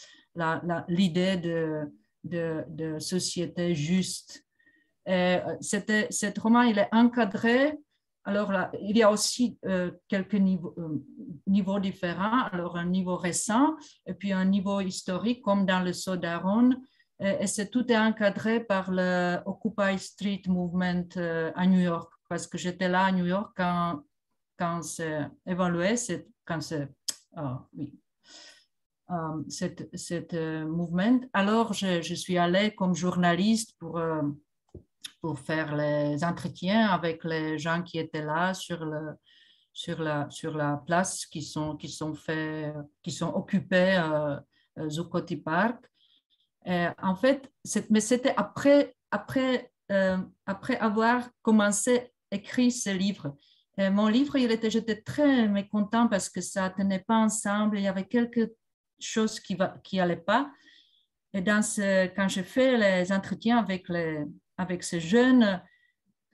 l'idée 0.89 1.37
de, 1.37 1.85
de, 2.25 2.99
société 2.99 3.77
juste. 3.77 4.45
Et 5.07 5.37
c'était, 5.61 6.09
cet 6.11 6.39
roman, 6.39 6.63
il 6.63 6.81
est 6.81 6.89
encadré 6.91 7.79
alors 8.25 8.51
là, 8.51 8.71
il 8.81 8.97
y 8.97 9.03
a 9.03 9.11
aussi 9.11 9.59
euh, 9.67 9.91
quelques 10.09 10.35
niveaux, 10.35 10.75
euh, 10.79 11.05
niveaux, 11.47 11.79
différents. 11.79 12.45
Alors 12.53 12.77
un 12.77 12.87
niveau 12.87 13.17
récent 13.17 13.77
et 14.07 14.15
puis 14.15 14.33
un 14.33 14.47
niveau 14.47 14.81
historique 14.81 15.43
comme 15.43 15.67
dans 15.67 15.81
le 15.81 15.93
Sodaron. 15.93 16.71
Et, 17.21 17.47
c'est 17.47 17.71
tout 17.71 17.91
est 17.91 17.99
encadré 17.99 18.61
par 18.61 18.91
le 18.91 19.39
Occupy 19.47 19.99
Street 19.99 20.43
Movement 20.47 21.09
euh, 21.17 21.53
à 21.55 21.67
New 21.67 21.81
York 21.81 22.13
parce 22.29 22.47
que 22.47 22.59
j'étais 22.59 22.89
là 22.89 23.05
à 23.05 23.13
New 23.13 23.27
York 23.27 23.53
quand, 23.57 24.03
quand 24.59 24.83
c'est 24.83 25.21
évalué, 25.47 25.97
c'est, 25.97 26.27
quand 26.45 26.61
c'est, 26.61 26.89
oh, 27.37 27.59
oui, 27.77 27.99
cette, 29.49 30.35
mouvement. 30.67 31.21
Alors 31.33 31.73
je, 31.73 32.03
je, 32.03 32.15
suis 32.15 32.39
allée 32.39 32.75
comme 32.75 32.95
journaliste 32.95 33.77
pour 33.79 34.01
pour 35.25 35.39
faire 35.39 35.75
les 35.75 36.23
entretiens 36.23 36.89
avec 36.89 37.25
les 37.25 37.59
gens 37.59 37.83
qui 37.83 37.99
étaient 37.99 38.23
là 38.23 38.53
sur, 38.53 38.85
le, 38.85 39.15
sur, 39.73 40.03
la, 40.03 40.29
sur 40.29 40.55
la 40.55 40.83
place 40.87 41.25
qui 41.25 41.41
sont, 41.41 41.79
qui 41.79 41.89
sont, 41.89 42.13
fait, 42.13 42.75
qui 43.03 43.11
sont 43.11 43.33
occupés 43.33 43.97
euh, 43.97 44.39
Zuccotti 44.91 45.39
Park. 45.39 45.83
Et 46.67 46.87
en 47.03 47.15
fait, 47.15 47.51
mais 47.91 48.01
c'était 48.01 48.35
après, 48.37 48.95
après, 49.11 49.71
euh, 49.93 50.19
après 50.47 50.77
avoir 50.79 51.29
commencé 51.43 52.11
à 52.33 52.37
écrire 52.37 52.73
ce 52.73 52.91
livre. 52.91 53.37
Et 53.77 53.91
mon 53.91 54.07
livre, 54.07 54.39
j'étais 54.39 55.03
très 55.03 55.49
mécontent 55.49 56.09
parce 56.09 56.29
que 56.29 56.41
ça 56.41 56.69
ne 56.69 56.75
tenait 56.75 57.05
pas 57.07 57.17
ensemble. 57.17 57.79
Il 57.79 57.85
y 57.85 57.89
avait 57.89 58.07
quelque 58.07 58.55
chose 59.01 59.41
qui 59.41 59.57
n'allait 59.57 60.17
qui 60.17 60.25
pas. 60.25 60.51
Et 61.33 61.43
dans 61.43 61.63
ce, 61.63 62.07
quand 62.15 62.29
j'ai 62.29 62.45
fait 62.45 62.77
les 62.77 63.13
entretiens 63.13 63.59
avec 63.59 63.89
les, 63.89 64.25
avec 64.57 64.85
ces 64.85 65.01
jeunes, 65.01 65.61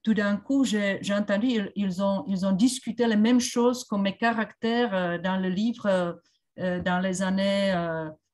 tout 0.03 0.15
d'un 0.15 0.37
coup, 0.37 0.65
j'ai 0.65 1.01
entendu, 1.11 1.71
ils 1.75 2.03
ont, 2.03 2.25
ils 2.27 2.47
ont 2.47 2.53
discuté 2.53 3.07
les 3.07 3.17
mêmes 3.17 3.41
choses 3.41 3.85
comme 3.85 4.03
mes 4.03 4.17
caractères 4.17 4.95
euh, 4.95 5.19
dans 5.19 5.37
le 5.37 5.49
livre 5.49 5.87
euh, 5.87 6.13
euh, 6.59 6.81
dans 6.81 7.01
les 7.01 7.23
années 7.23 7.75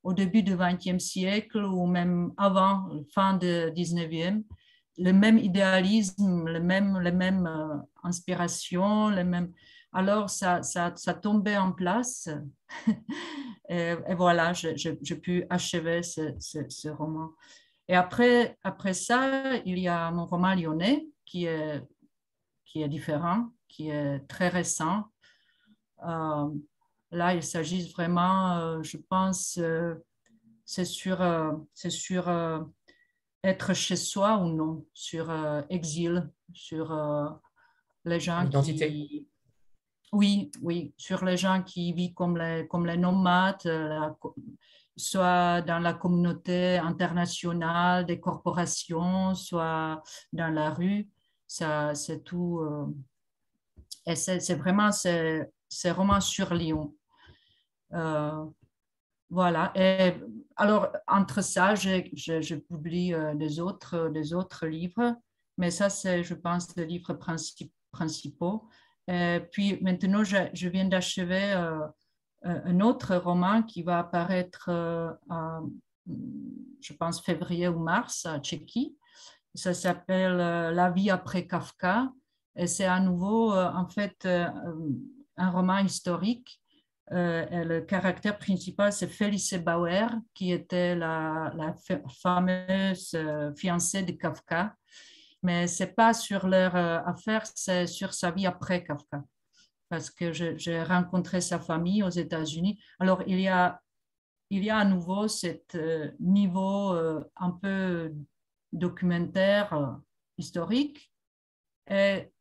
au 0.06 0.12
début 0.12 0.44
du 0.44 0.56
XXe 0.56 1.02
siècle 1.02 1.64
ou 1.64 1.84
même 1.84 2.32
avant, 2.36 2.88
fin 3.12 3.36
du 3.36 3.72
XIXe. 3.72 4.44
Le 4.98 5.12
même 5.12 5.36
idéalisme, 5.36 6.46
le 6.46 6.60
même, 6.60 7.00
les 7.00 7.10
mêmes 7.10 7.50
inspirations, 8.04 9.08
les 9.08 9.24
mêmes... 9.24 9.52
Alors, 9.92 10.30
ça, 10.30 10.62
ça, 10.62 10.92
ça 10.94 11.12
tombait 11.12 11.56
en 11.56 11.72
place. 11.72 12.28
et, 13.68 13.94
voilà, 14.16 14.52
j'ai 14.52 15.16
pu 15.16 15.44
achever 15.50 16.04
ce, 16.04 16.34
ce 16.38 16.88
roman. 16.88 17.30
Et 17.88 17.96
après, 17.96 18.56
après 18.62 18.94
ça, 18.94 19.56
il 19.64 19.78
y 19.80 19.88
a 19.88 20.12
mon 20.12 20.26
roman 20.26 20.54
lyonnais 20.54 21.04
qui 21.24 21.46
est, 21.46 21.82
qui 22.64 22.82
est 22.82 22.88
différent, 22.88 23.48
qui 23.66 23.90
est 23.90 24.20
très 24.28 24.48
récent. 24.48 25.04
Euh, 26.06 26.48
là, 27.10 27.34
il 27.34 27.42
s'agit 27.42 27.90
vraiment, 27.90 28.56
euh, 28.56 28.82
je 28.82 28.96
pense, 28.96 29.58
euh, 29.58 29.94
c'est 30.64 30.84
sur, 30.84 31.18
c'est 31.74 31.90
sur 31.90 32.28
être 33.44 33.72
chez 33.74 33.94
soi 33.94 34.38
ou 34.38 34.48
non, 34.48 34.84
sur 34.92 35.32
exil, 35.70 36.28
sur 36.52 36.92
les 38.04 38.18
gens 38.18 38.44
Identité. 38.44 38.88
qui... 38.88 39.28
Oui, 40.12 40.50
oui, 40.62 40.92
sur 40.96 41.24
les 41.24 41.36
gens 41.36 41.62
qui 41.62 41.92
vivent 41.92 42.14
comme 42.14 42.36
les, 42.36 42.66
comme 42.66 42.84
les 42.84 42.96
nomades, 42.96 43.62
soit 44.96 45.60
dans 45.62 45.78
la 45.78 45.92
communauté 45.92 46.78
internationale 46.78 48.06
des 48.06 48.18
corporations, 48.18 49.34
soit 49.34 50.02
dans 50.32 50.48
la 50.48 50.70
rue. 50.70 51.08
Ça, 51.46 51.94
c'est 51.94 52.24
tout. 52.24 52.60
Euh, 52.60 52.86
et 54.06 54.16
c'est, 54.16 54.54
vraiment 54.54 54.90
ces, 55.68 55.90
romans 55.90 56.20
sur 56.20 56.54
Lyon. 56.54 56.94
Euh, 57.92 58.44
voilà. 59.30 59.72
Et 59.74 60.14
alors, 60.56 60.88
entre 61.06 61.42
ça, 61.42 61.74
je, 61.74 62.54
publie 62.54 63.12
euh, 63.12 63.34
des, 63.34 63.60
autres, 63.60 64.08
des 64.08 64.34
autres 64.34 64.66
livres. 64.66 65.16
Mais 65.58 65.70
ça, 65.70 65.88
c'est, 65.88 66.22
je 66.22 66.34
pense, 66.34 66.76
le 66.76 66.84
livre 66.84 67.18
principaux. 67.92 68.68
puis 69.52 69.78
maintenant, 69.82 70.22
je, 70.22 70.68
viens 70.68 70.84
d'achever 70.84 71.54
un 72.42 72.80
autre 72.80 73.16
roman 73.16 73.62
qui 73.62 73.82
va 73.82 74.00
apparaître 74.00 74.70
je 76.80 76.92
pense, 76.92 77.20
février 77.20 77.68
ou 77.68 77.78
mars 77.78 78.26
à 78.26 78.38
Tchéquie. 78.38 78.96
Ça 79.54 79.74
s'appelle 79.74 80.36
La 80.36 80.90
vie 80.90 81.10
après 81.10 81.46
Kafka. 81.46 82.12
Et 82.54 82.66
c'est 82.66 82.84
à 82.84 83.00
nouveau, 83.00 83.54
en 83.54 83.86
fait, 83.88 84.26
un 85.36 85.50
roman 85.50 85.78
historique 85.78 86.60
euh, 87.12 87.64
le 87.64 87.80
caractère 87.82 88.36
principal, 88.36 88.92
c'est 88.92 89.06
Felice 89.06 89.54
Bauer, 89.54 90.08
qui 90.34 90.50
était 90.50 90.96
la, 90.96 91.52
fameuse 92.20 93.12
euh, 93.14 93.54
fiancée 93.54 94.02
de 94.02 94.12
Kafka. 94.12 94.74
Mais 95.42 95.68
ce 95.68 95.84
n'est 95.84 95.92
pas 95.92 96.12
sur 96.14 96.48
leur 96.48 96.74
euh, 96.74 96.98
affaire, 97.06 97.44
c'est 97.54 97.86
sur 97.86 98.12
sa 98.12 98.32
vie 98.32 98.46
après 98.46 98.82
Kafka. 98.82 99.22
Parce 99.88 100.10
que 100.10 100.32
j'ai 100.32 100.82
rencontré 100.82 101.40
sa 101.40 101.60
famille 101.60 102.02
aux 102.02 102.10
États-Unis. 102.10 102.82
Alors, 102.98 103.22
il 103.28 103.40
y 103.40 103.46
a, 103.46 103.80
il 104.50 104.64
y 104.64 104.70
a 104.70 104.78
à 104.78 104.84
nouveau 104.84 105.28
ce 105.28 105.46
niveau 106.18 106.90
un 107.36 107.50
peu 107.52 108.12
documentaire, 108.72 110.00
historique, 110.38 111.12
et 111.88 112.32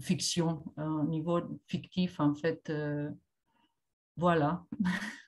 fiction, 0.00 0.62
un 0.76 1.04
niveau 1.04 1.40
fictif 1.66 2.20
en 2.20 2.34
fait. 2.34 2.70
Euh, 2.70 3.10
voilà. 4.16 4.64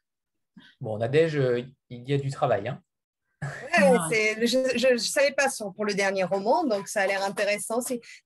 Bon, 0.81 0.99
Nadège, 0.99 1.37
euh, 1.37 1.63
il 1.89 2.09
y 2.09 2.13
a 2.13 2.19
du 2.19 2.31
travail. 2.31 2.67
Hein 2.67 2.83
je 3.41 4.93
ne 4.93 4.97
savais 4.97 5.31
pas 5.31 5.47
pour 5.77 5.85
le 5.85 5.95
dernier 5.95 6.25
roman, 6.25 6.65
donc 6.65 6.89
ça 6.89 7.03
a 7.03 7.07
l'air 7.07 7.23
intéressant. 7.23 7.79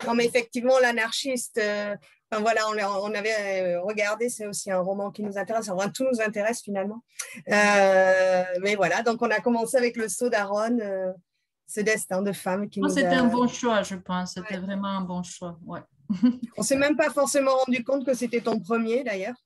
Non, 0.06 0.14
mais 0.14 0.24
effectivement, 0.24 0.78
l'anarchiste, 0.78 1.58
euh, 1.58 1.94
enfin, 2.30 2.42
voilà, 2.42 2.62
on, 2.70 3.10
on, 3.10 3.14
avait 3.14 3.76
regardé, 3.76 4.30
c'est 4.30 4.46
aussi 4.46 4.70
un 4.70 4.80
roman 4.80 5.10
qui 5.10 5.22
nous 5.22 5.36
intéresse. 5.36 5.68
Enfin, 5.68 5.90
tout 5.90 6.04
nous 6.10 6.22
intéresse 6.22 6.62
finalement. 6.62 7.02
mais 7.46 8.74
voilà, 8.76 9.02
donc 9.02 9.20
on 9.20 9.30
a 9.30 9.40
commencé 9.40 9.76
avec 9.76 9.96
le 9.98 10.08
saut 10.08 10.30
d'Aaron, 10.30 10.78
ce 11.66 11.80
destin 11.80 12.22
de 12.22 12.32
femme 12.32 12.68
qui 12.70 12.80
nous 12.80 12.88
C'était 12.88 13.08
un 13.08 13.26
bon 13.26 13.46
choix, 13.46 13.82
je 13.82 13.96
pense. 13.96 14.34
C'était 14.34 14.56
vraiment 14.56 14.88
un 14.88 15.02
bon 15.02 15.22
choix. 15.22 15.58
Ouais. 15.66 15.80
On 16.56 16.62
s'est 16.62 16.76
même 16.76 16.96
pas 16.96 17.10
forcément 17.10 17.56
rendu 17.56 17.84
compte 17.84 18.04
que 18.04 18.14
c'était 18.14 18.40
ton 18.40 18.58
premier 18.60 19.04
d'ailleurs. 19.04 19.36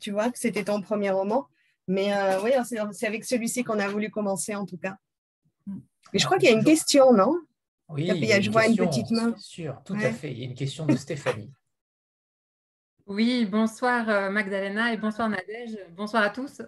Tu 0.00 0.10
vois, 0.10 0.30
que 0.30 0.38
c'était 0.38 0.64
ton 0.64 0.80
premier 0.80 1.10
roman. 1.10 1.46
Mais 1.86 2.12
euh, 2.14 2.40
oui, 2.42 2.50
c'est 2.92 3.06
avec 3.06 3.24
celui-ci 3.24 3.64
qu'on 3.64 3.78
a 3.78 3.88
voulu 3.88 4.10
commencer 4.10 4.54
en 4.54 4.66
tout 4.66 4.76
cas. 4.76 4.96
Mais 5.66 6.18
je 6.18 6.24
crois 6.24 6.38
qu'il 6.38 6.50
y 6.50 6.52
a 6.52 6.56
une 6.56 6.64
question, 6.64 7.12
non? 7.12 7.34
Oui, 7.88 8.06
je 8.06 8.50
vois 8.50 8.66
une 8.66 8.76
petite 8.76 9.10
main. 9.10 9.34
Sûr, 9.38 9.80
tout 9.84 9.94
à 9.94 10.10
fait. 10.10 10.30
Il 10.32 10.38
y 10.38 10.42
a 10.42 10.44
une 10.44 10.54
question 10.54 10.86
de 10.86 10.96
Stéphanie. 10.96 11.50
Oui, 13.10 13.46
bonsoir 13.46 14.06
euh, 14.10 14.28
Magdalena 14.28 14.92
et 14.92 14.98
bonsoir 14.98 15.30
Nadège. 15.30 15.78
Bonsoir 15.96 16.22
à 16.22 16.28
tous. 16.28 16.60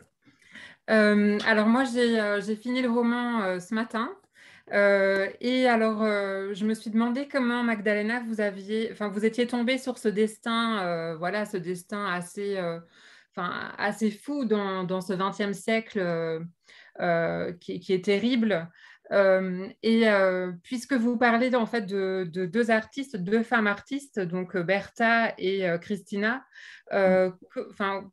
Euh, 0.89 1.39
alors 1.45 1.67
moi, 1.67 1.85
j'ai 1.85 2.57
fini 2.57 2.81
le 2.81 2.89
roman 2.89 3.61
ce 3.61 3.75
matin. 3.75 4.11
Euh, 4.73 5.29
et 5.41 5.67
alors, 5.67 6.03
euh, 6.03 6.55
je 6.55 6.65
me 6.65 6.75
suis 6.75 6.91
demandé 6.91 7.27
comment 7.29 7.63
Magdalena, 7.63 8.21
vous 8.21 8.41
aviez, 8.41 8.91
enfin, 8.93 9.09
vous 9.09 9.25
étiez 9.25 9.47
tombée 9.47 9.79
sur 9.79 9.99
ce 9.99 10.09
destin, 10.09 10.85
euh, 10.85 11.17
voilà, 11.17 11.45
ce 11.45 11.57
destin 11.57 12.07
assez, 12.07 12.59
enfin, 13.35 13.73
assez 13.79 14.11
fou 14.11 14.45
dans, 14.45 14.85
dans 14.85 15.01
ce 15.01 15.13
XXe 15.13 15.59
siècle 15.59 16.45
qui, 17.61 17.81
qui, 17.81 17.93
est 17.93 18.05
terrible. 18.05 18.69
et 19.83 20.07
puisque 20.63 20.93
vous 20.93 21.17
parlez 21.17 21.55
en 21.57 21.67
fait 21.67 21.83
de, 21.83 22.29
de, 22.31 22.47
deux 22.47 22.71
artistes, 22.71 23.17
deux 23.17 23.43
femmes 23.43 23.67
artistes, 23.67 24.21
donc 24.21 24.57
Bertha 24.57 25.35
et 25.39 25.65
Christina, 25.81 26.45
enfin, 26.93 28.11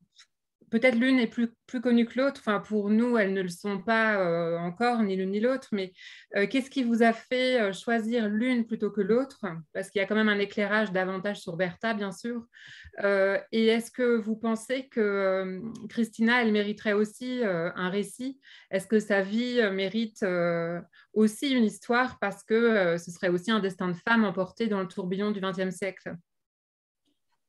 peut-être 0.70 0.96
l'une 0.96 1.20
est 1.20 1.28
plus, 1.28 1.52
connue 1.82 2.06
que 2.06 2.20
l'autre. 2.20 2.42
Enfin, 2.42 2.60
pour 2.60 2.90
nous, 2.90 3.18
elles 3.18 3.34
ne 3.34 3.42
le 3.42 3.50
sont 3.50 3.80
pas 3.80 4.20
euh, 4.20 4.58
encore, 4.58 5.02
ni 5.04 5.16
l'une 5.16 5.32
ni 5.32 5.40
l'autre. 5.40 5.70
Mais 5.72 5.94
euh, 6.36 6.48
qu'est-ce 6.48 6.70
qui 6.70 6.84
vous 6.84 7.04
a 7.04 7.14
fait 7.14 7.60
euh, 7.60 7.74
choisir 7.74 8.28
l'une 8.28 8.66
plutôt 8.66 8.92
que 8.92 9.02
l'autre? 9.02 9.46
Parce 9.74 9.90
qu'il 9.90 10.00
y 10.00 10.04
a 10.04 10.08
quand 10.08 10.16
même 10.16 10.30
un 10.30 10.40
éclairage 10.40 10.92
davantage 10.92 11.40
sur 11.40 11.56
Bertha, 11.56 11.94
bien 11.94 12.12
sûr. 12.12 12.46
et 13.04 13.68
est-ce 13.68 13.92
que 13.92 14.18
vous 14.18 14.36
pensez 14.36 14.88
que 14.88 15.62
Christina, 15.90 16.42
elle 16.42 16.52
mériterait 16.52 16.94
aussi 16.94 17.42
un 17.44 17.90
récit? 17.90 18.40
Est-ce 18.72 18.88
que 18.88 19.00
sa 19.00 19.22
vie 19.22 19.62
mérite 19.72 20.26
aussi 21.14 21.52
une 21.52 21.64
histoire 21.64 22.18
parce 22.20 22.44
que 22.44 22.98
ce 22.98 23.12
serait 23.12 23.30
aussi 23.30 23.52
un 23.52 23.60
destin 23.60 23.90
de 23.90 23.98
femme 24.08 24.24
emporté 24.24 24.68
dans 24.68 24.82
le 24.82 24.88
tourbillon 24.88 25.32
du 25.32 25.42
XXe 25.42 25.76
siècle? 25.76 26.16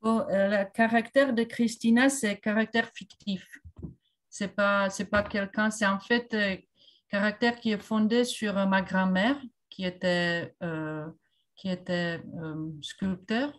Bon, 0.01 0.21
euh, 0.31 0.49
le 0.49 0.73
caractère 0.73 1.33
de 1.33 1.43
Christina, 1.43 2.09
c'est 2.09 2.39
caractère 2.39 2.89
fictif. 2.95 3.47
C'est 4.29 4.55
pas, 4.55 4.91
c'est 4.91 5.07
pas 5.07 5.23
quelqu'un, 5.23 5.71
c'est 5.71 5.87
en 5.87 5.99
fait 5.99 6.33
un 6.33 6.39
euh, 6.39 6.57
caractère 7.09 7.59
qui 7.59 7.73
est 7.73 7.83
fondé 7.83 8.25
sur 8.25 8.57
euh, 8.57 8.67
ma 8.67 8.83
grand-mère, 8.83 9.37
qui 9.69 9.85
était, 9.85 10.55
qui 11.57 11.69
était 11.69 12.21
sculpteur. 12.83 13.53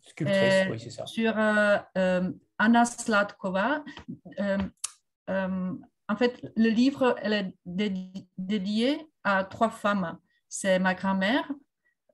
Sculptrice, 0.00 0.66
oui, 0.70 0.80
c'est 0.80 0.90
ça. 0.90 1.06
Sur 1.06 1.36
Anna 1.38 2.84
Slatkova. 2.84 3.84
en 5.28 6.16
fait, 6.16 6.52
le 6.56 6.68
livre 6.68 7.16
elle 7.22 7.32
est 7.32 7.54
dédié 8.36 9.06
à 9.24 9.44
trois 9.44 9.70
femmes. 9.70 10.18
C'est 10.48 10.78
ma 10.78 10.94
grand-mère, 10.94 11.50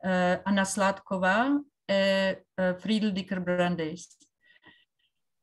Anna 0.02 0.62
euh, 0.62 1.58
Friedel 1.88 3.12
Dicker-Brandes. 3.12 3.96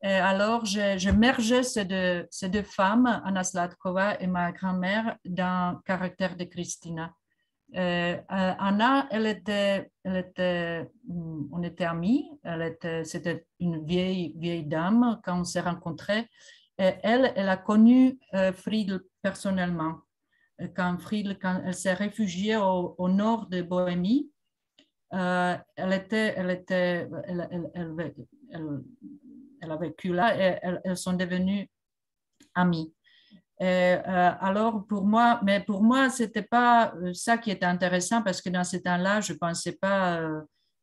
alors, 0.02 0.64
je, 0.64 1.10
mergeais 1.10 1.62
ces 1.62 1.84
deux, 1.84 2.62
femmes, 2.62 3.22
Anna 3.24 3.42
Slatkova 3.44 4.20
et 4.20 4.26
ma 4.26 4.52
grand-mère, 4.52 5.16
dans 5.24 5.76
le 5.76 5.82
caractère 5.82 6.36
de 6.36 6.44
Christina. 6.44 7.12
Euh, 7.74 8.16
Anna, 8.28 9.08
elle 9.10 9.26
était, 9.26 9.90
était, 10.04 10.88
mm, 11.08 11.48
on 11.52 11.62
était 11.62 11.84
amis, 11.84 12.30
elle 12.44 12.62
était, 12.62 13.04
c'était 13.04 13.46
une 13.58 13.84
vieille, 13.84 14.34
vieille 14.36 14.64
dame 14.64 15.20
quand 15.24 15.40
on 15.40 15.44
s'est 15.44 15.60
rencontrés. 15.60 16.28
Elle, 16.78 17.32
elle 17.34 17.48
a 17.48 17.56
connu 17.56 18.18
euh, 18.34 18.52
Friedel 18.52 19.00
personnellement. 19.22 20.00
Quand 20.74 20.98
Friedel, 20.98 21.38
quand 21.38 21.62
elle 21.64 21.74
s'est 21.74 21.94
réfugiée 21.94 22.56
au, 22.56 22.94
au, 22.98 23.08
nord 23.08 23.46
de 23.46 23.62
Bohémie, 23.62 24.30
euh, 25.14 25.56
elle, 25.76 25.92
était, 25.92 26.34
elle, 26.36 26.50
était, 26.50 27.08
elle, 27.24 27.48
elle, 27.74 28.14
elle, 29.60 29.70
a 29.70 29.76
vécu 29.76 30.12
là 30.12 30.36
et 30.36 30.58
elles, 30.84 30.96
sont 30.96 31.12
devenues 31.12 31.68
amies. 32.54 32.92
Et, 33.60 33.64
euh, 33.64 34.00
alors 34.40 34.86
pour 34.86 35.04
moi, 35.04 35.40
mais 35.44 35.60
pour 35.60 35.82
moi, 35.82 36.10
c'était 36.10 36.42
pas 36.42 36.92
euh, 36.96 37.14
ça 37.14 37.38
qui 37.38 37.50
était 37.50 37.66
intéressant 37.66 38.22
parce 38.22 38.42
que 38.42 38.50
dans 38.50 38.64
ce 38.64 38.78
temps-là, 38.78 39.20
je 39.20 39.32
pensais 39.34 39.72
pas 39.72 40.20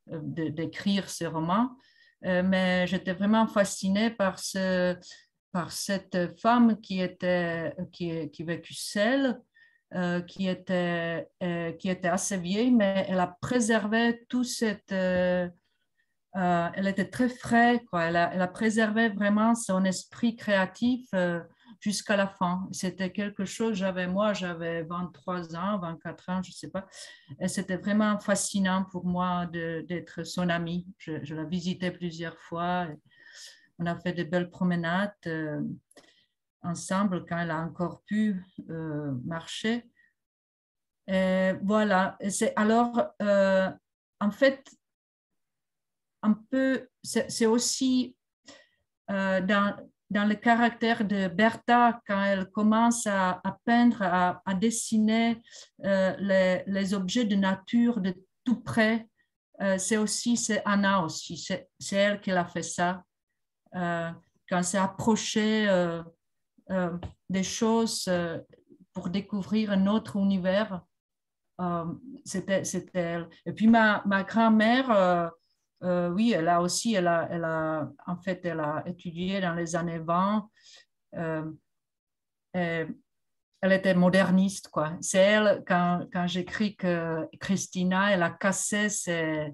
d'écrire 0.07 1.09
ce 1.09 1.25
roman, 1.25 1.69
mais 2.21 2.85
j'étais 2.87 3.13
vraiment 3.13 3.47
fascinée 3.47 4.09
par 4.09 4.37
ce, 4.39 4.97
par 5.51 5.71
cette 5.71 6.37
femme 6.39 6.79
qui 6.81 6.99
était 6.99 7.73
qui, 7.91 8.29
qui 8.31 8.43
vécut 8.43 8.73
seule 8.73 9.39
euh, 9.95 10.21
qui, 10.21 10.47
était, 10.47 11.29
euh, 11.43 11.71
qui 11.73 11.89
était 11.89 12.07
assez 12.07 12.37
vieille, 12.37 12.71
mais 12.71 13.05
elle 13.07 13.19
a 13.19 13.27
préservé 13.27 14.25
tout 14.27 14.43
cette... 14.43 14.91
Euh, 14.91 15.47
elle 16.33 16.87
était 16.87 17.09
très 17.09 17.29
frais, 17.29 17.83
quoi. 17.91 18.05
Elle, 18.05 18.15
a, 18.15 18.33
elle 18.33 18.41
a 18.41 18.47
préservé 18.47 19.09
vraiment 19.09 19.53
son 19.53 19.85
esprit 19.85 20.35
créatif 20.35 21.07
jusqu'à 21.79 22.15
la 22.15 22.27
fin. 22.27 22.67
C'était 22.71 23.11
quelque 23.11 23.45
chose, 23.45 23.75
j'avais 23.75 24.07
moi, 24.07 24.33
j'avais 24.33 24.81
23 24.81 25.55
ans, 25.55 25.77
24 25.77 26.29
ans, 26.29 26.41
je 26.41 26.49
ne 26.49 26.53
sais 26.53 26.69
pas. 26.69 26.87
Et 27.39 27.47
c'était 27.47 27.77
vraiment 27.77 28.19
fascinant 28.19 28.85
pour 28.91 29.05
moi 29.05 29.45
d'être 29.45 30.23
son 30.23 30.49
amie. 30.49 30.87
Je, 30.97 31.23
je, 31.23 31.35
la 31.35 31.43
visitais 31.43 31.91
plusieurs 31.91 32.39
fois. 32.39 32.87
On 33.77 33.85
a 33.85 33.95
fait 33.95 34.13
de 34.13 34.23
belles 34.23 34.49
promenades 34.49 35.13
ensemble 36.63 37.25
quand 37.25 37.37
elle 37.37 37.51
a 37.51 37.59
encore 37.59 38.01
pu 38.03 38.43
euh, 38.69 39.11
marcher. 39.25 39.89
Et 41.07 41.51
voilà, 41.61 42.17
c'est 42.29 42.53
alors 42.55 43.11
euh, 43.21 43.69
en 44.19 44.31
fait 44.31 44.65
un 46.21 46.33
peu, 46.49 46.87
c'est 47.03 47.45
aussi 47.45 48.15
euh, 49.11 49.41
dans, 49.41 49.75
dans, 50.09 50.23
le 50.23 50.35
caractère 50.35 51.03
de 51.03 51.27
Bertha 51.27 51.99
quand 52.07 52.23
elle 52.23 52.49
commence 52.49 53.05
à, 53.07 53.41
peindre, 53.65 54.01
à, 54.01 54.53
dessiner 54.53 55.41
les, 55.79 56.63
les, 56.65 56.93
objets 56.93 57.25
de 57.25 57.35
nature 57.35 57.99
de 57.99 58.15
tout 58.45 58.61
près. 58.61 59.09
c'est 59.77 59.97
aussi, 59.97 60.37
c'est 60.37 60.61
Anna 60.63 61.03
aussi, 61.03 61.35
c'est 61.37 61.95
elle 61.95 62.21
qui 62.21 62.31
a 62.31 62.45
fait 62.45 62.63
ça. 62.63 63.03
quand 63.73 64.63
c'est 64.63 64.77
approché 64.77 65.67
euh, 65.67 66.01
des 67.29 67.43
choses 67.43 68.05
euh, 68.07 68.39
pour 68.93 69.09
découvrir 69.09 69.71
un 69.71 69.87
autre 69.87 70.17
univers. 70.17 70.81
c'était 72.25 72.63
elle. 72.93 73.29
Et 73.45 73.53
puis 73.53 73.67
ma, 73.67 74.03
ma 74.05 74.23
grand-mère, 74.23 75.31
oui, 75.81 76.33
elle 76.35 76.47
a 76.47 76.61
aussi, 76.61 76.93
elle 76.93 77.07
a, 77.07 77.27
elle 77.31 77.43
a, 77.43 77.89
en 78.05 78.17
fait, 78.17 78.45
elle 78.45 78.59
a 78.59 78.83
étudié 78.85 79.41
dans 79.41 79.53
les 79.53 79.75
années 79.75 79.99
20. 79.99 80.49
Et, 82.55 82.85
elle 83.63 83.71
était 83.71 83.95
moderniste, 83.95 84.67
quoi. 84.67 84.91
C'est 84.99 85.19
elle, 85.19 85.63
quand, 85.65 86.05
quand 86.11 86.27
j'écris 86.27 86.75
que 86.75 87.25
Christina, 87.39 88.11
elle 88.11 88.21
a 88.21 88.29
cassé 88.29 88.89
ses, 88.89 89.53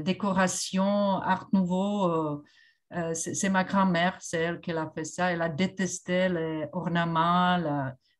décorations 0.00 1.16
Art 1.20 1.48
Nouveau. 1.52 2.44
Euh, 2.92 3.14
c'est 3.14 3.48
ma 3.48 3.64
grand-mère, 3.64 4.16
c'est 4.20 4.40
elle 4.40 4.60
qui 4.60 4.72
a 4.72 4.90
fait 4.94 5.04
ça. 5.04 5.32
Elle 5.32 5.42
a 5.42 5.48
détesté 5.48 6.28
les 6.28 6.66
ornements. 6.72 7.56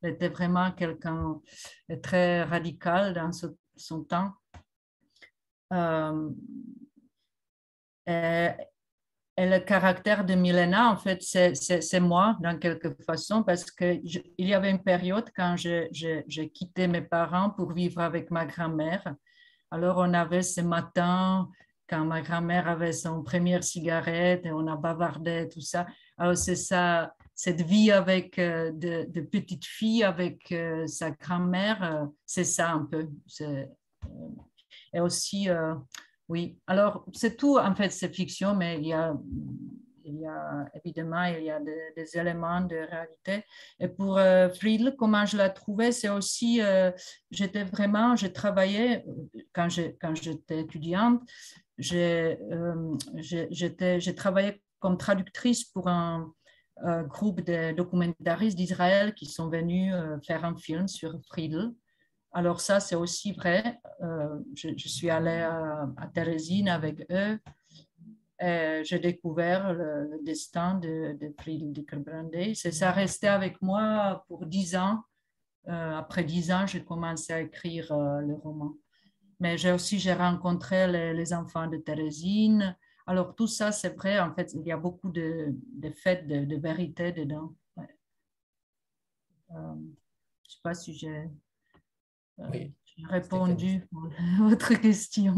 Elle, 0.03 0.13
était 0.15 0.29
vraiment 0.29 0.71
quelqu'un 0.73 1.41
de 1.89 1.95
très 1.95 2.43
radical 2.43 3.15
dans 3.15 3.31
son 3.77 4.05
temps. 4.05 4.33
Euh, 5.73 6.31
et, 8.07 8.51
et 9.37 9.47
le 9.47 9.59
caractère 9.59 10.25
de 10.25 10.35
Milena, 10.35 10.91
en 10.91 10.97
fait, 10.97 11.21
c'est 11.21 12.01
moi, 12.01 12.37
dans 12.41 12.57
quelque 12.57 12.95
façon, 13.03 13.43
parce 13.43 13.69
qu'il 13.71 14.01
y 14.39 14.55
avait 14.55 14.71
une 14.71 14.83
période 14.83 15.29
quand 15.35 15.57
j'ai 15.57 16.51
quitté 16.55 16.87
mes 16.87 17.03
parents 17.03 17.51
pour 17.51 17.73
vivre 17.73 18.01
avec 18.01 18.31
ma 18.31 18.47
grand-mère. 18.47 19.15
Alors, 19.73 19.99
on 19.99 20.15
avait 20.15 20.43
ce 20.43 20.61
matin, 20.61 21.49
quand 21.89 22.05
ma 22.05 22.23
grand-mère 22.23 22.69
avait 22.69 22.93
son 22.93 23.23
première 23.23 23.65
cigarette, 23.65 24.47
et 24.47 24.53
on 24.53 24.67
a 24.67 24.77
bavardé, 24.77 25.49
tout 25.53 25.61
ça. 25.61 25.87
Alors, 26.17 26.37
c'est 26.37 26.57
ça, 26.57 27.15
cette 27.35 27.63
vie 27.63 27.91
avec 27.91 28.39
euh, 28.39 28.71
de, 28.73 29.07
de 29.09 29.21
petites 29.21 29.67
filles, 29.67 30.05
avec 30.05 30.53
euh, 30.53 30.87
sa 30.87 31.11
grand-mère, 31.11 31.83
euh, 31.83 32.07
c'est 32.25 32.45
ça 32.45 32.71
un 32.71 32.85
peu. 32.85 33.09
et 34.93 35.01
aussi, 35.01 35.49
oui, 36.29 36.59
alors 36.67 37.05
c'est 37.13 37.37
tout, 37.37 37.59
en 37.59 37.75
fait, 37.75 37.91
c'est 37.91 38.15
fiction, 38.15 38.55
mais 38.55 38.79
il 38.79 38.87
y 38.87 38.93
a, 38.93 39.15
il 40.05 40.21
y 40.21 40.27
a 40.27 40.67
évidemment, 40.75 41.25
il 41.25 41.45
y 41.45 41.51
a 41.51 41.61
des, 41.61 42.17
éléments 42.17 42.61
de 42.61 42.77
réalité. 42.77 43.45
Et 43.81 43.89
pour 43.89 44.19
euh, 44.19 44.49
Friedl, 44.51 44.95
comment 44.97 45.25
je 45.27 45.37
l'ai 45.37 45.53
trouvé, 45.53 45.93
c'est 45.93 46.09
aussi, 46.09 46.61
euh, 46.61 46.91
j'étais 47.31 47.65
vraiment, 47.65 48.15
j'ai 48.15 48.33
travaillé, 48.33 49.05
quand 49.53 49.69
j'étais 49.69 50.61
étudiante, 50.61 51.23
euh, 51.93 52.97
j'ai 53.21 54.15
travaillé 54.15 54.63
comme 54.79 54.99
traductrice 54.99 55.65
pour 55.65 55.89
un, 55.89 56.33
groupe 57.07 57.41
de 57.41 57.73
documentaristes 57.73 58.57
d'Israël 58.57 59.15
qui 59.15 59.27
sont 59.27 59.49
venus 59.49 59.95
euh, 59.95 60.19
faire 60.27 60.45
un 60.45 60.57
film 60.57 60.89
sur 60.89 61.17
Friedl. 61.29 61.73
Alors 62.33 62.61
ça, 62.61 62.81
c'est 62.81 62.97
aussi 62.97 63.33
vrai. 63.33 63.79
Euh, 64.03 64.41
je, 64.57 64.89
suis 64.89 65.09
allée 65.09 65.31
à, 65.31 65.89
à 65.97 66.75
avec 66.75 67.07
eux. 67.13 67.39
J'ai 68.41 68.99
découvert 68.99 69.73
le, 69.73 70.19
destin 70.25 70.75
de, 70.75 71.17
de 71.21 71.33
Friedel 71.39 71.73
Dickerbrandé. 71.73 72.55
Ça 72.57 72.91
resté 72.91 73.29
avec 73.29 73.63
moi 73.63 74.25
pour 74.27 74.45
dix 74.45 74.75
ans. 74.75 75.05
Euh, 75.69 75.97
après 75.97 76.25
dix 76.25 76.53
ans, 76.53 76.67
j'ai 76.67 76.85
commencé 76.85 77.33
à 77.33 77.41
écrire 77.41 77.91
euh, 77.93 78.21
le 78.21 78.35
roman. 78.35 78.75
Mais 79.45 79.59
j'ai 79.59 79.73
aussi 79.73 79.99
j'ai 79.99 80.15
rencontré 80.15 80.91
les, 81.13 81.35
enfants 81.35 81.67
de 81.67 81.77
Thérésine. 81.77 82.75
Alors 83.07 83.35
tout 83.35 83.47
ça, 83.47 83.73
c'est 83.73 83.95
vrai. 83.95 84.19
En 84.19 84.33
fait, 84.33 84.55
il 84.55 84.63
y 84.63 84.73
a 84.73 84.79
beaucoup 84.79 85.11
de, 85.11 85.55
de 85.77 85.91
faits 85.91 86.27
de, 86.27 86.57
vérité 86.57 87.13
dedans. 87.13 87.55
je 87.77 87.83
ne 89.53 89.93
sais 90.49 90.61
pas 90.63 90.73
si 90.73 90.95
j'ai 90.95 91.29
oui, 92.39 92.73
J'ai 92.87 93.05
répondu 93.07 93.87
à 93.93 94.49
votre 94.49 94.73
question. 94.81 95.35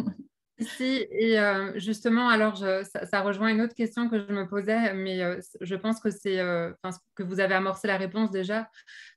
Si, 0.58 1.06
et 1.10 1.38
euh, 1.38 1.78
justement, 1.78 2.30
alors 2.30 2.56
ça, 2.56 3.20
rejoint 3.20 3.48
une 3.48 3.60
autre 3.60 3.74
question 3.74 4.08
que 4.08 4.18
je 4.18 4.32
me 4.32 4.48
posais, 4.48 4.94
mais 4.94 5.22
euh, 5.22 5.38
je 5.60 5.74
pense 5.74 6.00
que 6.00 6.08
c'est 6.10 6.40
euh, 6.40 6.72
que 7.14 7.22
vous 7.22 7.40
avez 7.40 7.54
amorcé 7.54 7.86
la 7.86 7.98
réponse 7.98 8.30
déjà, 8.30 8.70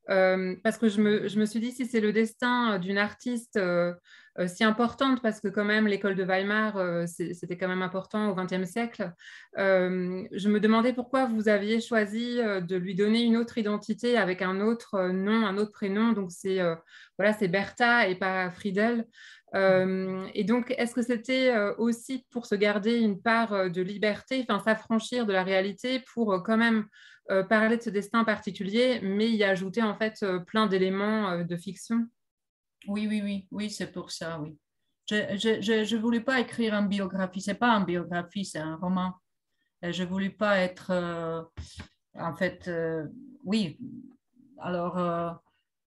parce 0.08 0.78
que 0.78 0.90
je 0.90 1.00
me, 1.02 1.30
je 1.30 1.40
me, 1.40 1.46
suis 1.46 1.62
dit 1.62 1.72
si 1.72 1.86
c'est 1.86 2.02
le 2.02 2.12
destin 2.12 2.78
d'une 2.80 2.98
artiste 2.98 3.60
si 4.48 4.64
importante, 4.64 5.22
parce 5.22 5.42
que 5.42 5.50
quand 5.50 5.66
même 5.66 5.86
l'école 5.86 6.16
de 6.16 6.24
Weimar, 6.24 7.08
c'était 7.08 7.58
quand 7.58 7.68
même 7.68 7.82
important 7.82 8.30
au 8.30 8.36
XXe 8.36 8.70
siècle, 8.70 9.12
je 9.56 10.50
me 10.50 10.60
demandais 10.60 10.94
pourquoi 10.94 11.26
vous 11.26 11.48
aviez 11.48 11.80
choisi 11.80 12.38
de 12.38 12.76
lui 12.76 12.96
donner 12.96 13.22
une 13.22 13.38
autre 13.38 13.58
identité 13.58 14.18
avec 14.18 14.42
un 14.42 14.62
autre 14.62 15.10
nom, 15.10 15.46
un 15.46 15.58
autre 15.58 15.72
prénom, 15.72 16.14
donc 16.14 16.32
c'est 16.32 16.60
voilà, 17.20 17.34
c'est 17.34 17.50
Bertha 17.50 18.08
et 18.08 18.16
pas 18.16 18.50
Friedel. 18.50 19.06
Euh, 19.56 20.28
et 20.34 20.44
donc, 20.44 20.74
est-ce 20.78 20.94
que 20.94 21.02
c'était 21.02 21.52
euh, 21.52 21.74
aussi 21.78 22.26
pour 22.30 22.46
se 22.46 22.56
garder 22.56 23.00
une 23.00 23.22
part 23.22 23.54
euh, 23.54 23.70
de 23.70 23.82
liberté, 23.82 24.46
s'affranchir 24.64 25.26
de 25.26 25.34
la 25.34 25.44
réalité 25.44 26.04
pour 26.14 26.44
quand 26.44 26.58
même 26.58 26.88
parler 27.48 27.78
de 27.78 27.84
ce 27.84 27.92
destin 27.92 28.24
particulier, 28.24 29.02
mais 29.04 29.30
y 29.30 29.44
ajouter 29.44 29.84
en 29.84 29.96
fait 29.96 30.26
plein 30.48 30.66
d'éléments 30.66 31.44
de 31.44 31.58
fiction? 31.58 32.08
Oui, 32.88 33.06
oui, 33.08 33.22
oui, 33.24 33.48
oui, 33.52 33.70
c'est 33.70 33.92
pour 33.92 34.10
ça, 34.10 34.40
oui. 34.40 34.58
Je 35.08 35.96
ne 35.96 36.02
voulais 36.02 36.22
pas 36.22 36.40
écrire 36.40 36.74
une 36.74 36.88
biographie, 36.88 37.40
c'est 37.40 37.54
pas 37.54 37.70
une 37.74 37.86
biographie, 37.86 38.46
c'est 38.46 38.58
un 38.58 38.78
roman. 38.78 39.14
Je 39.84 40.02
ne 40.02 40.08
voulais 40.08 40.32
pas 40.32 40.58
être, 40.58 40.92
en 42.16 42.34
fait, 42.34 42.68
oui. 43.44 43.78
Alors, 44.58 45.40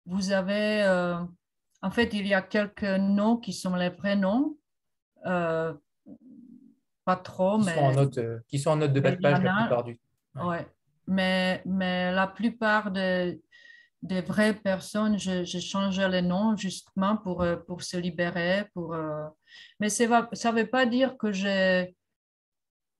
vous 0.07 0.33
avez 0.33 1.19
en 1.83 1.91
fait, 1.91 2.13
il 2.15 2.27
y 2.27 2.35
a 2.35 2.43
quelques 2.43 2.83
noms 2.83 3.37
qui 3.37 3.53
sont 3.53 3.75
les 3.77 3.91
prénoms. 3.91 4.57
Euh, 5.27 5.75
pas 7.05 7.17
trop, 7.17 7.59
qui 7.59 7.67
mais. 7.67 7.75
Sont 7.75 7.81
en 7.81 7.93
note, 7.93 8.19
euh, 8.19 8.39
qui 8.49 8.59
sont 8.59 8.71
en 8.71 8.77
note 8.77 8.93
de 8.93 9.01
bas 9.01 9.11
de 9.13 9.21
page 9.21 9.43
la 9.43 9.55
plupart 9.55 9.85
du 9.85 9.97
temps. 9.97 10.49
Ouais. 10.49 10.67
Mais, 11.07 11.63
mais 11.65 12.11
la 12.13 12.27
plupart 12.27 12.91
des, 12.91 13.41
des 14.03 14.21
vraies 14.23 14.55
personnes, 14.55 15.19
j'ai 15.19 15.61
changé 15.61 16.09
les 16.09 16.23
noms 16.23 16.57
justement 16.57 17.17
pour, 17.17 17.43
euh, 17.43 17.57
pour 17.57 17.83
se 17.83 17.97
libérer. 17.97 18.65
Pour, 18.75 18.97
Mais 19.79 19.89
ça 19.89 20.07
ne 20.07 20.53
veut 20.53 20.67
pas 20.67 20.87
dire 20.87 21.17
que 21.17 21.33
j'ai. 21.33 21.95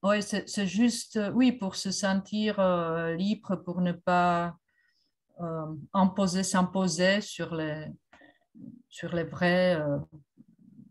Oui, 0.03 0.23
c'est 0.23 0.67
juste, 0.67 1.19
oui, 1.35 1.51
pour 1.51 1.75
se 1.75 1.91
sentir 1.91 2.61
libre, 3.17 3.57
pour 3.57 3.81
ne 3.81 3.91
pas 3.91 4.55
imposer, 5.93 6.45
s'imposer 6.45 7.21
sur 7.21 7.57
les, 7.57 7.87
sur 8.97 9.15
les 9.15 9.25
vraies 9.25 9.79
euh, 9.79 9.99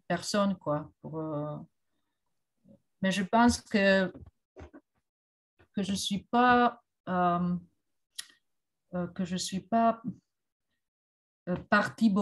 personnes, 0.07 0.55
quoi. 0.57 0.91
Pour, 1.01 1.19
euh, 1.19 1.57
Mais 3.01 3.11
je 3.11 3.23
pense 3.23 3.59
que, 3.59 4.13
que 5.73 5.81
je 5.81 5.95
suis 5.95 6.23
pas 6.23 6.83
euh, 7.09 7.55
que 9.15 9.25
je 9.25 9.35
suis 9.35 9.59
pas 9.59 10.01
partie 11.69 12.13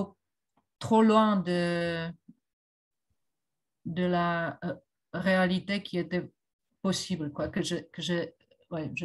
trop 0.80 1.04
loin 1.04 1.38
de, 1.38 2.10
de 3.86 4.06
la 4.06 4.60
réalité 5.14 5.84
qui 5.84 5.98
était 6.00 6.32
possible, 6.82 7.32
quoi. 7.32 7.50
Que 7.50 7.62
je 7.62 7.76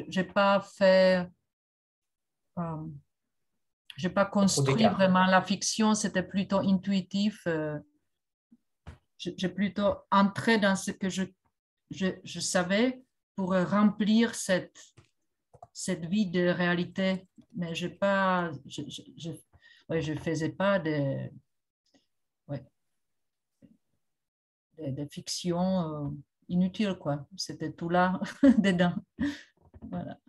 j'ai 0.08 0.24
pas 0.24 0.60
fait 0.60 1.28
je 3.98 4.06
n'ai 4.06 4.14
pas 4.14 4.26
construit 4.26 4.84
vraiment 4.84 5.26
la 5.26 5.42
fiction, 5.42 5.92
c'était 5.92 6.22
plutôt 6.22 6.60
intuitif. 6.60 7.42
Euh, 7.48 7.76
j'ai 9.18 9.48
plutôt 9.48 9.96
entré 10.12 10.58
dans 10.58 10.76
ce 10.76 10.92
que 10.92 11.08
je, 11.08 11.24
je, 11.90 12.38
savais 12.38 13.02
pour 13.34 13.54
remplir 13.54 14.36
cette, 14.36 14.78
cette 15.72 16.06
vie 16.06 16.26
de 16.26 16.46
réalité. 16.46 17.26
Mais 17.56 17.74
je 17.74 17.88
pas, 17.88 18.52
je, 18.66 18.82
je, 18.86 19.32
je 19.90 20.14
faisais 20.14 20.50
pas 20.50 20.78
de, 20.78 21.28
ouais, 22.46 22.64
de, 24.78 25.08
fiction 25.10 26.06
euh, 26.06 26.10
inutile, 26.48 26.94
quoi. 26.94 27.26
C'était 27.36 27.72
tout 27.72 27.88
là, 27.88 28.20
dedans. 28.58 28.94
Voilà. 29.82 30.20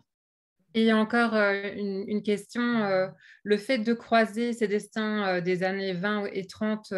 Et 0.75 0.93
encore 0.93 1.35
euh, 1.35 1.71
une, 1.75 2.21
question, 2.21 2.61
euh, 2.61 3.07
le 3.43 3.57
fait 3.57 3.79
de 3.79 3.93
croiser 3.93 4.53
ces 4.53 4.67
destins 4.67 5.27
euh, 5.27 5.41
des 5.41 5.63
années 5.63 5.93
20 5.93 6.25
et 6.31 6.45
30 6.45 6.93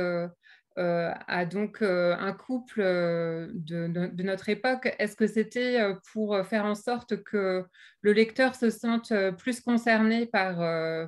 a 0.78 1.46
donc 1.46 1.82
un 1.82 2.34
couple 2.34 2.82
de, 2.82 4.24
notre 4.24 4.50
époque. 4.50 4.94
Est-ce 5.00 5.16
que 5.16 5.28
c'était 5.28 5.80
pour 6.12 6.44
faire 6.46 6.66
en 6.66 6.76
sorte 6.76 7.22
que 7.24 7.66
le 8.02 8.14
lecteur 8.14 8.56
se 8.56 8.70
sente 8.70 9.14
plus 9.38 9.60
concerné 9.60 10.26
par, 10.26 10.58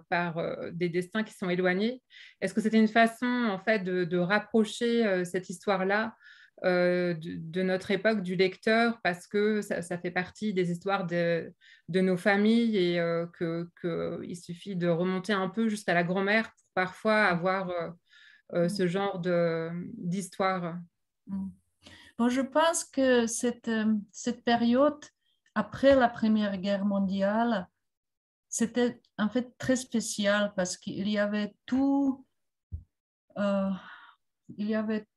par 0.10 0.43
des 0.73 0.89
destins 0.89 1.23
qui 1.23 1.34
sont 1.34 1.49
éloignés? 1.49 2.02
Est-ce 2.41 2.54
que 2.54 2.62
c'était 2.62 2.78
une 2.78 2.89
façon 2.89 3.26
en 3.26 3.58
fait 3.58 3.84
de 3.84 4.17
rapprocher 4.17 5.23
cette 5.23 5.49
histoire-là 5.49 6.13
euh, 6.65 7.13
de, 7.17 7.62
notre 7.62 7.91
époque, 7.91 8.21
du 8.21 8.36
lecteur, 8.36 8.99
parce 9.04 9.28
que 9.28 9.62
ça, 9.62 9.82
fait 9.97 10.12
partie 10.12 10.54
des 10.54 10.71
histoires 10.71 11.06
de, 11.06 11.54
nos 11.89 12.17
familles 12.17 12.78
et 12.78 12.99
euh, 12.99 13.26
qu'il 13.82 14.38
suffit 14.38 14.76
de 14.76 14.88
remonter 14.88 15.34
un 15.34 15.49
peu 15.49 15.67
jusqu'à 15.67 15.93
la 15.93 16.04
grand-mère 16.04 16.45
pour 16.45 16.67
parfois 16.73 17.23
avoir 17.26 17.71
mm. 18.54 18.69
ce 18.69 18.88
genre 18.88 19.21
d'histoire 19.97 20.78
mm. 21.28 21.49
bon, 22.17 22.30
Je 22.30 22.41
pense 22.41 22.84
que 22.84 23.28
cette, 23.28 23.71
cette 24.12 24.43
période, 24.43 25.04
après 25.56 25.95
la 25.95 26.10
Première 26.10 26.58
Guerre 26.58 26.86
mondiale, 26.86 27.67
c'était 28.54 29.02
en 29.17 29.30
fait 29.30 29.58
très 29.58 29.76
spécial 29.76 30.54
parce 30.56 30.78
qu'il 30.78 31.10
y 31.10 31.17
avait 31.17 31.56
tout, 31.65 32.23
euh, 33.38 33.71
il 34.58 34.67
y 34.67 34.76
avait, 34.76 35.08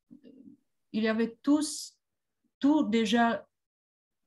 il 0.97 1.03
y 1.03 1.09
avait 1.09 1.37
tous, 1.43 1.97
tout 2.59 2.83
déjà 2.85 3.47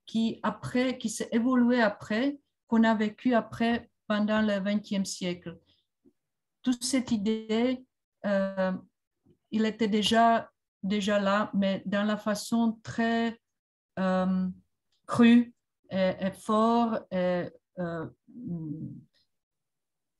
qui 0.05 0.39
après, 0.43 0.97
qui 0.97 1.09
s'est 1.09 1.29
évolué 1.31 1.81
après, 1.81 2.39
qu'on 2.67 2.83
a 2.83 2.93
vécu 2.93 3.33
après 3.33 3.89
pendant 4.07 4.41
le 4.41 4.59
XXe 4.59 5.09
siècle. 5.09 5.57
Toute 6.61 6.83
cette 6.83 7.11
idée, 7.11 7.83
euh, 8.25 8.73
il 9.51 9.65
était 9.65 9.87
déjà, 9.87 10.51
déjà 10.83 11.19
là, 11.19 11.49
mais 11.53 11.81
dans 11.85 12.03
la 12.03 12.17
façon 12.17 12.79
très 12.83 13.39
euh, 13.97 14.47
crue 15.07 15.53
et, 15.89 16.13
et 16.19 16.31
fort 16.31 16.99
et 17.11 17.49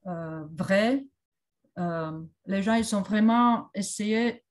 euh, 0.07 0.45
vrai. 0.53 1.05
Euh, 1.77 2.23
les 2.45 2.63
gens, 2.63 2.73
ils 2.73 2.95
ont 2.95 3.01
vraiment 3.01 3.69
essayé, 3.73 4.43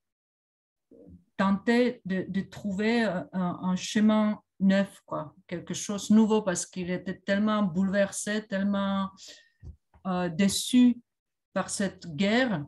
tenté 1.39 2.03
de, 2.05 2.41
trouver 2.43 3.05
un, 3.33 3.77
chemin 3.77 4.43
neuf, 4.61 5.01
quoi, 5.07 5.35
quelque 5.47 5.73
chose 5.73 6.11
de 6.11 6.17
nouveau, 6.17 6.43
parce 6.43 6.67
qu'il 6.67 6.91
était 6.91 7.19
tellement 7.21 7.63
bouleversé, 7.63 8.47
tellement 8.47 9.09
déçu 10.33 11.01
par 11.55 11.71
cette 11.71 12.09
guerre, 12.17 12.67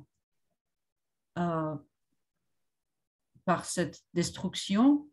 par 3.44 3.64
cette 3.64 4.00
destruction, 4.14 5.08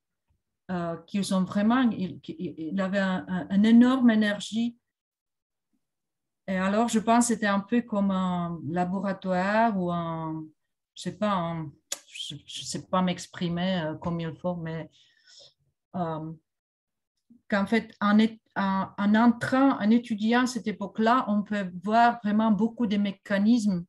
qu'ils 1.08 1.34
ont 1.34 1.44
vraiment, 1.44 1.90
il, 1.92 2.80
avait 2.80 3.02
une 3.50 3.66
énorme 3.66 4.12
énergie. 4.12 4.78
Et 6.46 6.58
alors, 6.58 6.90
je 6.90 7.00
pense 7.00 7.28
que 7.28 7.34
c'était 7.34 7.48
un 7.48 7.60
peu 7.62 7.82
comme 7.82 8.12
un 8.12 8.62
laboratoire 8.70 9.76
ou 9.76 9.92
un, 9.92 10.46
je 10.94 11.02
sais 11.02 11.18
pas, 11.18 11.58
je 12.30 12.62
ne 12.62 12.66
sais 12.66 12.88
pas 12.88 13.02
m'exprimer 13.02 13.82
euh, 13.82 13.96
comme 13.96 14.20
il 14.20 14.36
faut, 14.36 14.56
mais 14.56 14.90
euh, 15.96 16.32
qu'en 17.50 17.66
fait, 17.66 17.94
en, 18.02 18.20
en, 18.56 18.90
en, 18.98 19.16
entrant, 19.16 19.80
en 19.80 19.90
étudiant 19.90 20.48
cette 20.48 20.68
époque-là, 20.68 21.26
on 21.28 21.44
peut 21.44 21.72
voir 21.84 22.20
vraiment 22.24 22.52
beaucoup 22.52 22.88
de 22.88 22.98
mécanismes 22.98 23.86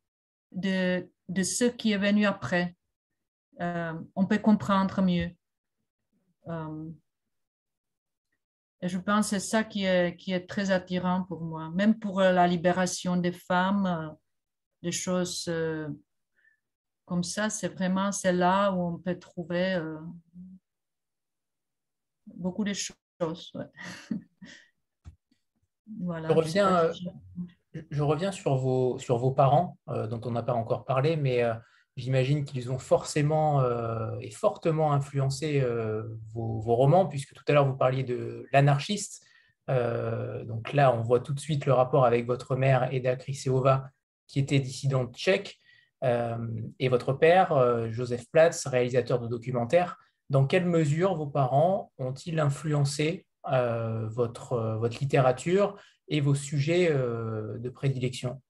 de, 0.52 1.08
de 1.28 1.42
ce 1.42 1.64
qui 1.64 1.92
est 1.92 1.98
venu 1.98 2.26
après. 2.26 2.76
Euh, 3.60 3.94
on 4.14 4.26
peut 4.26 4.38
comprendre 4.38 5.02
mieux. 5.02 5.30
Et 8.80 8.88
je 8.88 8.98
pense 8.98 9.30
que 9.30 9.38
c'est 9.38 9.46
ça 9.46 9.64
qui 9.64 9.84
est, 9.84 10.48
très 10.48 10.70
attirant 10.70 11.24
pour 11.24 11.40
moi, 11.40 11.70
même 11.70 11.98
pour 11.98 12.20
euh, 12.20 12.32
la 12.32 12.46
libération 12.46 13.16
des 13.16 13.32
femmes, 13.32 13.86
euh, 13.86 14.08
des 14.82 14.92
choses 14.92 15.46
euh, 15.48 15.88
comme 17.08 17.24
ça, 17.24 17.50
c'est 17.50 17.68
vraiment 17.68 18.12
c'est 18.12 18.32
là 18.32 18.70
où 18.72 18.80
on 18.80 18.98
peut 18.98 19.18
trouver 19.18 19.82
beaucoup 22.26 22.64
de 22.64 22.72
choses. 22.74 23.52
voilà, 26.00 26.28
je, 26.28 26.34
reviens, 26.34 26.90
je... 27.90 28.02
reviens 28.02 28.30
sur 28.30 28.56
vos, 28.56 28.98
sur 28.98 29.18
vos 29.18 29.32
parents, 29.32 29.78
dont 29.86 30.20
on 30.24 30.30
n'a 30.30 30.42
pas 30.42 30.54
encore 30.54 30.84
parlé, 30.84 31.16
mais 31.16 31.42
J'imagine 31.98 32.44
qu'ils 32.44 32.70
ont 32.70 32.78
forcément 32.78 33.60
euh, 33.60 34.16
et 34.20 34.30
fortement 34.30 34.92
influencé 34.92 35.60
euh, 35.60 36.04
vos, 36.32 36.60
romans, 36.60 37.06
puisque 37.06 37.34
tout 37.34 37.42
à 37.48 37.52
l'heure 37.52 37.66
vous 37.66 37.76
parliez 37.76 38.04
de 38.04 38.46
l'anarchiste. 38.52 39.26
Euh, 39.68 40.44
donc 40.44 40.72
là, 40.72 40.94
on 40.94 41.02
voit 41.02 41.18
tout 41.18 41.34
de 41.34 41.40
suite 41.40 41.66
le 41.66 41.72
rapport 41.72 42.04
avec 42.04 42.24
votre 42.24 42.54
mère, 42.54 42.94
Eda 42.94 43.16
Kriseova, 43.16 43.90
qui 44.28 44.38
était 44.38 44.60
dissidente 44.60 45.16
tchèque, 45.16 45.58
et 46.02 46.88
votre 46.88 47.12
père, 47.12 47.90
Joseph 47.90 48.24
Platz, 48.30 48.66
réalisateur 48.66 49.20
de 49.20 49.28
documentaires. 49.28 49.96
Dans 50.30 50.46
quelle 50.46 50.66
mesure 50.66 51.14
vos 51.16 51.26
parents 51.26 51.92
ont-ils 51.98 52.38
influencé 52.38 53.26
votre, 53.44 54.76
votre 54.78 54.98
littérature 55.00 55.76
et 56.08 56.20
vos 56.20 56.34
sujets 56.34 56.90
de 56.90 57.68
prédilection? 57.68 58.40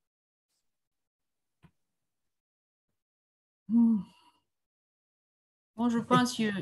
Hmm. 3.69 4.01
Bon, 5.79 5.89
je 5.89 6.01
pense 6.01 6.33
qu'ils 6.33 6.53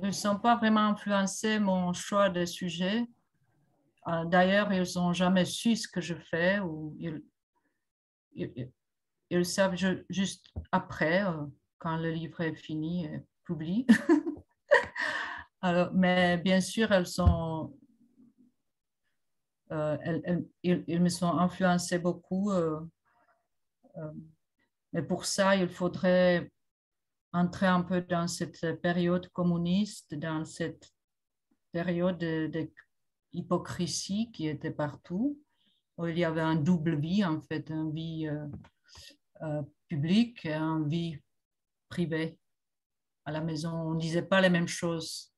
ne 0.00 0.12
sont 0.12 0.38
pas 0.38 0.54
vraiment 0.54 0.86
influencés 0.90 1.58
mon 1.58 1.92
choix 1.92 2.30
de 2.30 2.44
sujet. 2.44 3.04
Euh, 4.06 4.24
d'ailleurs, 4.26 4.72
ils 4.72 4.86
n'ont 4.94 5.12
jamais 5.12 5.44
su 5.44 5.74
ce 5.74 5.88
que 5.88 6.00
je 6.00 6.14
fais 6.14 6.60
ou 6.60 6.96
savent 9.40 9.76
juste 10.08 10.46
après, 10.70 11.24
euh, 11.24 11.46
quand 11.78 11.96
le 11.96 12.10
livre 12.10 12.40
est 12.40 12.54
fini 12.54 13.06
et 13.06 13.24
publié. 13.44 13.86
Alors, 15.60 15.92
mais 15.94 16.38
bien 16.38 16.60
sûr, 16.60 16.92
elles 16.92 17.06
sont, 17.06 17.76
euh, 19.70 19.96
elles, 20.02 20.44
ils, 20.62 21.00
me 21.00 21.08
sont 21.08 21.38
influencés 21.38 21.98
beaucoup. 21.98 22.52
Mais 24.92 25.02
pour 25.02 25.24
ça, 25.24 25.56
il 25.56 25.68
faudrait 25.68 26.50
entrer 27.32 27.66
un 27.66 27.82
peu 27.82 28.02
dans 28.02 28.28
cette 28.28 28.80
période 28.82 29.28
communiste, 29.28 30.14
dans 30.14 30.44
cette 30.44 30.92
période 31.72 32.22
d'hypocrisie 33.32 34.30
qui 34.32 34.46
était 34.48 34.70
partout, 34.70 35.38
où 35.96 36.06
il 36.06 36.18
y 36.18 36.24
avait 36.24 36.42
un 36.42 36.56
double 36.56 36.96
vie, 36.96 37.24
en 37.24 37.40
fait, 37.40 37.70
une 37.70 37.92
vie 37.92 38.28
euh, 38.28 38.46
euh, 39.42 39.62
publique 39.88 40.44
et 40.46 40.54
une 40.54 40.88
vie 40.88 41.18
privée. 41.88 42.38
À 43.24 43.32
la 43.32 43.40
maison, 43.40 43.72
on 43.72 43.94
ne 43.94 44.00
disait 44.00 44.22
pas 44.22 44.40
les 44.40 44.50
mêmes 44.50 44.68
choses 44.68 45.32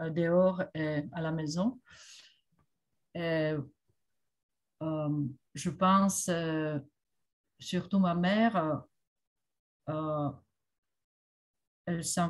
euh, 0.00 0.10
dehors 0.10 0.62
et 0.74 1.02
à 1.12 1.20
la 1.20 1.32
maison. 1.32 1.80
Et, 3.14 3.54
je 5.54 5.70
pense 5.70 6.28
surtout 7.64 7.98
ma 7.98 8.14
mère, 8.14 8.56
euh, 8.56 8.76
euh, 9.90 10.30
elle, 11.86 12.04
se 12.04 12.20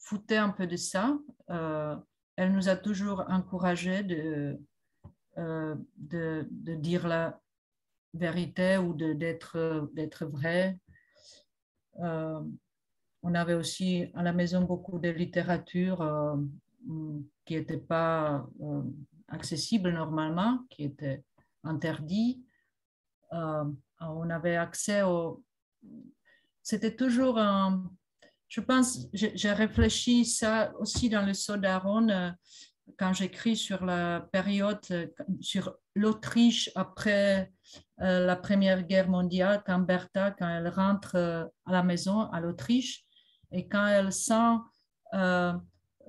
foutait 0.00 0.36
un 0.36 0.50
peu 0.50 0.66
de 0.66 0.76
ça. 0.76 1.18
Euh, 1.50 1.96
elle 2.36 2.52
nous 2.52 2.68
a 2.68 2.76
toujours 2.76 3.24
encouragé 3.28 4.02
de, 4.02 4.60
de, 5.36 6.46
de, 6.50 6.74
dire 6.74 7.08
la 7.08 7.40
vérité 8.14 8.78
ou 8.78 8.94
d'être 8.94 10.26
vrai. 10.26 10.78
on 11.98 13.34
avait 13.34 13.54
aussi 13.54 14.10
à 14.14 14.22
la 14.22 14.32
maison 14.32 14.62
beaucoup 14.62 14.98
de 14.98 15.08
littérature 15.08 15.98
qui 17.44 17.54
n'était 17.54 17.78
pas 17.78 18.46
accessible 19.28 19.90
normalement, 19.92 20.60
qui 20.70 20.84
était 20.84 21.22
interdit. 21.64 22.44
Euh, 23.32 23.64
on 24.00 24.30
avait 24.30 24.56
accès 24.56 25.02
au... 25.02 25.42
C'était 26.62 26.94
toujours 26.94 27.38
un... 27.38 27.90
Je 28.48 28.60
pense, 28.60 29.08
j'ai 29.12 29.52
réfléchi 29.52 30.24
ça 30.24 30.72
aussi 30.78 31.08
dans 31.08 31.26
le 31.26 31.34
euh, 32.10 32.30
quand 32.98 33.12
j'écris 33.12 33.56
sur 33.56 33.84
la 33.84 34.26
période, 34.32 34.80
euh, 34.90 35.06
sur 35.40 35.76
l'Autriche 35.94 36.70
après 36.74 37.52
la 37.98 38.36
Première 38.36 38.82
Guerre 38.82 39.08
mondiale, 39.08 39.62
quand 39.64 39.78
Bertha, 39.78 40.30
quand 40.30 40.48
elle 40.48 40.68
rentre 40.68 41.16
à 41.64 41.72
la 41.72 41.82
maison 41.82 42.30
à 42.30 42.40
l'Autriche 42.40 43.02
et 43.50 43.66
quand 43.66 43.86
elle 43.86 44.12
sent 44.12 44.58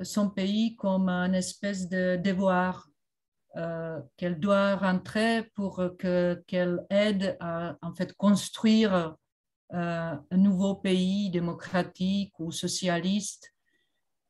son 0.04 0.30
pays 0.30 0.76
comme 0.76 1.08
une 1.08 1.34
espèce 1.34 1.88
de 1.88 2.18
devoir 2.18 2.90
euh, 3.58 4.00
qu'elle 4.18 4.40
doit 4.40 4.76
rentrer 4.76 5.44
pour 5.56 5.78
que, 5.98 6.44
qu'elle 6.46 6.86
aide 6.92 7.38
à 7.40 7.76
en 7.82 7.92
fait, 7.92 8.14
construire 8.14 9.16
euh, 9.74 10.16
un 10.32 10.38
nouveau 10.38 10.76
pays 10.76 11.32
démocratique 11.32 12.40
ou 12.40 12.52
socialiste. 12.52 13.52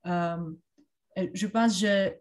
Euh, 0.05 0.37
je 1.33 1.47
pense 1.47 1.81
que 1.81 2.15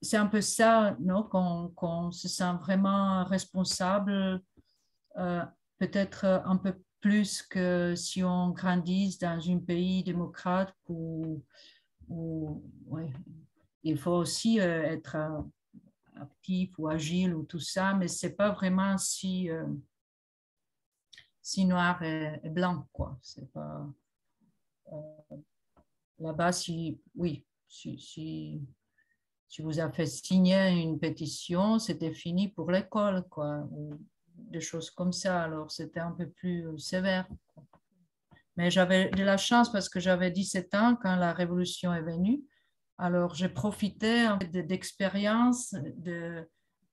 c'est 0.00 0.16
un 0.16 0.26
peu 0.26 0.40
ça, 0.40 0.96
non, 1.00 1.22
qu'on, 1.22 2.10
se 2.10 2.28
sent 2.28 2.54
vraiment 2.60 3.24
responsable, 3.24 4.42
peut-être 5.78 6.24
un 6.44 6.56
peu 6.56 6.74
plus 7.00 7.42
que 7.42 7.94
si 7.94 8.22
on 8.22 8.50
grandit 8.50 9.18
dans 9.20 9.50
un 9.50 9.58
pays 9.58 10.02
démocrate 10.02 10.74
ou 10.88 11.42
il 13.82 13.98
faut 13.98 14.12
aussi 14.12 14.60
euh, 14.60 14.82
être 14.82 15.16
euh, 15.16 15.42
actif 16.20 16.78
ou 16.78 16.88
agile 16.88 17.34
ou 17.34 17.44
tout 17.44 17.60
ça, 17.60 17.94
mais 17.94 18.08
c'est 18.08 18.34
pas 18.34 18.50
vraiment 18.50 18.96
si, 18.98 19.50
euh, 19.50 19.66
si 21.40 21.64
noir 21.64 22.02
et, 22.02 22.40
blanc, 22.44 22.86
quoi. 22.92 23.18
C'est 23.22 23.50
pas 23.52 23.86
euh, 24.92 25.36
là-bas 26.22 26.52
si 26.52 27.00
oui, 27.14 27.44
si, 27.68 27.98
si, 27.98 28.62
si 29.48 29.62
vous 29.62 29.78
avez 29.78 30.06
signé 30.06 30.70
une 30.70 30.98
pétition, 30.98 31.78
c'était 31.78 32.14
fini 32.14 32.48
pour 32.48 32.70
l'école, 32.70 33.26
quoi, 33.28 33.68
ou 33.70 33.94
des 34.34 34.60
choses 34.60 34.90
comme 34.90 35.12
ça. 35.12 35.42
Alors 35.42 35.70
c'était 35.70 36.00
un 36.00 36.12
peu 36.12 36.28
plus 36.28 36.78
sévère. 36.78 37.28
Mais 38.56 38.70
j'avais 38.70 39.10
de 39.10 39.24
la 39.24 39.36
chance 39.36 39.72
parce 39.72 39.88
que 39.88 40.00
j'avais 40.00 40.30
17 40.30 40.74
ans 40.74 40.96
quand 40.96 41.16
la 41.16 41.32
révolution 41.32 41.92
est 41.94 42.02
venue. 42.02 42.42
Alors, 42.98 43.34
j'ai 43.34 43.48
profité 43.48 44.28
d'expérience 44.52 45.74
de, 45.96 46.48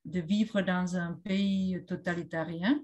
de, 0.06 0.20
vivre 0.22 0.62
dans 0.62 0.96
un 0.96 1.14
pays 1.14 1.84
totalitarien, 1.86 2.82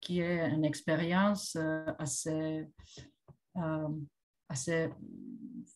qui 0.00 0.20
est 0.20 0.48
une 0.48 0.64
expérience 0.64 1.56
euh, 1.56 1.84
assez, 1.98 2.66
euh, 3.56 3.88
assez 4.52 4.90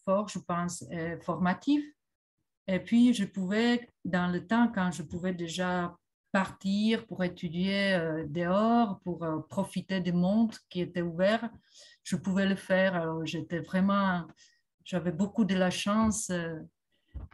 forte, 0.05 0.33
je 0.33 0.39
pense, 0.39 0.83
et 0.91 1.19
formative. 1.21 1.83
Et 2.69 2.81
puis, 2.81 3.15
je 3.15 3.25
pouvais, 3.25 3.89
dans 4.05 4.31
le 4.31 4.47
temps 4.47 4.71
quand 4.73 4.91
je 4.91 5.03
pouvais 5.03 5.35
déjà 5.35 5.97
partir 6.33 7.07
pour 7.07 7.25
étudier 7.25 7.95
euh, 7.95 8.25
dehors, 8.29 9.01
pour 9.01 9.27
profiter 9.49 10.01
du 10.01 10.13
monde 10.13 10.53
qui 10.69 10.81
était 10.81 11.03
ouvert, 11.03 11.49
je 12.03 12.17
pouvais 12.17 12.47
le 12.47 12.57
faire. 12.57 13.25
J'étais 13.25 13.61
vraiment, 13.61 14.27
j'avais 14.87 15.13
beaucoup 15.13 15.45
de 15.45 15.55
la 15.55 15.71
chance 15.71 16.31
euh, 16.31 16.61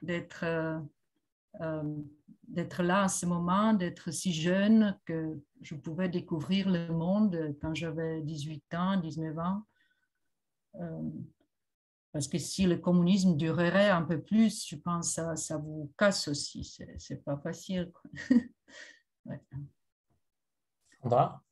d'être 0.03 0.45
euh, 0.45 0.78
euh, 1.61 1.82
d'être 2.49 2.82
là 2.82 3.05
à 3.05 3.09
ce 3.09 3.26
moment, 3.26 3.72
d'être 3.74 4.11
si 4.11 4.32
jeune 4.32 4.99
que 5.07 5.38
je 5.61 5.74
pouvais 5.74 6.09
découvrir 6.09 6.68
le 6.68 6.88
monde 6.88 7.55
quand 7.61 7.74
j'avais 7.74 8.20
18 8.22 8.74
ans, 8.74 8.97
19 8.97 9.38
ans. 9.38 9.62
Parce 12.12 12.28
que 12.28 12.38
si 12.38 12.66
le 12.66 12.76
communisme 12.76 13.36
durerait 13.36 13.90
un 13.90 14.02
peu 14.02 14.20
plus, 14.20 14.66
je 14.68 14.76
pense 14.76 15.08
que 15.08 15.14
ça, 15.14 15.36
ça 15.36 15.56
vous 15.56 15.92
casse 15.96 16.28
aussi. 16.28 16.64
C'est 16.98 17.24
pas 17.24 17.38
facile. 17.38 17.90
ouais. 19.24 19.40
Sandra? 21.00 21.42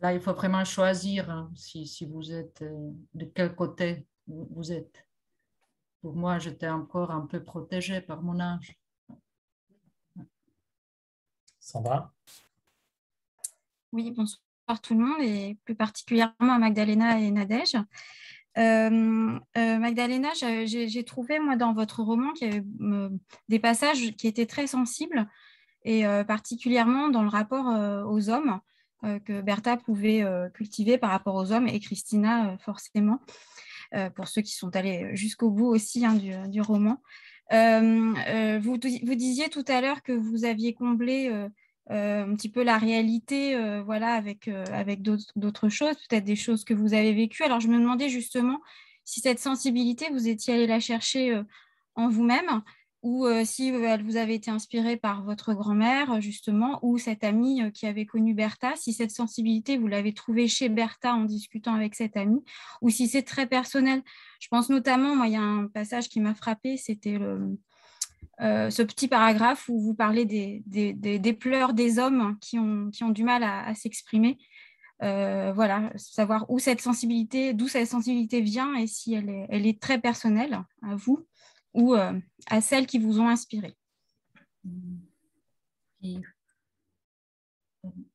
Là, 0.00 0.12
il 0.12 0.20
faut 0.20 0.34
vraiment 0.34 0.64
choisir 0.64 1.30
hein, 1.30 1.50
si, 1.56 1.86
si, 1.86 2.06
vous 2.06 2.32
êtes 2.32 2.62
euh, 2.62 2.92
de 3.14 3.24
quel 3.24 3.54
côté 3.54 4.06
vous 4.26 4.70
êtes. 4.70 5.06
Pour 6.00 6.14
moi, 6.14 6.38
j'étais 6.38 6.68
encore 6.68 7.10
un 7.10 7.26
peu 7.26 7.42
protégée 7.42 8.00
par 8.00 8.22
mon 8.22 8.38
âge. 8.38 8.78
Sandra? 11.58 12.14
Oui, 13.92 14.12
bonsoir 14.12 14.40
tout 14.82 14.94
le 14.94 15.04
monde 15.04 15.22
et 15.22 15.56
plus 15.64 15.74
particulièrement 15.74 16.54
à 16.54 16.58
Magdalena 16.58 17.18
et 17.20 17.30
Nadège. 17.30 17.76
Euh, 18.58 19.38
euh, 19.56 19.78
Magdalena, 19.78 20.30
j'ai 20.34 21.04
trouvé, 21.04 21.38
moi, 21.38 21.56
dans 21.56 21.72
votre 21.72 22.02
roman, 22.02 22.32
avait 22.40 22.62
des 23.48 23.58
passages 23.58 24.16
qui 24.16 24.26
étaient 24.26 24.46
très 24.46 24.66
sensibles, 24.66 25.28
et 25.84 26.04
particulièrement 26.26 27.08
dans 27.08 27.22
le 27.22 27.28
rapport 27.28 27.66
aux 28.06 28.30
hommes. 28.30 28.60
Euh, 29.04 29.20
que 29.20 29.40
Bertha 29.40 29.76
pouvait 29.76 30.24
euh, 30.24 30.48
cultiver 30.48 30.98
par 30.98 31.10
rapport 31.10 31.36
aux 31.36 31.52
hommes 31.52 31.68
et 31.68 31.78
Christina 31.78 32.50
euh, 32.50 32.58
forcément, 32.58 33.20
pour 34.16 34.28
ceux 34.28 34.42
qui 34.42 34.52
sont 34.52 34.76
allés 34.76 35.16
jusqu'au 35.16 35.50
bout 35.50 35.68
aussi 35.68 36.04
hein, 36.04 36.14
du, 36.14 36.60
roman. 36.60 37.00
Vous, 37.50 38.76
disiez 38.76 39.48
tout 39.48 39.64
à 39.66 39.80
l'heure 39.80 40.02
que 40.02 40.12
vous 40.12 40.44
aviez 40.44 40.74
comblé 40.74 41.30
un 41.88 42.34
petit 42.34 42.50
peu 42.50 42.62
la 42.62 42.78
réalité 42.78 43.56
voilà, 43.84 44.12
avec, 44.12 44.48
avec 44.48 45.02
d'autres 45.02 45.68
choses, 45.68 45.96
peut-être 46.08 46.24
des 46.24 46.36
choses 46.36 46.64
que 46.64 46.74
vous 46.74 46.94
avez 46.94 47.12
vécues. 47.14 47.44
Alors 47.44 47.60
je 47.60 47.68
me 47.68 47.78
demandais 47.78 48.08
justement 48.08 48.60
si 49.04 49.20
cette 49.20 49.38
sensibilité, 49.38 50.08
vous 50.12 50.28
étiez 50.28 50.54
allé 50.54 50.66
la 50.66 50.80
chercher 50.80 51.42
en 51.94 52.08
vous-même 52.08 52.62
ou 53.02 53.26
euh, 53.26 53.44
si 53.44 53.72
euh, 53.72 53.84
elle 53.84 54.02
vous 54.02 54.16
avait 54.16 54.34
été 54.34 54.50
inspirée 54.50 54.96
par 54.96 55.22
votre 55.22 55.54
grand-mère, 55.54 56.20
justement, 56.20 56.78
ou 56.82 56.98
cette 56.98 57.22
amie 57.22 57.62
euh, 57.62 57.70
qui 57.70 57.86
avait 57.86 58.06
connu 58.06 58.34
Bertha, 58.34 58.74
si 58.76 58.92
cette 58.92 59.12
sensibilité, 59.12 59.76
vous 59.76 59.86
l'avez 59.86 60.12
trouvée 60.14 60.48
chez 60.48 60.68
Bertha 60.68 61.14
en 61.14 61.24
discutant 61.24 61.74
avec 61.74 61.94
cette 61.94 62.16
amie, 62.16 62.42
ou 62.82 62.90
si 62.90 63.06
c'est 63.06 63.22
très 63.22 63.46
personnel. 63.46 64.02
Je 64.40 64.48
pense 64.48 64.68
notamment, 64.68 65.14
moi, 65.14 65.28
il 65.28 65.34
y 65.34 65.36
a 65.36 65.42
un 65.42 65.68
passage 65.68 66.08
qui 66.08 66.20
m'a 66.20 66.34
frappée, 66.34 66.76
c'était 66.76 67.18
ce 68.40 68.82
petit 68.82 69.08
paragraphe 69.08 69.68
où 69.68 69.80
vous 69.80 69.94
parlez 69.94 70.24
des, 70.24 70.62
des, 70.66 71.32
pleurs 71.32 71.72
des 71.72 71.98
hommes 71.98 72.38
qui 72.40 72.58
ont, 72.58 72.90
qui 72.90 73.04
ont 73.04 73.10
du 73.10 73.24
mal 73.24 73.42
à, 73.42 73.74
s'exprimer. 73.74 74.38
voilà, 75.00 75.90
savoir 75.96 76.48
où 76.48 76.58
cette 76.58 76.80
sensibilité, 76.80 77.52
d'où 77.54 77.68
cette 77.68 77.88
sensibilité 77.88 78.40
vient 78.40 78.74
et 78.74 78.86
si 78.86 79.14
elle 79.14 79.28
est, 79.28 79.46
elle 79.48 79.66
est 79.66 79.80
très 79.80 80.00
personnelle 80.00 80.62
à 80.82 80.94
vous 80.94 81.26
ou 81.74 81.94
euh, 81.94 82.18
à 82.48 82.60
celles 82.60 82.86
qui 82.86 82.98
vous 82.98 83.20
ont 83.20 83.28
inspiré 83.28 83.76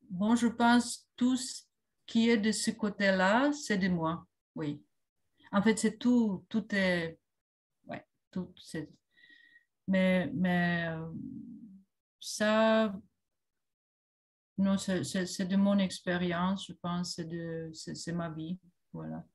Bon, 0.09 0.35
je 0.35 0.47
pense 0.47 1.07
tout 1.15 1.35
ce 1.35 1.63
qui 2.05 2.29
est 2.29 2.37
de 2.37 2.51
ce 2.51 2.71
côté-là, 2.71 3.51
c'est 3.51 3.77
de 3.77 3.87
moi, 3.87 4.25
oui. 4.55 4.83
En 5.51 5.61
fait, 5.61 5.77
c'est 5.77 5.97
tout, 5.97 6.45
tout 6.49 6.65
est, 6.73 7.17
ouais, 7.87 8.05
tout, 8.31 8.53
c'est, 8.57 8.89
mais, 9.87 10.31
mais 10.33 10.87
euh, 10.89 11.11
ça, 12.19 12.93
non, 14.57 14.77
c'est, 14.77 15.47
de 15.47 15.55
mon 15.55 15.77
expérience, 15.77 16.67
je 16.67 16.73
pense, 16.73 17.19
c'est, 17.73 17.95
c'est 17.95 18.13
ma 18.13 18.29
vie, 18.29 18.59
voilà 18.91 19.25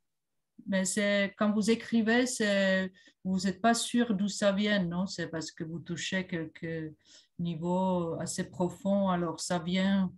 mais 0.66 0.84
c'est 0.84 1.34
quand 1.38 1.52
vous 1.52 1.70
écrivez, 1.70 2.26
c'est 2.26 2.92
vous 3.24 3.40
n'êtes 3.40 3.60
pas 3.60 3.74
sûr 3.74 4.14
d'où 4.14 4.28
ça 4.28 4.52
vient, 4.52 4.82
non? 4.84 5.06
C'est 5.06 5.28
parce 5.28 5.50
que 5.50 5.64
vous 5.64 5.80
touchez 5.80 6.26
quelques 6.26 6.94
niveaux 7.38 8.14
assez 8.20 8.44
profonds, 8.48 9.08
alors 9.08 9.40
ça 9.40 9.58
vient 9.58 10.12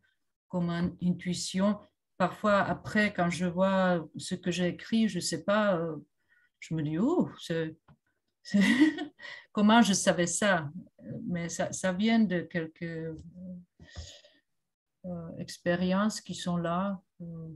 comme 0.49 0.71
une 0.71 0.97
intuition. 1.03 1.79
Parfois, 2.19 2.59
après, 2.63 3.13
quand 3.15 3.31
je 3.31 3.47
vois 3.47 4.07
ce 4.17 4.35
que 4.35 4.51
j'ai 4.51 4.69
écrit, 4.69 5.09
je 5.09 5.19
ne 5.19 5.23
sais 5.23 5.45
pas, 5.45 5.77
euh, 5.77 5.97
je 6.59 6.75
me 6.75 6.83
dis, 6.83 6.99
oh, 6.99 7.31
comment 9.53 9.83
je 9.83 9.93
savais 9.93 10.27
ça? 10.27 10.71
Mais 11.27 11.49
ça, 11.49 11.93
vient 11.93 12.21
de 12.21 12.41
quelques 12.41 13.17
euh, 15.05 15.37
expériences 15.39 16.21
qui 16.21 16.35
sont 16.35 16.57
là. 16.57 17.01
Euh, 17.21 17.49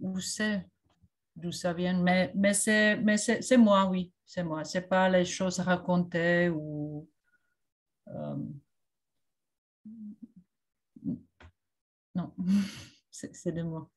où 0.00 0.20
c'est 0.20 0.64
d'où 1.36 1.50
ça 1.50 1.72
vient, 1.72 2.00
mais, 2.00 2.54
c'est 2.54 3.56
moi, 3.56 3.86
oui, 3.86 4.12
c'est 4.24 4.44
moi. 4.44 4.64
Ce 4.64 4.78
n'est 4.78 4.84
pas 4.86 5.08
les 5.08 5.24
choses 5.24 5.58
racontées 5.60 6.48
ou. 6.48 7.08
Euh, 8.08 8.36
non, 12.14 12.32
c'est 13.10 13.52
de 13.52 13.62
moi. 13.62 13.90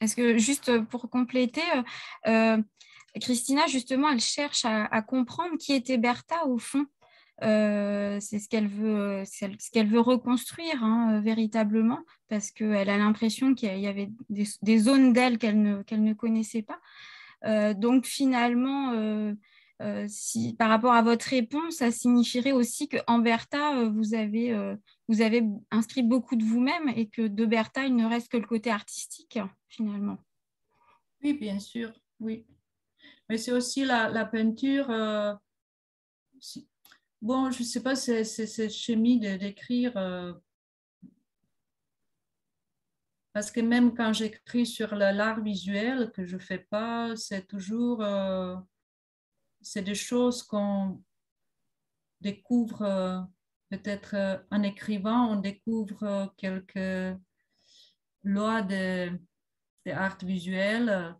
Est-ce 0.00 0.16
que, 0.16 0.36
juste 0.38 0.84
pour 0.86 1.08
compléter, 1.08 1.62
euh, 1.74 1.82
euh, 2.26 2.62
Christina, 3.20 3.66
justement, 3.66 4.10
elle 4.10 4.20
cherche 4.20 4.64
à, 4.64 5.02
comprendre 5.02 5.56
qui 5.58 5.72
était 5.72 5.98
Bertha 5.98 6.46
au 6.46 6.58
fond. 6.58 6.86
Euh, 7.42 8.18
c'est 8.20 8.38
ce 8.38 8.48
qu'elle 8.48 8.68
veut, 8.68 10.00
reconstruire 10.00 10.82
hein, 10.84 11.20
véritablement, 11.20 12.00
parce 12.28 12.50
qu'elle 12.50 12.88
a 12.88 12.96
l'impression 12.96 13.54
qu'il 13.54 13.78
y 13.78 13.86
avait 13.86 14.10
des, 14.30 14.78
zones 14.78 15.12
d'elle 15.12 15.38
qu'elle 15.38 15.60
ne, 15.60 15.82
qu'elle 15.82 16.02
ne 16.02 16.14
connaissait 16.14 16.62
pas. 16.62 16.80
Euh, 17.44 17.74
donc 17.74 18.06
finalement, 18.06 18.92
euh, 18.92 19.34
par 20.58 20.68
rapport 20.68 20.92
à 20.92 21.02
votre 21.02 21.26
réponse, 21.26 21.76
ça 21.76 21.90
signifierait 21.90 22.52
aussi 22.52 22.88
qu'en 22.88 23.18
Bertha, 23.18 23.84
vous 23.88 24.14
avez, 24.14 24.56
vous 25.08 25.20
avez 25.20 25.42
inscrit 25.70 26.02
beaucoup 26.02 26.36
de 26.36 26.44
vous-même 26.44 26.88
et 26.96 27.08
que 27.08 27.22
de 27.26 27.44
Bertha, 27.44 27.84
il 27.84 27.96
ne 27.96 28.06
reste 28.06 28.30
que 28.30 28.36
le 28.36 28.46
côté 28.46 28.70
artistique 28.70 29.38
finalement. 29.68 30.18
Oui, 31.22 31.34
bien 31.34 31.58
sûr, 31.58 31.92
oui. 32.20 32.46
Mais 33.28 33.38
c'est 33.38 33.52
aussi 33.52 33.84
la, 33.84 34.24
peinture. 34.26 34.88
Bon, 37.24 37.50
je 37.50 37.60
ne 37.60 37.64
sais 37.64 37.82
pas, 37.82 37.96
c'est 37.96 38.22
cette 38.24 38.70
chimie 38.70 39.18
d'écrire. 39.18 39.96
Euh, 39.96 40.34
parce 43.32 43.50
que 43.50 43.60
même 43.60 43.94
quand 43.94 44.12
j'écris 44.12 44.66
sur 44.66 44.94
l'art 44.94 45.42
visuel, 45.42 46.12
que 46.12 46.26
je 46.26 46.36
ne 46.36 46.40
fais 46.40 46.58
pas, 46.58 47.16
c'est 47.16 47.46
toujours. 47.46 48.02
Euh, 48.02 48.56
des 49.76 49.94
choses 49.94 50.42
qu'on 50.42 51.02
découvre 52.20 52.82
euh, 52.82 53.20
peut-être 53.70 54.44
en 54.50 54.62
écrivant, 54.62 55.30
on 55.32 55.36
découvre 55.36 56.34
quelques 56.36 57.18
lois 58.22 58.60
de, 58.60 59.18
de 59.86 59.92
art 59.92 60.18
visuel. 60.22 61.16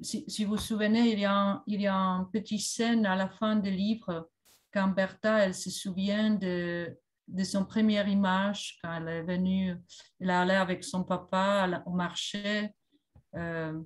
Si, 0.00 0.44
vous 0.44 0.52
vous 0.52 0.58
souvenez, 0.58 1.12
il 1.12 1.18
y, 1.20 1.24
a 1.24 1.62
il 1.66 1.80
y 1.80 1.86
a 1.86 1.94
une 1.94 2.30
petite 2.30 2.60
scène 2.60 3.06
à 3.06 3.16
la 3.16 3.28
fin 3.28 3.56
du 3.56 3.70
livre 3.70 4.30
quand 4.72 4.88
Bertha, 4.88 5.44
elle 5.44 5.54
se 5.54 5.70
souvient 5.70 6.30
de, 6.34 6.98
son 7.44 7.64
première 7.64 8.08
image 8.08 8.78
quand 8.82 8.96
elle 8.96 9.08
est 9.08 9.22
venue. 9.22 9.76
Elle 10.20 10.30
allait 10.30 10.56
avec 10.56 10.82
son 10.82 11.04
papa 11.04 11.82
au 11.86 11.92
marché. 11.92 12.70
Euh, 13.36 13.80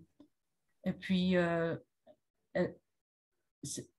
et 0.85 0.93
puis, 0.95 1.37
euh, 1.37 1.77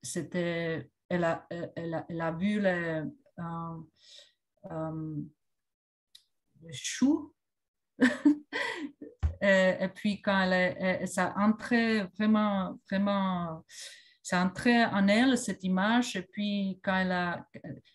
c'était, 0.02 0.90
elle, 1.08 1.24
a, 1.24 1.46
elle, 1.76 2.20
a 2.20 2.32
vu 2.32 2.60
les, 2.60 3.04
euh, 3.38 5.22
les 6.62 6.72
choux. 6.72 7.32
et, 9.40 9.76
et, 9.80 9.88
puis, 9.88 10.20
quand 10.20 10.42
elle, 10.42 10.52
est, 10.52 11.06
ça 11.06 11.34
entrait 11.36 12.08
vraiment, 12.18 12.78
vraiment 12.90 13.64
c'est 14.22 14.36
entré 14.36 14.84
en 14.84 15.08
elle, 15.08 15.36
cette 15.36 15.64
image. 15.64 16.14
Et 16.14 16.22
puis, 16.22 16.78
quand 16.84 16.96
elle, 16.96 17.10
a, 17.10 17.44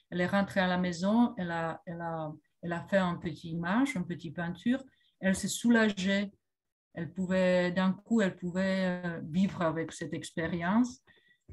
elle 0.10 0.22
est 0.22 0.28
rentrée 0.28 0.60
à 0.60 0.68
la 0.68 0.78
maison, 0.78 1.34
elle 1.38 1.52
a, 1.52 1.82
elle 1.86 2.02
a, 2.02 2.34
elle 2.62 2.74
a 2.74 2.82
fait 2.90 2.98
une 2.98 3.20
petite 3.20 3.46
image, 3.46 3.96
une 3.96 4.06
petite 4.06 4.36
peinture. 4.36 4.84
Elle 5.22 5.36
s'est 5.36 5.48
soulagée. 5.48 6.32
Elle 6.94 7.14
pouvait, 7.14 7.72
d'un 7.72 7.94
coup, 7.94 8.20
elle 8.20 8.36
pouvait 8.36 9.02
euh, 9.06 9.22
vivre 9.24 9.62
avec 9.62 9.92
cette 9.92 10.14
expérience. 10.14 11.00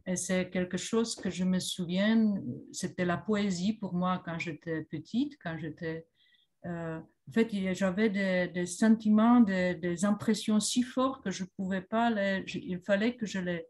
Et 0.06 0.16
c'est 0.16 0.50
quelque 0.50 0.78
chose 0.78 1.14
que 1.14 1.30
je 1.30 1.44
me 1.44 1.60
souviens, 1.60 2.34
c'était 2.72 3.04
la 3.04 3.18
poésie 3.18 3.74
pour 3.74 3.94
moi 3.94 4.20
quand 4.24 4.38
j'étais 4.38 4.82
petite, 4.82 5.36
quand 5.42 5.56
j'étais... 5.58 6.06
Euh, 6.66 7.00
en 7.28 7.32
fait, 7.32 7.74
j'avais 7.74 8.10
des, 8.48 8.66
sentiments, 8.66 9.40
des, 9.40 10.04
impressions 10.04 10.60
si 10.60 10.82
fortes 10.82 11.24
que 11.24 11.30
je 11.30 11.44
ne 11.44 11.48
pouvais 11.56 11.80
pas 11.80 12.10
les... 12.10 12.44
Il 12.54 12.80
fallait 12.80 13.16
que 13.16 13.26
je 13.26 13.38
les 13.38 13.66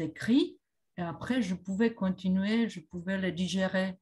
écrits 0.00 0.58
et 0.96 1.02
après 1.02 1.42
je 1.42 1.54
pouvais 1.54 1.92
continuer, 1.92 2.68
je 2.68 2.80
pouvais 2.80 3.18
les 3.18 3.32
digérer. 3.32 3.98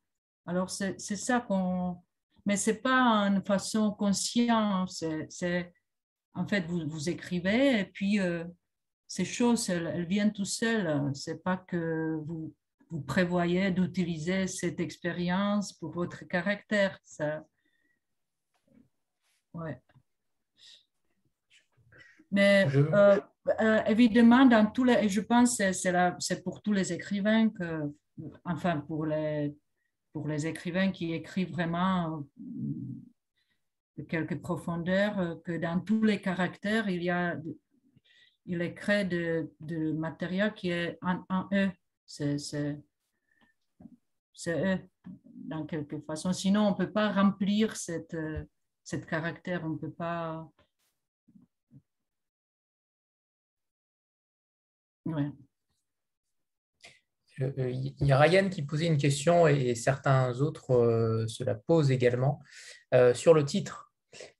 Alors 0.46 0.70
c'est 0.70 0.98
ça 0.98 1.40
qu'on... 1.40 1.98
Mais 2.44 2.56
ce 2.56 2.70
n'est 2.70 2.78
pas 2.78 3.28
une 3.28 3.44
façon 3.44 3.92
consciente, 3.92 4.90
c'est 4.90 5.72
en 6.34 6.46
fait 6.46 6.66
vous, 6.66 6.88
vous 6.88 7.08
écrivez 7.08 7.80
et 7.80 7.84
puis 7.84 8.18
euh, 8.18 8.44
ces 9.06 9.24
choses, 9.24 9.68
elles, 9.68 10.06
viennent 10.06 10.32
tout 10.32 10.44
seules. 10.44 11.14
Ce 11.14 11.30
n'est 11.30 11.38
pas 11.38 11.56
que 11.56 12.18
vous, 12.24 12.54
vous 12.90 13.00
prévoyez 13.00 13.70
d'utiliser 13.70 14.46
cette 14.46 14.80
expérience 14.80 15.72
pour 15.72 15.92
votre 15.92 16.24
caractère. 16.24 16.98
Ça... 17.04 17.44
Ouais. 19.54 19.80
Mais 22.30 22.66
euh, 22.74 23.20
euh, 23.60 23.84
évidemment, 23.84 24.46
dans 24.46 24.66
tous 24.66 24.84
les, 24.84 25.08
je 25.08 25.20
pense 25.20 25.58
que 25.58 25.72
c'est 25.72 26.42
pour 26.42 26.62
tous 26.62 26.72
les 26.72 26.92
écrivains 26.92 27.50
que, 27.50 27.92
enfin 28.44 28.80
pour 28.80 29.04
les, 29.04 29.54
pour 30.12 30.26
les 30.28 30.46
écrivains 30.46 30.90
qui 30.90 31.12
écrivent 31.12 31.52
vraiment 31.52 32.26
de 33.98 34.02
quelques 34.04 34.40
profondeurs, 34.40 35.18
euh, 35.18 35.34
que 35.44 35.58
dans 35.58 35.80
tous 35.80 36.02
les 36.02 36.20
caractères, 36.20 36.88
il 36.88 37.02
y 37.02 37.10
a, 37.10 37.36
il 38.46 38.62
est 38.62 38.74
créé 38.74 39.04
de, 39.04 39.52
de 39.60 39.92
matériel 39.92 40.54
qui 40.54 40.70
est 40.70 40.98
en, 41.02 41.22
en 41.28 41.48
eux. 41.52 41.70
C'est 42.06 42.36
eux, 44.48 44.78
dans 45.34 45.66
quelque 45.66 46.00
façon. 46.00 46.32
Sinon, 46.32 46.68
on 46.68 46.70
ne 46.70 46.76
peut 46.76 46.90
pas 46.90 47.12
remplir 47.12 47.76
cette, 47.76 48.16
cette 48.84 49.06
caractère, 49.06 49.62
on 49.64 49.70
ne 49.70 49.78
peut 49.78 49.90
pas 49.90 50.48
Il 57.38 57.94
y 58.00 58.12
a 58.12 58.18
Ryan 58.18 58.48
qui 58.48 58.62
posait 58.62 58.86
une 58.86 58.98
question 58.98 59.46
et 59.48 59.74
certains 59.74 60.40
autres 60.40 60.74
euh, 60.74 61.26
se 61.26 61.42
la 61.42 61.54
posent 61.54 61.90
également 61.90 62.40
euh, 62.94 63.14
sur 63.14 63.34
le 63.34 63.44
titre. 63.44 63.92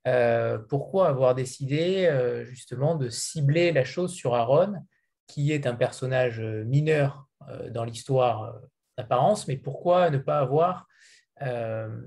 Euh, 0.07 0.59
pourquoi 0.59 1.09
avoir 1.09 1.35
décidé 1.35 2.11
justement 2.45 2.95
de 2.97 3.09
cibler 3.09 3.73
la 3.73 3.85
chose 3.85 4.13
sur 4.13 4.35
Aaron, 4.35 4.75
qui 5.27 5.53
est 5.53 5.67
un 5.67 5.75
personnage 5.75 6.41
mineur 6.41 7.27
dans 7.71 7.85
l'histoire 7.85 8.61
d'apparence, 8.97 9.49
mais 9.49 9.57
pourquoi 9.57 10.11
ne 10.11 10.19
pas 10.19 10.39
avoir 10.39 10.87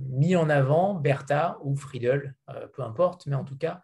mis 0.09 0.35
en 0.35 0.49
avant 0.49 0.95
Bertha 0.95 1.57
ou 1.63 1.75
Friedel, 1.75 2.35
peu 2.73 2.83
importe, 2.83 3.27
mais 3.27 3.35
en 3.35 3.43
tout 3.43 3.57
cas, 3.57 3.81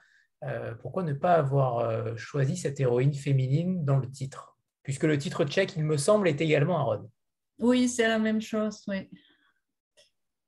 pourquoi 0.81 1.03
ne 1.03 1.13
pas 1.13 1.33
avoir 1.33 2.17
choisi 2.17 2.57
cette 2.57 2.79
héroïne 2.79 3.13
féminine 3.13 3.85
dans 3.85 3.97
le 3.97 4.09
titre? 4.09 4.51
Puisque 4.83 5.03
le 5.03 5.17
titre 5.17 5.45
tchèque, 5.45 5.75
il 5.75 5.83
me 5.83 5.97
semble, 5.97 6.27
est 6.27 6.41
également 6.41 6.79
Aaron. 6.79 7.09
Oui, 7.59 7.87
c'est 7.87 8.07
la 8.07 8.19
même 8.19 8.41
chose, 8.41 8.83
oui. 8.87 9.09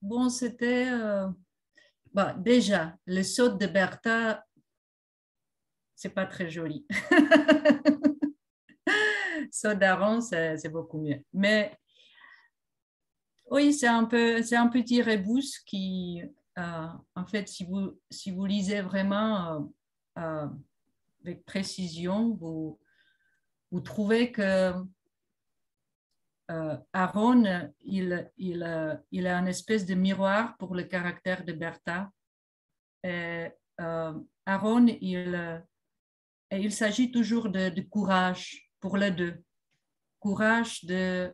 Bon, 0.02 0.30
c'était... 0.30 0.92
Euh, 0.92 1.28
bah, 2.12 2.36
déjà, 2.38 2.96
le 3.06 3.24
saut 3.24 3.50
de 3.50 3.68
Bertha, 3.68 4.44
c'est 5.96 6.10
pas 6.10 6.26
très 6.26 6.50
joli. 6.50 6.86
saut 9.52 9.76
d'Aaron, 9.76 10.22
c'est 10.22 10.70
beaucoup 10.70 11.00
mieux. 11.00 11.22
Mais 11.32 11.78
oui, 13.54 13.72
c'est 13.72 13.88
un, 13.88 14.06
peu, 14.06 14.42
c'est 14.42 14.56
un 14.56 14.68
petit 14.68 15.04
rebus 15.04 15.62
qui, 15.68 16.24
euh, 16.58 16.88
en 17.16 17.26
fait, 17.28 17.48
si 17.48 17.64
vous, 17.66 18.00
si 18.10 18.32
vous 18.32 18.46
lisez 18.48 18.82
vraiment 18.82 19.72
euh, 20.18 20.48
avec 21.24 21.46
précision, 21.46 22.34
vous, 22.34 22.80
vous 23.70 23.80
trouvez 23.80 24.32
que 24.32 24.74
euh, 26.50 26.78
Aaron, 26.94 27.70
il, 27.82 28.32
il, 28.38 29.00
il 29.12 29.28
a 29.28 29.38
une 29.38 29.48
espèce 29.48 29.86
de 29.86 29.94
miroir 29.94 30.58
pour 30.58 30.74
le 30.74 30.84
caractère 30.84 31.46
de 31.46 31.54
Bertha. 31.54 32.10
Et, 33.04 33.50
euh, 33.80 34.14
Aaron, 34.48 34.88
il, 34.88 35.64
il 36.52 36.72
s'agit 36.72 37.12
toujours 37.12 37.50
de, 37.50 37.82
courage 37.82 38.72
pour 38.80 38.98
les 38.98 39.12
deux. 39.12 39.44
Courage 40.20 40.84
de, 40.86 41.32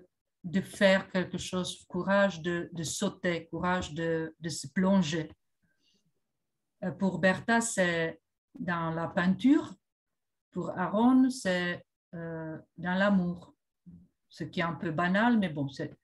de 0.49 0.61
faire 0.61 1.09
quelque 1.11 1.37
chose, 1.37 1.85
courage 1.87 2.41
de, 2.41 2.69
de 2.73 2.83
sauter, 2.83 3.47
courage 3.47 3.93
de, 3.93 4.35
de 4.39 4.49
se 4.49 4.67
plonger. 4.67 5.29
Euh, 6.83 6.91
pour 6.91 7.19
Bertha, 7.19 7.61
c'est 7.61 8.19
dans 8.57 8.91
la 8.91 9.07
peinture. 9.07 9.73
Pour 10.51 10.71
Aaron, 10.77 11.29
c'est 11.29 11.85
euh, 12.15 12.57
dans 12.77 12.95
l'amour, 12.95 13.53
ce 14.29 14.43
qui 14.43 14.61
est 14.61 14.63
un 14.63 14.73
peu 14.73 14.91
banal, 14.91 15.37
mais 15.37 15.49
bon, 15.49 15.69
c'est, 15.69 15.95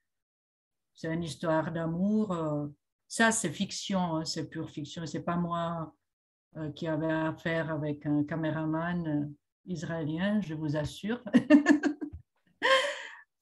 une 1.03 1.23
histoire 1.23 1.71
d'amour. 1.71 2.31
Euh, 2.31 2.67
ça, 3.07 3.31
c'est 3.31 3.51
fiction, 3.51 4.17
hein, 4.17 4.25
c'est 4.25 4.49
pure 4.49 4.69
fiction. 4.69 5.05
C'est 5.05 5.23
pas 5.23 5.37
moi 5.37 5.93
qui 6.73 6.87
avais 6.87 7.11
affaire 7.11 7.69
avec 7.69 8.05
un 8.05 8.23
caméraman 8.23 9.29
israélien, 9.65 10.39
je 10.39 10.53
vous 10.53 10.77
assure. 10.77 11.21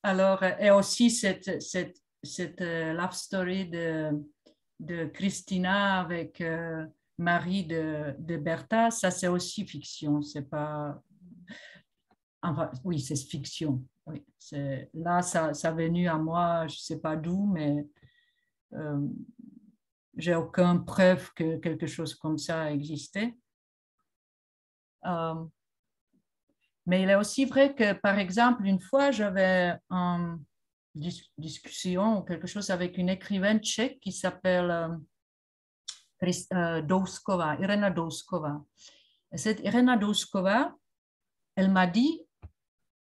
Alors, 0.03 0.43
et 0.43 0.69
aussi 0.69 1.09
cette, 1.09 1.61
cette, 1.61 1.97
cette 2.21 2.61
love 2.61 3.13
story 3.13 3.69
de, 3.69 4.11
de 4.79 5.05
Christina 5.05 6.01
avec 6.01 6.43
Marie 7.17 7.65
de, 7.65 8.13
de 8.19 8.37
Bertha, 8.37 8.91
ça 8.91 9.11
c'est 9.11 9.29
aussi 9.29 9.65
fiction, 9.65 10.21
c'est 10.21 10.49
pas 10.49 11.01
oui, 12.83 12.99
c'est 12.99 13.15
fiction. 13.15 13.83
Oui, 14.05 14.23
là, 14.93 15.21
ça, 15.21 15.53
ça 15.53 15.71
venu 15.71 16.07
à 16.07 16.17
moi, 16.17 16.67
je 16.67 16.75
ne 16.75 16.79
sais 16.79 16.99
pas 16.99 17.15
d'où, 17.15 17.45
mais 17.45 17.87
euh, 18.73 19.07
j'ai 20.17 20.35
aucune 20.35 20.83
preuve 20.83 21.31
que 21.33 21.57
quelque 21.57 21.87
chose 21.87 22.13
comme 22.15 22.37
ça 22.37 22.71
existait. 22.71 23.33
Euh, 25.05 25.45
mais 26.85 27.01
il 27.01 27.09
est 27.09 27.15
aussi 27.15 27.45
vrai 27.45 27.73
que, 27.73 27.93
par 27.93 28.19
exemple, 28.19 28.65
une 28.65 28.79
fois, 28.79 29.11
j'avais 29.11 29.77
une 29.89 30.39
discussion 31.37 32.19
ou 32.19 32.21
quelque 32.23 32.47
chose 32.47 32.69
avec 32.69 32.97
une 32.97 33.09
écrivaine 33.09 33.59
tchèque 33.59 33.99
qui 34.01 34.11
s'appelle 34.11 34.69
euh, 36.21 36.37
euh 36.53 36.81
Douskova, 36.81 37.55
Irena 37.59 37.89
Douskova. 37.89 38.61
Et 39.31 39.37
cette 39.37 39.61
Irena 39.61 39.97
Douskova, 39.97 40.75
elle 41.55 41.71
m'a 41.71 41.87
dit 41.87 42.21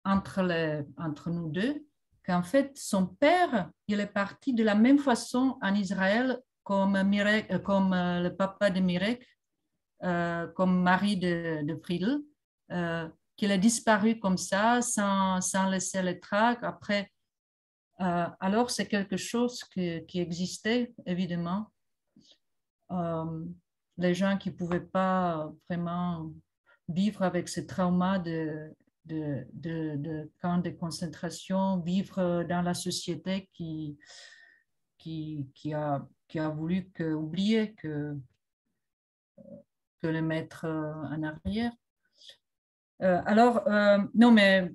entre, 0.05 0.43
les, 0.43 0.83
entre 0.97 1.31
nous 1.31 1.51
deux 1.51 1.85
qu'en 2.25 2.43
fait, 2.43 2.77
son 2.79 3.07
père, 3.07 3.71
il 3.89 3.99
est 3.99 4.07
parti 4.07 4.55
de 4.55 4.63
la 4.63 4.77
même 4.77 4.99
façon 4.99 5.59
en 5.61 5.75
Israël 5.75 6.41
comme, 6.63 6.95
euh, 6.95 7.59
comme 7.59 7.91
le 7.93 8.29
papa 8.29 8.71
de 8.71 8.79
Mirek, 8.79 9.27
comme 10.55 10.83
mari 10.83 11.17
de, 11.17 11.63
de 11.65 11.77
Friedel, 11.77 12.21
qu'il 13.43 13.51
a 13.51 13.59
disparu 13.59 14.21
comme 14.21 14.39
ça, 14.39 14.81
sans, 14.83 15.41
sans 15.41 15.69
laisser 15.69 16.01
les 16.01 16.21
traces. 16.21 16.63
Après, 16.63 17.11
alors 17.99 18.71
c'est 18.71 18.87
quelque 18.87 19.17
chose 19.17 19.65
qui, 19.65 20.21
existait, 20.21 20.95
évidemment. 21.07 21.67
les 23.99 24.15
gens 24.15 24.39
qui 24.39 24.51
ne 24.51 24.55
pouvaient 24.55 24.87
pas 24.87 25.53
vraiment 25.69 26.33
vivre 26.89 27.23
avec 27.23 27.49
ce 27.49 27.61
trauma 27.61 28.21
de, 28.21 28.77
de, 29.07 29.45
de, 29.53 30.31
camps 30.41 30.59
de 30.59 30.71
concentration, 30.71 31.81
vivre 31.81 32.45
dans 32.45 32.63
la 32.63 32.75
société 32.75 33.51
qui, 33.53 33.99
qui, 34.99 35.75
a, 35.75 36.07
qui 36.29 36.39
a 36.39 36.49
voulu 36.49 36.93
que, 36.93 37.13
oublier 37.13 37.75
que, 37.75 38.17
que 40.01 40.07
le 40.07 40.23
mettre 40.23 40.65
en 40.65 41.25
arrière. 41.25 41.73
Alors, 43.03 43.63
non, 44.15 44.31
mais 44.31 44.71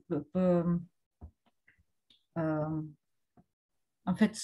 en 4.07 4.15
fait, 4.15 4.39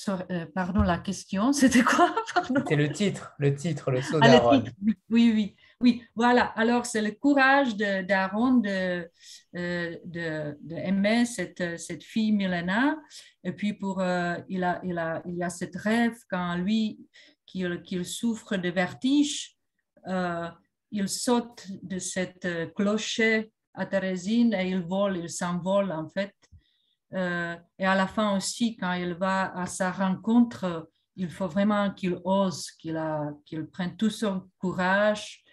pardon, 0.53 0.81
la 0.81 0.97
question, 0.97 1.53
c'était 1.53 1.83
quoi 1.83 2.13
C'était 2.45 2.75
le 2.75 2.91
titre, 2.91 3.33
le 3.39 3.55
titre, 3.55 3.91
le 3.91 4.01
saut 4.01 4.19
ah, 4.21 4.61
Oui, 5.09 5.31
oui, 5.31 5.55
oui. 5.79 6.03
Voilà. 6.15 6.47
Alors, 6.57 6.85
c'est 6.85 7.01
le 7.01 7.11
courage 7.11 7.77
d'Aaron 7.77 8.55
de, 8.55 9.09
de, 9.53 10.01
de, 10.03 10.57
de, 10.59 10.75
aimer 10.75 11.25
cette, 11.25 11.79
cette 11.79 12.03
fille 12.03 12.33
Milena. 12.33 12.97
Et 13.45 13.53
puis, 13.53 13.73
pour, 13.73 14.01
il, 14.01 14.63
a, 14.63 14.81
il, 14.83 14.97
a, 14.97 15.21
il 15.25 15.41
a 15.41 15.49
cette 15.49 15.77
rêve 15.77 16.17
quand 16.29 16.55
lui, 16.55 16.99
qu'il 17.45 18.05
souffre 18.05 18.57
de 18.57 18.69
vertige, 18.69 19.55
il 20.91 21.07
saute 21.07 21.67
de 21.83 21.99
cette 21.99 22.73
clocher 22.75 23.52
à 23.73 23.85
Thérésine 23.85 24.53
et 24.53 24.69
il 24.69 24.81
vole, 24.81 25.17
il 25.17 25.29
s'envole 25.29 25.91
en 25.91 26.07
fait. 26.09 26.33
Euh, 27.13 27.55
et 27.77 27.85
à 27.85 27.95
la 27.95 28.07
fin 28.07 28.35
aussi, 28.35 28.75
quand 28.75 28.93
il 28.93 29.13
va 29.13 29.53
à 29.55 29.65
sa 29.67 29.91
rencontre, 29.91 30.89
il 31.15 31.29
faut 31.29 31.47
vraiment 31.47 31.91
qu'il 31.91 32.19
ose, 32.23 32.71
qu'il 32.71 32.99
qu'il 33.45 33.67
prenne 33.67 33.95
tout 33.95 34.09
son 34.09 34.49
courage 34.57 35.43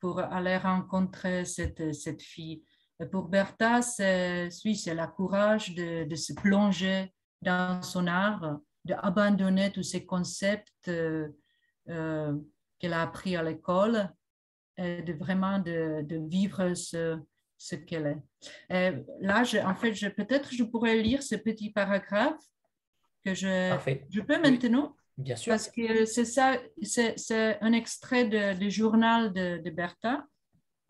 pour 0.00 0.18
aller 0.18 0.56
rencontrer 0.56 1.44
cette, 1.44 1.94
cette 1.94 2.22
fille. 2.22 2.62
Et 3.00 3.06
pour 3.06 3.28
Bertha, 3.28 3.80
c'est 3.82 4.48
oui, 4.64 4.80
le 4.86 5.06
courage 5.14 5.74
de, 5.74 6.04
de, 6.04 6.14
se 6.16 6.32
plonger 6.32 7.12
dans 7.42 7.80
son 7.82 8.06
art, 8.06 8.58
d'abandonner 8.84 9.70
tous 9.72 9.82
ces 9.82 10.04
concepts 10.04 10.88
euh, 10.88 11.28
euh, 11.88 12.36
qu'elle 12.78 12.92
a 12.92 13.02
appris 13.02 13.36
à 13.36 13.42
l'école 13.42 14.12
et 14.76 15.02
de 15.02 15.12
vraiment 15.12 15.58
de, 15.58 16.02
de 16.02 16.16
vivre 16.28 16.74
ce, 16.74 17.18
ce 17.56 17.76
qu'elle 17.76 18.06
est. 18.06 18.72
Euh, 18.72 19.02
là, 19.20 19.44
je, 19.44 19.58
en 19.58 19.74
fait, 19.74 19.94
je, 19.94 20.08
peut-être 20.08 20.52
je 20.52 20.64
pourrais 20.64 20.96
lire 20.96 21.22
ce 21.22 21.34
petit 21.36 21.70
paragraphe 21.70 22.42
que 23.24 23.34
je, 23.34 24.04
je 24.10 24.20
peux 24.20 24.40
maintenant. 24.40 24.96
Bien 25.16 25.36
sûr. 25.36 25.52
Parce 25.52 25.70
que 25.70 26.04
c'est 26.04 26.24
ça, 26.24 26.58
c'est 26.82 27.58
un 27.60 27.72
extrait 27.72 28.54
du 28.54 28.70
journal 28.70 29.32
de, 29.32 29.58
de 29.58 29.70
Bertha. 29.70 30.26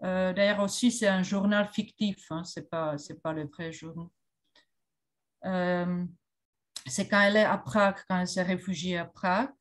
Euh, 0.02 0.32
d'ailleurs 0.32 0.60
aussi, 0.60 0.90
c'est 0.90 1.06
un 1.06 1.22
journal 1.22 1.68
fictif, 1.68 2.26
hein, 2.30 2.42
ce 2.44 2.60
n'est 2.60 2.66
pas, 2.66 2.96
pas 3.22 3.32
le 3.32 3.46
vrai 3.46 3.70
journal. 3.72 4.08
Euh, 5.44 6.04
c'est 6.86 7.06
quand 7.06 7.20
elle 7.20 7.36
est 7.36 7.44
à 7.44 7.58
Prague, 7.58 7.96
quand 8.08 8.20
elle 8.20 8.28
s'est 8.28 8.42
réfugiée 8.42 8.98
à 8.98 9.04
Prague, 9.04 9.52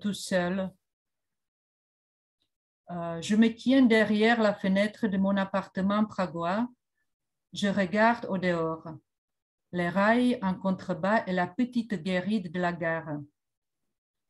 toute 0.00 0.14
seule. 0.14 0.70
Euh, 2.92 3.22
je 3.22 3.36
me 3.36 3.48
tiens 3.48 3.82
derrière 3.82 4.42
la 4.42 4.52
fenêtre 4.52 5.06
de 5.06 5.16
mon 5.16 5.36
appartement 5.38 6.04
pragois. 6.04 6.68
Je 7.54 7.68
regarde 7.68 8.26
au 8.26 8.36
dehors. 8.36 8.86
Les 9.72 9.88
rails 9.88 10.38
en 10.42 10.54
contrebas 10.54 11.24
et 11.26 11.32
la 11.32 11.46
petite 11.46 11.94
guérite 11.94 12.52
de 12.52 12.60
la 12.60 12.72
gare. 12.72 13.18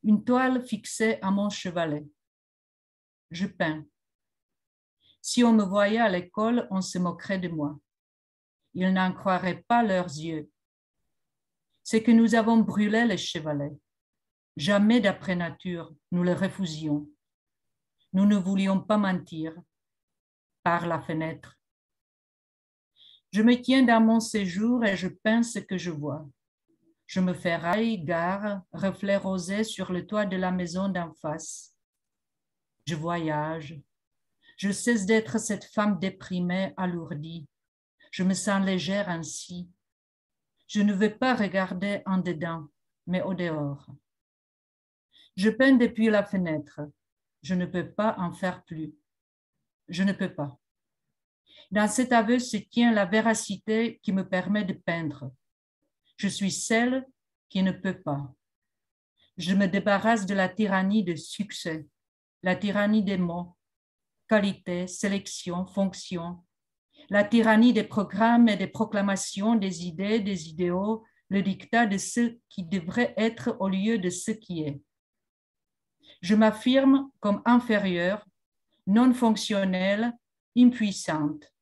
Une 0.04 0.22
toile 0.22 0.64
fixée 0.64 1.18
à 1.22 1.32
mon 1.32 1.50
chevalet. 1.50 2.06
Je 3.32 3.46
peins. 3.46 3.84
Si 5.20 5.42
on 5.42 5.52
me 5.52 5.64
voyait 5.64 5.98
à 5.98 6.08
l'école, 6.08 6.68
on 6.70 6.82
se 6.82 6.98
moquerait 6.98 7.40
de 7.40 7.48
moi. 7.48 7.80
Ils 8.74 8.92
n'en 8.92 9.12
croiraient 9.12 9.64
pas 9.66 9.82
leurs 9.82 10.06
yeux. 10.06 10.48
C'est 11.82 12.02
que 12.02 12.12
nous 12.12 12.36
avons 12.36 12.58
brûlé 12.58 13.04
les 13.06 13.18
chevalets. 13.18 13.76
Jamais 14.56 15.00
d'après 15.00 15.34
nature, 15.34 15.92
nous 16.12 16.22
le 16.22 16.32
refusions. 16.32 17.08
Nous 18.14 18.26
ne 18.26 18.36
voulions 18.36 18.80
pas 18.80 18.98
mentir 18.98 19.54
par 20.62 20.86
la 20.86 21.00
fenêtre. 21.00 21.58
Je 23.32 23.40
me 23.40 23.58
tiens 23.60 23.82
dans 23.82 24.02
mon 24.02 24.20
séjour 24.20 24.84
et 24.84 24.96
je 24.96 25.08
peins 25.08 25.42
ce 25.42 25.58
que 25.58 25.78
je 25.78 25.90
vois. 25.90 26.28
Je 27.06 27.20
me 27.20 27.32
ferraille, 27.32 28.04
gare, 28.04 28.62
reflet 28.72 29.16
rosé 29.16 29.64
sur 29.64 29.92
le 29.92 30.06
toit 30.06 30.26
de 30.26 30.36
la 30.36 30.50
maison 30.50 30.88
d'en 30.88 31.12
face. 31.14 31.74
Je 32.86 32.94
voyage. 32.94 33.80
Je 34.58 34.70
cesse 34.70 35.06
d'être 35.06 35.38
cette 35.38 35.64
femme 35.64 35.98
déprimée, 35.98 36.74
alourdie. 36.76 37.48
Je 38.10 38.22
me 38.22 38.34
sens 38.34 38.64
légère 38.64 39.08
ainsi. 39.08 39.70
Je 40.68 40.82
ne 40.82 40.92
veux 40.92 41.16
pas 41.16 41.34
regarder 41.34 42.02
en 42.04 42.18
dedans, 42.18 42.68
mais 43.06 43.22
au 43.22 43.32
dehors. 43.32 43.86
Je 45.36 45.48
peins 45.48 45.76
depuis 45.76 46.10
la 46.10 46.24
fenêtre 46.24 46.82
je 47.42 47.54
ne 47.54 47.66
peux 47.66 47.90
pas 47.90 48.14
en 48.18 48.32
faire 48.32 48.64
plus. 48.64 48.94
Je 49.88 50.02
ne 50.02 50.12
peux 50.12 50.32
pas. 50.32 50.58
Dans 51.70 51.88
cet 51.88 52.12
aveu 52.12 52.38
se 52.38 52.56
tient 52.56 52.92
la 52.92 53.04
véracité 53.04 54.00
qui 54.02 54.12
me 54.12 54.28
permet 54.28 54.64
de 54.64 54.74
peindre. 54.74 55.32
Je 56.16 56.28
suis 56.28 56.52
celle 56.52 57.06
qui 57.48 57.62
ne 57.62 57.72
peut 57.72 58.00
pas. 58.00 58.32
Je 59.36 59.54
me 59.54 59.66
débarrasse 59.66 60.26
de 60.26 60.34
la 60.34 60.48
tyrannie 60.48 61.04
de 61.04 61.16
succès, 61.16 61.86
la 62.42 62.54
tyrannie 62.54 63.02
des 63.02 63.18
mots, 63.18 63.56
qualité, 64.28 64.86
sélection, 64.86 65.66
fonction, 65.66 66.44
la 67.10 67.24
tyrannie 67.24 67.72
des 67.72 67.84
programmes 67.84 68.48
et 68.48 68.56
des 68.56 68.66
proclamations, 68.66 69.56
des 69.56 69.86
idées, 69.86 70.20
des 70.20 70.48
idéaux, 70.48 71.04
le 71.28 71.42
dictat 71.42 71.86
de 71.86 71.98
ce 71.98 72.38
qui 72.48 72.64
devrait 72.64 73.14
être 73.16 73.56
au 73.58 73.68
lieu 73.68 73.98
de 73.98 74.10
ce 74.10 74.30
qui 74.30 74.62
est 74.62 74.80
je 76.20 76.34
m'affirme 76.34 77.10
comme 77.20 77.42
inférieure, 77.44 78.26
non 78.86 79.12
fonctionnelle, 79.14 80.12
impuissante. 80.56 81.52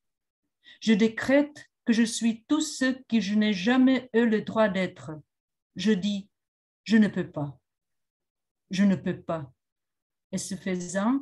Je 0.80 0.92
décrète 0.92 1.68
que 1.84 1.92
je 1.92 2.03
suis 2.03 2.44
tout 2.44 2.61
ce 2.61 2.92
que 3.09 3.20
je 3.20 3.34
n'ai 3.34 3.53
jamais 3.53 4.11
eu 4.14 4.26
le 4.26 4.42
droit 4.42 4.68
d'être. 4.68 5.12
Je 5.76 5.92
dis, 5.92 6.28
je 6.84 6.96
ne 6.96 7.09
peux 7.09 7.30
pas. 7.30 7.59
Je 8.70 8.84
ne 8.84 8.96
peux 8.96 9.20
pas. 9.20 9.53
Et 10.32 10.38
ce 10.38 10.55
faisant, 10.55 11.20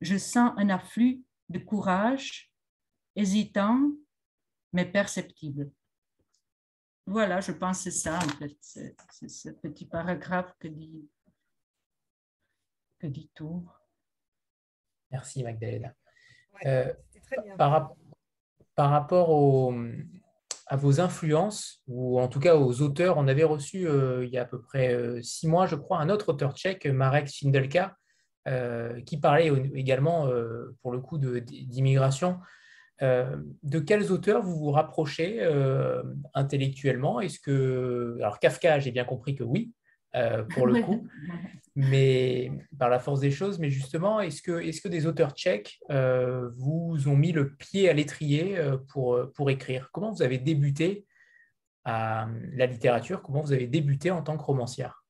je 0.00 0.16
sens 0.16 0.52
un 0.56 0.68
afflux 0.68 1.22
de 1.48 1.58
courage, 1.58 2.52
hésitant, 3.16 3.90
mais 4.72 4.84
perceptible. 4.84 5.70
Voilà, 7.06 7.40
je 7.40 7.52
pense 7.52 7.78
que 7.78 7.90
c'est 7.90 7.98
ça, 8.02 8.18
en 8.18 8.28
fait, 8.28 8.56
c'est 8.60 8.94
ce 9.28 9.48
petit 9.48 9.86
paragraphe 9.86 10.52
que 10.58 10.68
dit 10.68 11.08
que 12.98 13.06
dit-on? 13.06 13.64
Merci 15.10 15.42
Magdalena. 15.42 15.94
Euh, 16.66 16.92
par, 17.56 17.94
par, 18.74 18.90
rapport 18.90 19.72
à 20.66 20.76
vos 20.76 21.00
influences, 21.00 21.82
ou 21.86 22.20
en 22.20 22.28
tout 22.28 22.40
cas 22.40 22.56
aux 22.56 22.82
auteurs, 22.82 23.16
on 23.16 23.28
avait 23.28 23.44
reçu 23.44 23.86
euh, 23.86 24.24
il 24.24 24.30
y 24.30 24.38
a 24.38 24.42
à 24.42 24.44
peu 24.44 24.60
près 24.60 24.92
euh, 24.92 25.22
six 25.22 25.46
mois, 25.46 25.66
je 25.66 25.76
crois, 25.76 25.98
un 25.98 26.10
autre 26.10 26.30
auteur 26.30 26.54
tchèque, 26.54 26.86
Marek 26.86 27.28
Sindelka, 27.28 27.96
qui 29.04 29.18
parlait 29.18 29.52
également, 29.74 30.26
pour 30.80 30.90
le 30.90 31.00
coup, 31.00 31.18
d'immigration. 31.18 32.38
de 33.02 33.78
quels 33.78 34.10
auteurs 34.10 34.42
vous 34.42 34.56
vous 34.56 34.70
rapprochez 34.70 35.46
intellectuellement? 36.32 37.20
Est-ce 37.20 37.40
que 37.40 38.16
alors 38.20 38.38
Kafka, 38.38 38.78
j'ai 38.78 38.90
bien 38.90 39.04
compris 39.04 39.34
que 39.34 39.44
oui, 39.44 39.74
pour 40.50 40.66
le 40.66 40.82
coup, 40.82 41.06
mais 41.78 42.50
par 42.76 42.88
la 42.88 42.98
force 42.98 43.20
des 43.20 43.30
choses. 43.30 43.60
Mais 43.60 43.70
justement, 43.70 44.20
est-ce 44.20 44.42
que, 44.42 44.60
est 44.60 44.82
que 44.82 44.88
des 44.88 45.06
auteurs 45.06 45.30
tchèques 45.30 45.78
euh, 45.90 46.50
vous 46.56 47.06
ont 47.06 47.16
mis 47.16 47.30
le 47.30 47.54
pied 47.54 47.88
à 47.88 47.92
l'étrier 47.92 48.58
euh, 48.58 48.76
pour, 48.76 49.14
euh, 49.14 49.32
pour 49.32 49.48
écrire? 49.48 49.90
Comment 49.92 50.10
vous 50.10 50.22
avez 50.22 50.38
débuté 50.38 51.06
à 51.84 52.28
la 52.54 52.66
littérature? 52.66 53.22
Comment 53.22 53.42
vous 53.42 53.52
avez 53.52 53.68
débuté 53.68 54.10
en 54.10 54.22
tant 54.22 54.36
que 54.36 54.42
romancière? 54.42 55.04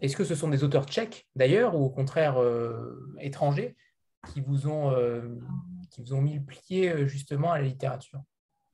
Est-ce 0.00 0.16
que 0.16 0.24
ce 0.24 0.34
sont 0.34 0.48
des 0.48 0.64
auteurs 0.64 0.86
tchèques 0.86 1.28
d'ailleurs, 1.36 1.76
ou 1.76 1.84
au 1.84 1.90
contraire 1.90 2.42
étrangers, 3.18 3.76
qui 4.32 4.40
vous, 4.40 4.68
ont, 4.68 4.90
qui 5.90 6.00
vous 6.00 6.14
ont 6.14 6.22
mis 6.22 6.34
le 6.34 6.44
pied 6.44 7.06
justement 7.06 7.52
à 7.52 7.58
la 7.58 7.66
littérature 7.66 8.22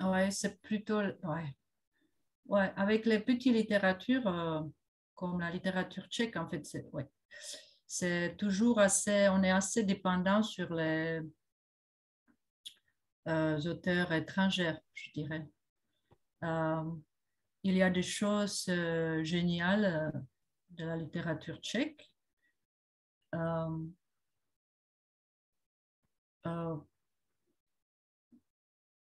Ouais, 0.00 0.30
c'est 0.30 0.60
plutôt. 0.60 1.00
Ouais. 1.00 1.56
Ouais, 2.46 2.72
avec 2.76 3.06
les 3.06 3.18
petites 3.20 3.54
littératures, 3.54 4.26
euh, 4.28 4.60
comme 5.14 5.40
la 5.40 5.50
littérature 5.50 6.06
tchèque, 6.06 6.36
en 6.36 6.48
fait, 6.48 6.64
c'est 6.64 6.84
ouais. 6.92 8.36
toujours 8.36 8.78
assez. 8.78 9.28
On 9.30 9.42
est 9.42 9.50
assez 9.50 9.82
dépendant 9.82 10.42
sur 10.42 10.72
les 10.72 11.20
euh, 13.26 13.60
auteurs 13.62 14.12
étrangers, 14.12 14.76
je 14.94 15.10
dirais. 15.12 15.48
Euh, 16.44 16.84
il 17.64 17.74
y 17.74 17.82
a 17.82 17.90
des 17.90 18.02
choses 18.02 18.70
géniales 19.22 20.12
de 20.70 20.84
la 20.84 20.96
littérature 20.96 21.56
tchèque. 21.56 22.08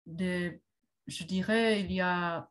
Des, 0.06 0.62
je 1.08 1.24
dirais, 1.24 1.82
il 1.82 1.92
y 1.92 2.02
a 2.02 2.50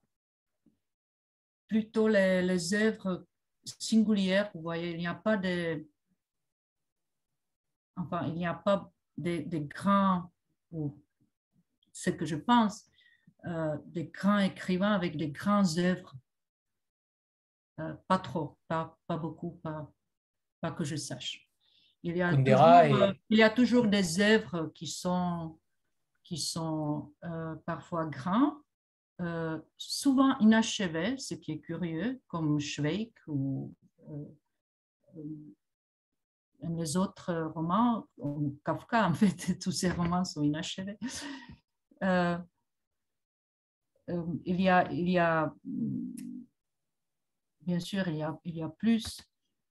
plutôt 1.68 2.09
les, 2.09 2.42
les 2.42 2.74
œuvres 2.74 3.26
singulières, 3.64 4.50
vous 4.55 4.62
voyez, 4.62 4.92
il 4.92 4.98
n'y 4.98 5.07
a 5.07 5.14
pas 5.14 5.36
de, 5.36 5.86
enfin, 7.96 8.26
il 8.28 8.34
n'y 8.34 8.46
a 8.46 8.55
pas 8.55 8.92
des, 9.16 9.44
grands, 9.68 10.30
ou 10.70 10.98
ce 11.92 12.11
que 12.11 12.26
je 12.26 12.36
pense, 12.36 12.86
euh, 13.46 13.76
des 13.86 14.07
grands 14.07 14.38
écrivains 14.38 14.92
avec 14.92 15.16
des 15.16 15.28
grandes 15.28 15.78
œuvres. 15.78 16.14
Euh, 17.80 17.94
pas 18.07 18.18
trop, 18.18 18.59
pas, 18.68 18.98
pas 19.07 19.16
beaucoup, 19.16 19.53
pas, 19.62 19.90
pas 20.61 20.72
que 20.72 20.84
je 20.84 20.96
sache. 20.96 21.48
Il 22.05 22.16
y, 22.16 22.22
a 22.22 22.34
toujours, 22.34 23.03
euh, 23.03 23.12
il 23.30 23.38
y 23.38 23.42
a 23.44 23.50
toujours 23.50 23.86
des 23.86 24.20
œuvres 24.20 24.72
qui 24.74 24.88
sont, 24.88 25.59
qui 26.33 26.39
sont 26.39 27.12
parfois 27.66 28.07
grands, 28.07 28.57
souvent 29.76 30.39
inachevées, 30.39 31.18
ce 31.18 31.35
qui 31.35 31.53
est 31.53 31.61
curieux, 31.61 32.22
comme 32.26 32.59
Schweik 32.59 33.12
ou 33.26 33.74
les 36.62 36.97
autres 36.97 37.53
romans, 37.55 38.09
Kafka, 38.64 39.09
en 39.09 39.12
fait, 39.12 39.59
tous 39.61 39.72
ces 39.72 39.91
romans 39.91 40.24
sont 40.24 40.43
inachevés. 40.43 40.99
Euh, 42.03 42.39
euh, 44.09 44.24
il, 44.47 44.59
y 44.59 44.70
a, 44.70 44.91
il 44.91 45.11
y 45.11 45.18
a, 45.18 45.55
bien 47.61 47.78
sûr, 47.78 48.09
il 48.09 48.16
y 48.16 48.22
a, 48.22 48.41
il 48.45 48.57
y 48.57 48.62
a 48.62 48.70
plus, 48.70 49.20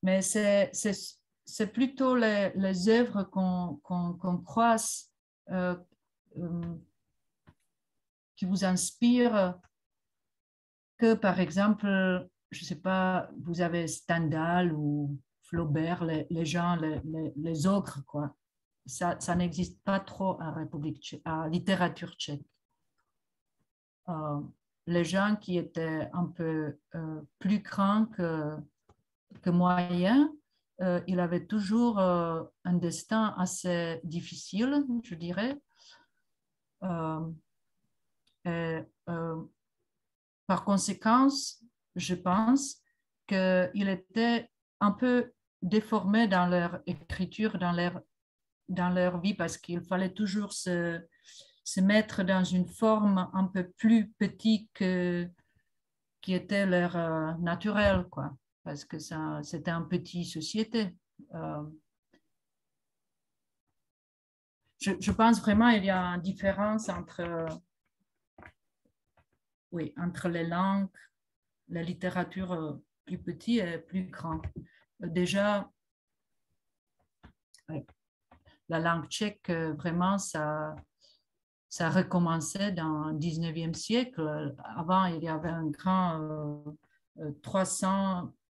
mais 0.04 0.22
c'est 0.22 1.68
plutôt 1.74 2.16
les, 2.16 2.52
les 2.54 2.88
œuvres 2.88 3.24
qu'on 3.24 4.38
croise 4.46 5.12
euh, 5.50 5.76
qui 8.36 8.46
vous 8.46 8.66
inspirent 8.66 9.60
que, 10.98 11.14
par 11.14 11.40
exemple, 11.40 12.30
je 12.52 12.62
ne 12.62 12.66
sais 12.66 12.82
pas, 12.82 13.30
vous 13.40 13.62
avez 13.62 13.88
Stendhal 13.88 14.74
ou 14.74 15.18
Flaubert, 15.44 16.06
les, 16.06 16.46
gens, 16.46 16.76
les, 16.76 17.02
les, 17.36 17.68
ogres, 17.68 18.04
quoi. 18.06 18.36
Ça, 18.86 19.20
ça 19.20 19.36
n'existe 19.36 19.82
pas 19.84 20.00
trop 20.00 20.42
en 20.42 20.54
République 20.54 21.22
en 21.26 21.46
littérature 21.46 22.14
tchèque. 22.14 22.42
Euh, 24.10 24.42
les 24.88 25.06
gens 25.06 25.36
qui 25.40 25.58
étaient 25.58 26.10
un 26.14 26.26
peu 26.26 26.78
euh, 26.96 27.22
plus 27.40 27.60
grands 27.60 28.06
que, 28.08 28.58
que 29.42 29.50
moyens, 29.50 30.28
euh, 30.82 31.02
il 31.06 31.20
avait 31.20 31.46
toujours 31.46 32.00
un 32.00 32.74
destin 32.74 33.36
assez 33.38 34.02
difficile, 34.04 34.84
je 35.04 35.16
dirais. 35.16 35.62
Et, 38.46 38.80
par 40.48 40.64
conséquent, 40.66 41.28
je 41.96 42.16
pense 42.16 42.82
qu'il 43.28 43.90
était 43.90 44.50
un 44.80 44.92
peu 44.92 45.32
déformés 45.62 46.28
dans 46.28 46.48
leur 46.48 46.80
écriture, 46.88 47.58
dans 47.58 47.72
leur, 47.72 48.02
dans 48.68 48.90
leur 48.90 49.20
vie, 49.22 49.34
parce 49.34 49.58
qu'il 49.58 49.82
fallait 49.82 50.14
toujours 50.14 50.54
se, 50.54 51.00
se, 51.64 51.82
mettre 51.82 52.24
dans 52.24 52.44
une 52.44 52.68
forme 52.68 53.30
un 53.34 53.46
peu 53.46 53.70
plus 53.78 54.10
petite 54.12 54.72
qui 56.22 56.34
était 56.34 56.66
leur 56.66 56.96
euh, 56.96 57.34
naturel, 57.40 58.06
quoi, 58.10 58.36
parce 58.64 58.86
que 58.86 58.98
c'était 59.00 59.72
une 59.72 59.88
petite 59.88 60.28
société. 60.28 60.96
Euh, 61.34 61.64
je, 64.82 65.12
pense 65.12 65.40
vraiment 65.42 65.72
qu'il 65.74 65.86
y 65.86 65.90
a 65.90 66.04
une 66.16 66.22
différence 66.22 66.90
entre, 66.90 67.46
oui, 69.72 69.94
entre 69.98 70.28
les 70.28 70.46
langues, 70.48 70.90
la 71.70 71.84
littérature 71.84 72.52
euh, 72.52 72.74
plus 73.06 73.18
petite 73.18 73.62
et 73.62 73.78
plus 73.78 74.06
grande 74.06 74.42
déjà, 75.02 75.70
la 78.70 78.80
langue 78.80 79.08
tchèque, 79.08 79.50
euh, 79.50 79.74
vraiment, 79.74 80.18
ça, 80.18 80.76
ça 81.70 81.88
a 81.88 81.90
recommencé 81.90 82.72
dans 82.72 83.06
le 83.06 83.18
19e 83.18 83.74
siècle. 83.74 84.56
Avant, 84.76 85.06
il 85.06 85.24
y 85.24 85.28
avait 85.28 85.50
un 85.50 85.68
grand 85.68 86.64
300 87.44 87.88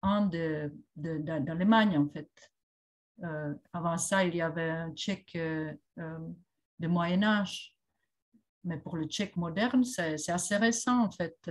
euh, 0.04 0.06
euh, 0.06 0.08
ans 0.08 0.30
d'Allemagne, 0.96 1.98
en 1.98 2.08
fait. 2.08 2.30
Avant 3.72 3.98
ça, 3.98 4.24
il 4.24 4.34
y 4.36 4.42
avait 4.42 4.70
un 4.70 4.92
tchèque 4.92 5.34
de 5.36 6.86
Moyen 6.86 7.22
Âge. 7.22 7.76
Mais 8.64 8.78
pour 8.78 8.96
le 8.96 9.06
tchèque 9.06 9.36
moderne, 9.36 9.84
c'est 9.84 10.30
assez 10.30 10.56
récent, 10.56 11.04
en 11.04 11.10
fait. 11.10 11.50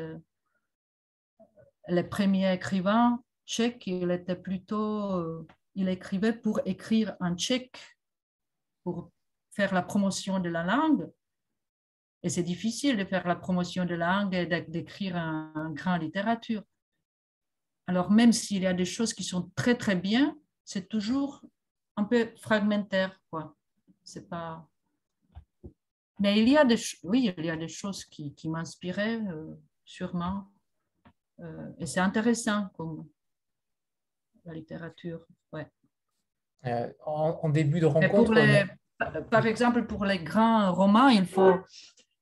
Les 1.88 2.04
premiers 2.04 2.54
écrivains 2.54 3.24
tchèque, 3.46 3.88
il 3.88 4.12
était 4.12 4.36
plutôt, 4.36 5.14
euh, 5.18 5.48
il 5.76 5.90
écrivait 5.90 6.34
pour 6.34 6.60
écrire 6.66 7.16
en 7.20 7.36
tchèque, 7.36 7.80
pour 8.84 9.12
faire 9.52 9.74
la 9.74 9.82
promotion 9.82 10.40
de 10.40 10.50
la 10.50 10.64
langue. 10.64 11.10
Et 12.24 12.30
c'est 12.30 12.44
difficile 12.44 12.98
de 12.98 13.06
faire 13.06 13.28
la 13.28 13.36
promotion 13.36 13.86
de 13.86 13.96
la 13.96 14.18
langue 14.18 14.34
et 14.34 14.46
d'écrire 14.46 15.18
un, 15.18 15.52
un 15.56 15.72
grand 15.72 15.98
littérature. 15.98 16.64
Alors 17.88 18.12
même 18.12 18.32
s'il 18.32 18.64
y 18.64 18.68
a 18.68 18.74
des 18.74 18.86
choses 18.86 19.14
qui 19.14 19.24
sont 19.24 19.52
très 19.56 19.78
très 19.78 19.96
bien, 19.96 20.38
c'est 20.64 20.88
toujours 20.88 21.42
un 21.96 22.04
peu 22.04 22.30
fragmentaire, 22.38 23.20
quoi. 23.30 23.56
C'est 24.04 24.28
pas. 24.28 24.68
Mais 26.20 26.40
il 26.40 26.50
y 26.50 26.58
a 26.58 26.66
des, 26.66 26.78
oui, 27.04 27.34
il 27.38 27.46
y 27.46 27.50
a 27.50 27.56
des 27.58 27.68
choses 27.68 28.06
qui, 28.06 28.34
qui 28.34 28.50
m'inspiraient 28.50 29.20
euh, 29.22 29.56
sûrement. 29.84 30.48
Euh, 31.40 31.72
et 31.80 31.86
c'est 31.86 32.00
intéressant 32.00 32.70
comme, 32.78 33.08
la 34.46 34.54
littérature. 34.54 35.26
Ouais. 35.52 35.70
Euh, 36.66 36.92
en, 37.06 37.50
début 37.50 37.80
de 37.80 37.86
rencontre. 37.86 38.34
Par 39.30 39.46
exemple, 39.46 39.86
pour 39.86 40.06
les 40.06 40.20
grands 40.20 40.74
romans, 40.74 41.10
il 41.10 41.26
faut, 41.26 41.56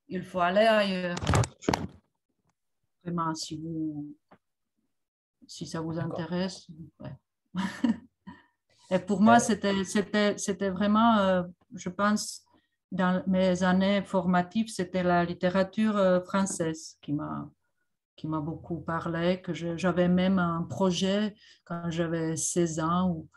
il 0.08 0.24
faut 0.24 0.40
aller 0.40 0.62
ailleurs. 0.66 1.18
Vraiment, 3.04 3.36
si, 3.36 3.58
vous, 3.58 4.16
si 5.48 5.68
ça 5.68 5.82
vous 5.82 6.00
intéresse. 6.00 6.68
Et 8.92 9.00
pour 9.00 9.22
moi, 9.22 9.40
c'était, 9.40 10.70
vraiment, 10.70 11.18
euh, 11.20 11.44
je 11.74 11.90
pense, 11.90 12.44
dans 12.92 13.24
mes 13.26 13.64
années 13.64 14.04
formatives, 14.04 14.68
c'était 14.68 15.02
la 15.02 15.24
littérature 15.24 15.98
euh, 15.98 16.20
française 16.22 16.98
qui 17.02 17.14
m'a 17.14 17.50
qui 18.18 18.28
m'a 18.28 18.40
beaucoup 18.40 18.82
parlé, 18.82 19.42
que 19.42 19.52
j'avais 19.52 20.08
même 20.08 20.38
un 20.38 20.62
projet 20.62 21.34
quand 21.64 21.90
j'avais 21.90 22.36
16 22.36 22.80
ans 22.80 23.10
ou 23.10 23.30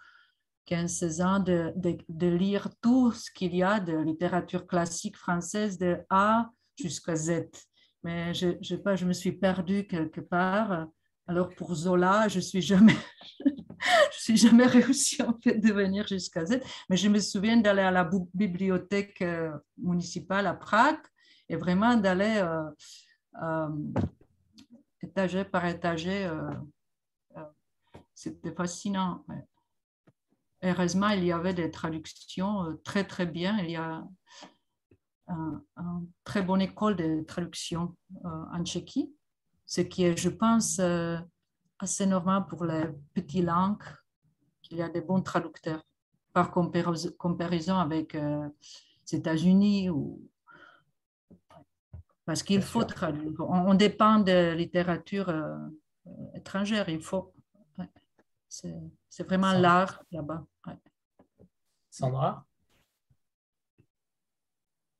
15-16 0.68 1.22
ans 1.22 1.38
de, 1.40 1.72
de, 1.76 2.26
lire 2.26 2.68
tout 2.82 3.10
ce 3.10 3.30
qu'il 3.30 3.54
y 3.54 3.62
a 3.62 3.80
de 3.80 3.96
littérature 3.96 4.66
classique 4.66 5.16
française 5.16 5.78
de 5.78 6.00
A 6.10 6.50
jusqu'à 6.78 7.16
Z. 7.16 7.48
Mais 8.02 8.34
je, 8.34 8.58
je, 8.60 8.76
pas, 8.76 8.94
je 8.94 9.06
me 9.06 9.14
suis 9.14 9.32
perdue 9.32 9.86
quelque 9.86 10.20
part. 10.20 10.86
Alors 11.26 11.48
pour 11.50 11.74
Zola, 11.74 12.28
je 12.28 12.40
suis 12.40 12.60
jamais, 12.60 12.96
je 13.40 14.18
suis 14.18 14.36
jamais 14.36 14.66
réussi 14.66 15.22
en 15.22 15.38
fait 15.42 15.58
de 15.58 15.72
venir 15.72 16.06
jusqu'à 16.06 16.44
Z. 16.44 16.60
Mais 16.90 16.96
je 16.96 17.08
me 17.08 17.18
souviens 17.18 17.56
d'aller 17.56 17.82
à 17.82 17.90
la 17.90 18.08
bibliothèque 18.34 19.22
euh, 19.22 19.50
municipale 19.78 20.46
à 20.46 20.54
Prague 20.54 21.00
et 21.48 21.56
vraiment 21.56 21.96
d'aller 21.96 22.36
euh, 22.38 22.70
euh, 23.42 23.68
par 25.50 25.66
étagé. 25.66 26.26
Euh, 26.26 26.50
c'était 28.14 28.54
fascinant. 28.54 29.24
Heureusement, 30.62 31.08
il 31.08 31.24
y 31.24 31.32
avait 31.32 31.52
des 31.52 31.70
traductions 31.70 32.78
très, 32.84 33.04
très 33.04 33.26
bien. 33.26 33.58
Il 33.58 33.70
y 33.70 33.76
a 33.76 34.02
une 35.28 35.60
très 36.22 36.42
bonne 36.42 36.62
école 36.62 36.96
de 36.96 37.22
traduction 37.22 37.94
en 38.22 38.64
Tchéquie, 38.64 39.14
ce 39.66 39.80
qui 39.80 40.04
est, 40.04 40.16
je 40.16 40.28
pense, 40.28 40.80
assez 41.78 42.06
normal 42.06 42.46
pour 42.46 42.64
les 42.64 42.84
petites 43.12 43.44
langues, 43.44 43.82
qu'il 44.62 44.78
y 44.78 44.82
a 44.82 44.88
des 44.88 45.00
bons 45.00 45.22
traducteurs 45.22 45.82
par 46.32 46.50
comparaison 46.50 47.78
avec 47.78 48.14
les 48.14 49.14
États-Unis 49.14 49.90
ou 49.90 50.20
parce 52.24 52.42
qu'il 52.42 52.62
faut 52.62 52.84
traduire. 52.84 53.32
On, 53.40 53.74
dépend 53.74 54.18
de 54.18 54.54
littérature 54.54 55.28
euh, 55.28 55.56
étrangère, 56.34 56.88
il 56.88 57.00
faut. 57.00 57.34
C'est 58.48 59.24
vraiment 59.26 59.52
l'art 59.52 60.02
là-bas. 60.10 60.46
Sandra? 61.90 62.46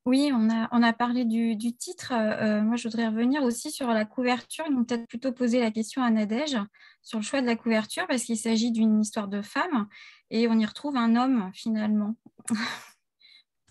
Oui, 0.05 0.31
on 0.33 0.49
a, 0.49 0.67
on 0.71 0.83
a 0.83 0.93
parlé 0.93 1.25
du, 1.25 1.57
titre. 1.75 2.13
Euh, 2.13 2.61
moi, 2.61 2.75
je 2.75 2.87
voudrais 2.87 3.07
revenir 3.07 3.41
aussi 3.43 3.71
sur 3.71 3.87
la 3.87 4.05
couverture. 4.05 4.65
Ils 4.67 4.75
m'ont 4.75 4.83
peut-être 4.83 5.07
plutôt 5.07 5.31
posé 5.31 5.59
la 5.59 5.71
question 5.71 6.03
à 6.03 6.11
Nadège 6.11 6.57
sur 7.01 7.19
le 7.19 7.23
choix 7.23 7.41
de 7.41 7.47
la 7.47 7.55
couverture 7.55 8.05
parce 8.07 8.23
qu'il 8.23 8.37
s'agit 8.37 8.71
d'une 8.71 9.01
histoire 9.01 9.27
de 9.27 9.41
femme 9.41 9.87
et 10.29 10.47
on 10.47 10.59
y 10.59 10.65
retrouve 10.65 10.95
un 10.95 11.15
homme 11.15 11.51
finalement. 11.53 12.15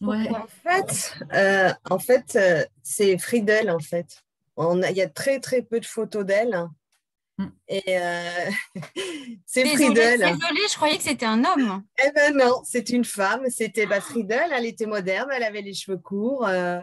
En 0.02 0.46
fait, 0.46 1.14
en 1.88 1.98
fait 1.98 2.38
c'est 2.82 3.16
Friedel, 3.16 3.70
en 3.70 3.78
fait. 3.78 4.22
Il 4.58 4.96
y 4.96 5.00
a 5.00 5.08
très, 5.08 5.40
très 5.40 5.62
peu 5.62 5.80
de 5.80 5.86
photos 5.86 6.26
d'elle. 6.26 6.68
Mm. 7.38 7.46
Et 7.68 7.82
euh, 7.88 8.50
c'est 9.46 9.66
Friedel. 9.66 10.18
Désolée, 10.18 10.68
je 10.70 10.74
croyais 10.74 10.96
que 10.96 11.02
c'était 11.02 11.26
un 11.26 11.44
homme. 11.44 11.82
Eh 12.04 12.10
ben 12.12 12.36
non, 12.36 12.62
c'est 12.64 12.90
une 12.90 13.04
femme. 13.04 13.44
C'était 13.48 13.86
bah, 13.86 14.00
Friedel, 14.00 14.50
elle 14.52 14.66
était 14.66 14.86
moderne, 14.86 15.30
elle 15.32 15.42
avait 15.42 15.62
les 15.62 15.74
cheveux 15.74 15.98
courts. 15.98 16.46
Euh, 16.46 16.80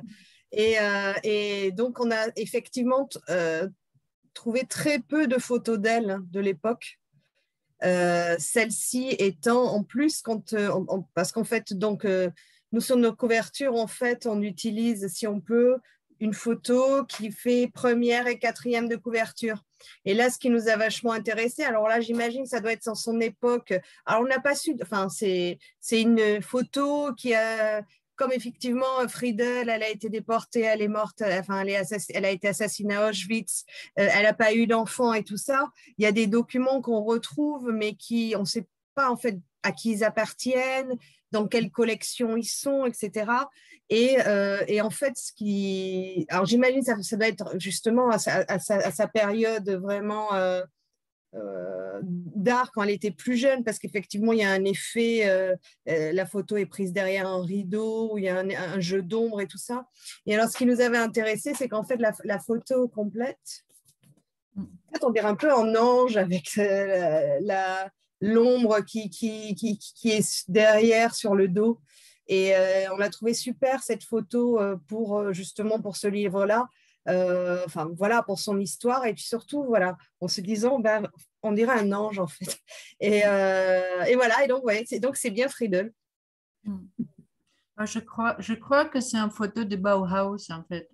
et, 0.52 0.80
euh, 0.80 1.14
et, 1.24 1.72
donc, 1.72 2.00
on 2.00 2.12
a 2.12 2.28
effectivement 2.36 3.08
trouvé 4.34 4.66
très 4.66 5.00
peu 5.00 5.28
de 5.28 5.38
photos 5.38 5.80
d'elle 5.80 6.20
de 6.30 6.40
l'époque. 6.40 7.00
Celle-ci 7.82 9.16
étant 9.18 9.74
en 9.74 9.84
plus, 9.84 10.22
quand, 10.22 10.54
parce 11.14 11.32
qu'en 11.32 11.46
fait, 11.46 11.74
donc, 11.74 12.06
nous 12.74 12.82
sur 12.82 12.98
nos 12.98 13.14
couvertures, 13.16 13.76
en 13.76 13.88
fait, 13.88 14.26
on 14.26 14.42
utilise, 14.42 15.08
si 15.08 15.26
on 15.26 15.40
peut, 15.40 15.78
une 16.22 16.34
photo 16.34 17.04
qui 17.06 17.32
fait 17.32 17.70
première 17.74 18.28
et 18.28 18.40
quatrième 18.40 18.88
de 18.88 18.96
couverture. 18.96 19.64
Et 20.06 20.14
là, 20.14 20.30
ce 20.30 20.38
qui 20.38 20.50
nous 20.50 20.70
a 20.70 20.78
vachement 20.78 21.12
intéressé, 21.12 21.64
alors 21.64 21.88
là, 21.88 22.00
j'imagine 22.00 22.44
que 22.44 22.50
ça 22.50 22.60
doit 22.60 22.72
être 22.72 22.86
dans 22.86 22.96
son 22.96 23.20
époque. 23.20 23.74
Alors, 24.06 24.22
on 24.22 24.28
n'a 24.28 24.40
pas 24.40 24.56
su, 24.56 24.76
enfin, 24.82 25.10
c'est 25.10 25.58
une 25.92 26.42
photo 26.42 27.14
qui 27.16 27.34
a, 27.34 27.82
comme 28.16 28.32
effectivement 28.32 29.08
Friedel, 29.10 29.68
elle 29.68 29.82
a 29.82 29.90
été 29.90 30.08
déportée, 30.08 30.62
elle 30.62 30.84
est 30.84 30.88
morte, 30.88 31.24
enfin, 31.24 31.66
elle, 31.66 31.84
elle 32.10 32.26
a 32.26 32.30
été 32.30 32.48
assassinée 32.48 32.96
à 32.96 33.10
Auschwitz, 33.10 33.66
euh, 33.98 34.08
elle 34.14 34.24
n'a 34.24 34.34
pas 34.34 34.54
eu 34.54 34.68
d'enfant 34.68 35.14
et 35.14 35.24
tout 35.24 35.38
ça. 35.38 35.72
Il 35.98 36.04
y 36.04 36.08
a 36.08 36.12
des 36.12 36.28
documents 36.28 36.82
qu'on 36.82 37.02
retrouve, 37.02 37.72
mais 37.74 37.96
qui, 37.96 38.36
on 38.38 38.42
ne 38.42 38.46
sait 38.46 38.68
pas 38.94 39.10
en 39.10 39.18
fait 39.18 39.40
à 39.64 39.72
qui 39.72 39.92
ils 39.92 40.04
appartiennent, 40.04 40.96
dans 41.32 41.48
quelle 41.48 41.72
collection 41.72 42.36
ils 42.38 42.46
sont, 42.46 42.86
etc. 42.86 43.26
Euh, 43.92 44.64
et, 44.68 44.82
en 44.82 44.90
fait, 44.90 45.14
ce 45.18 45.34
qui. 45.34 46.26
Alors, 46.30 46.46
j'imagine 46.46 46.84
que 46.84 47.02
ça, 47.02 47.18
doit 47.18 47.28
être 47.28 47.60
justement 47.60 48.10
à 48.10 48.18
sa, 48.20 49.08
période 49.08 49.70
vraiment 49.70 50.34
euh, 50.34 50.64
euh, 51.36 52.00
d'art 52.04 52.72
quand 52.72 52.84
elle 52.84 52.92
était 52.92 53.12
plus 53.12 53.36
jeune, 53.36 53.64
parce 53.64 53.80
qu'effectivement, 53.80 54.32
il 54.32 54.40
y 54.40 54.44
a 54.44 54.52
un 54.52 54.64
effet. 54.64 55.58
la 55.86 56.26
photo 56.26 56.56
est 56.56 56.66
prise 56.66 56.94
derrière 56.94 57.28
un 57.28 57.44
rideau, 57.44 58.14
où 58.14 58.18
il 58.18 58.26
y 58.26 58.30
a 58.30 58.40
un, 58.40 58.80
jeu 58.80 59.02
d'ombre 59.02 59.42
et 59.42 59.48
tout 59.48 59.58
ça. 59.58 59.86
Et 60.26 60.36
alors, 60.36 60.50
ce 60.50 60.58
qui 60.58 60.66
nous 60.66 60.80
avait 60.80 60.98
intéressé, 60.98 61.54
c'est 61.54 61.68
qu'en 61.68 61.84
fait, 61.84 61.98
la, 61.98 62.40
photo 62.40 62.88
complète, 62.88 63.66
en 64.58 64.64
fait, 64.94 65.04
on 65.04 65.12
dirait 65.12 65.28
un 65.28 65.36
peu 65.36 65.52
en 65.52 65.76
ange 65.76 66.16
avec 66.16 66.56
la 66.56 67.90
l'ombre 68.22 68.82
qui, 68.82 69.10
qui, 69.10 69.56
qui, 69.56 69.78
qui, 69.78 70.10
est 70.12 70.50
derrière 70.50 71.14
sur 71.16 71.36
le 71.36 71.48
dos. 71.48 71.82
Et 72.28 72.56
euh, 72.56 72.94
on 72.94 73.00
a 73.02 73.10
trouvé 73.10 73.34
super 73.34 73.84
cette 73.84 74.04
photo 74.04 74.60
euh, 74.60 74.78
pour 74.88 75.20
euh, 75.20 75.34
justement 75.34 75.82
pour 75.82 75.98
ce 75.98 76.08
livre-là. 76.08 76.70
enfin 77.66 77.90
voilà 77.98 78.22
pour 78.22 78.40
son 78.40 78.60
histoire 78.60 79.06
et 79.06 79.14
puis 79.14 79.24
surtout 79.24 79.64
voilà 79.66 79.98
en 80.20 80.28
se 80.28 80.40
disant 80.40 80.80
ben, 80.80 81.10
on 81.42 81.52
dirait 81.52 81.80
un 81.80 81.92
ange 81.92 82.20
en 82.20 82.28
fait 82.28 82.60
et, 83.00 83.24
et 84.10 84.16
voilà 84.16 84.44
et 84.44 84.48
donc 84.48 84.64
ouais 84.64 84.86
c'est 84.88 85.00
donc 85.00 85.18
c'est 85.18 85.32
bien 85.32 85.50
Friedel 85.50 85.92
hmm. 86.64 86.86
je 87.86 88.00
crois 88.00 88.36
je 88.38 88.54
crois 88.54 88.86
que 88.86 89.02
c'est 89.02 89.18
une 89.18 89.32
photo 89.32 89.64
de 89.64 89.76
Bauhaus 89.76 90.52
en 90.52 90.64
fait 90.70 90.88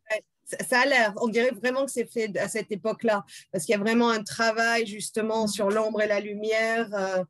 ça, 0.48 0.82
a 0.82 0.86
l'air, 0.86 1.14
on 1.18 1.28
dirait 1.28 1.52
vraiment 1.52 1.86
que 1.86 1.92
c'est 1.92 2.12
fait 2.12 2.36
à 2.38 2.48
cette 2.48 2.72
époque-là, 2.72 3.26
parce 3.52 3.66
qu'il 3.66 3.74
y 3.74 3.76
a 3.76 3.82
vraiment 3.82 4.10
un 4.10 4.24
travail 4.24 4.86
justement 4.86 5.46
hmm. 5.46 5.50
sur 5.50 5.70
l'ombre 5.70 6.02
et 6.02 6.08
la 6.08 6.20
lumière. 6.20 7.26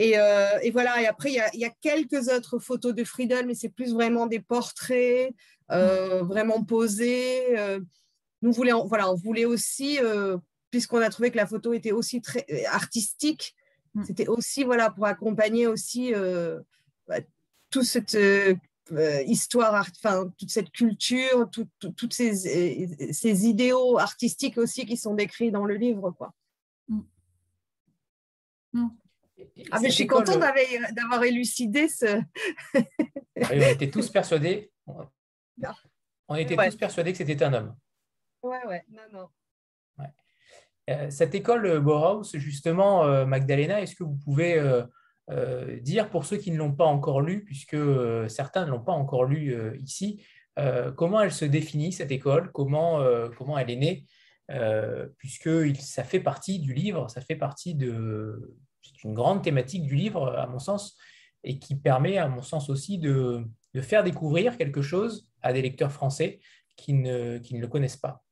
Euh, 0.00 0.58
et, 0.62 0.70
voilà, 0.70 1.00
et 1.02 1.06
après, 1.06 1.32
il 1.32 1.60
y, 1.60 1.64
a, 1.64 1.70
quelques 1.80 2.28
autres 2.28 2.58
photos 2.58 2.94
de 2.94 3.04
Friedel, 3.04 3.46
mais 3.46 3.54
c'est 3.54 3.68
plus 3.68 3.92
vraiment 3.92 4.26
des 4.26 4.40
portraits, 4.40 5.32
euh, 5.70 6.22
vraiment 6.22 6.64
posés. 6.64 7.58
Euh. 7.58 7.80
nous 8.40 8.52
voulions, 8.52 8.86
voilà, 8.86 9.10
on 9.10 9.14
voulait 9.14 9.44
aussi, 9.44 9.98
puisqu'on 10.70 11.02
a 11.02 11.10
trouvé 11.10 11.30
que 11.30 11.36
la 11.36 11.46
photo 11.46 11.72
était 11.72 11.92
aussi 11.92 12.20
très 12.20 12.46
artistique, 12.66 13.54
mm. 13.94 14.04
c'était 14.04 14.28
aussi 14.28 14.64
voilà, 14.64 14.90
pour 14.90 15.06
accompagner 15.06 15.66
aussi 15.66 16.12
bah, 17.06 17.20
toute 17.70 17.84
cette 17.84 18.16
histoire, 19.26 19.74
enfin, 19.74 20.32
toute 20.38 20.50
cette 20.50 20.70
culture, 20.70 21.48
toutes 21.50 22.12
ces, 22.12 23.12
ces, 23.12 23.46
idéaux 23.46 23.98
artistiques 23.98 24.58
aussi 24.58 24.86
qui 24.86 24.96
sont 24.96 25.14
décrits 25.14 25.50
dans 25.50 25.64
le 25.64 25.74
livre. 25.74 26.10
Quoi. 26.12 26.32
Mm. 26.88 27.00
Mm. 28.72 28.88
Ah, 29.70 29.80
mais 29.80 29.90
je 29.90 29.94
suis 29.94 30.06
contente 30.06 30.38
d'avoir 30.38 31.24
élucidé 31.24 31.88
ce. 31.88 32.22
on 32.74 33.50
était 33.50 33.90
tous 33.90 34.08
persuadés. 34.10 34.70
On 36.28 36.36
était 36.36 36.56
tous 36.56 36.76
persuadés 36.76 37.12
que 37.12 37.18
c'était 37.18 37.44
un 37.44 37.52
homme. 37.52 37.76
Ouais, 38.42 38.64
ouais, 38.66 38.84
non, 38.90 39.02
non. 39.12 39.28
Euh, 40.90 41.10
cette 41.10 41.34
école 41.34 41.66
euh, 41.66 41.80
Bauhaus, 41.80 42.24
justement, 42.34 43.04
euh, 43.04 43.24
Magdalena, 43.24 43.80
est-ce 43.80 43.94
que 43.94 44.02
vous 44.04 44.16
pouvez 44.16 44.60
dire 45.80 46.10
pour 46.10 46.24
ceux 46.24 46.36
qui 46.36 46.50
ne 46.50 46.56
l'ont 46.56 46.74
pas 46.74 46.84
encore 46.84 47.20
lu, 47.20 47.44
puisque 47.44 47.76
certains 48.28 48.66
ne 48.66 48.70
l'ont 48.70 48.82
pas 48.82 48.92
encore 48.92 49.24
lu 49.24 49.78
ici, 49.82 50.24
comment 50.96 51.20
elle 51.20 51.32
se 51.32 51.44
définit, 51.44 51.92
cette 51.92 52.10
école, 52.10 52.50
comment, 52.52 53.00
comment 53.38 53.58
elle 53.58 53.70
est 53.70 53.76
née, 53.76 54.06
puisque 55.18 55.76
ça 55.80 56.04
fait 56.04 56.20
partie 56.20 56.58
du 56.58 56.74
livre, 56.74 57.08
ça 57.08 57.20
fait 57.20 57.36
partie 57.36 57.74
de, 57.74 58.56
c'est 58.82 59.04
une 59.04 59.14
grande 59.14 59.42
thématique 59.42 59.84
du 59.84 59.94
livre, 59.94 60.34
à 60.36 60.46
mon 60.46 60.58
sens, 60.58 60.96
et 61.44 61.58
qui 61.58 61.76
permet, 61.76 62.18
à 62.18 62.28
mon 62.28 62.42
sens 62.42 62.68
aussi, 62.70 62.98
de, 62.98 63.44
faire 63.80 64.04
découvrir 64.04 64.56
quelque 64.56 64.82
chose 64.82 65.28
à 65.40 65.52
des 65.52 65.62
lecteurs 65.62 65.92
français 65.92 66.40
qui 66.76 66.92
ne, 66.92 67.38
qui 67.38 67.54
ne 67.54 67.60
le 67.60 67.68
connaissent 67.68 67.96
pas. 67.96 68.22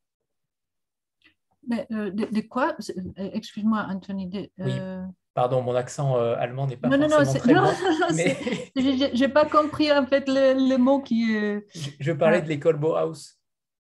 Mais, 1.66 1.86
euh, 1.92 2.10
de, 2.10 2.40
quoi? 2.40 2.76
Euh, 3.18 3.30
Excuse-moi, 3.32 3.86
Anthony. 3.88 4.30
Oui, 4.32 4.50
euh, 4.58 4.99
pardon, 5.34 5.62
mon 5.62 5.74
accent 5.74 6.16
allemand 6.16 6.66
n'est 6.66 6.76
pas 6.76 6.88
non, 6.88 7.08
forcément 7.08 7.34
non, 7.34 7.38
très 7.40 7.54
non, 7.54 7.62
bon. 7.62 8.14
mais... 8.14 9.10
J'ai 9.14 9.28
pas 9.28 9.44
compris 9.44 9.92
en 9.92 10.06
fait 10.06 10.24
le, 10.26 10.76
mot 10.76 11.00
qui. 11.00 11.34
Je, 11.34 11.60
je 11.98 12.12
parlais 12.12 12.38
ah. 12.38 12.40
de 12.42 12.48
l'école 12.48 12.76
Bauhaus. 12.76 13.40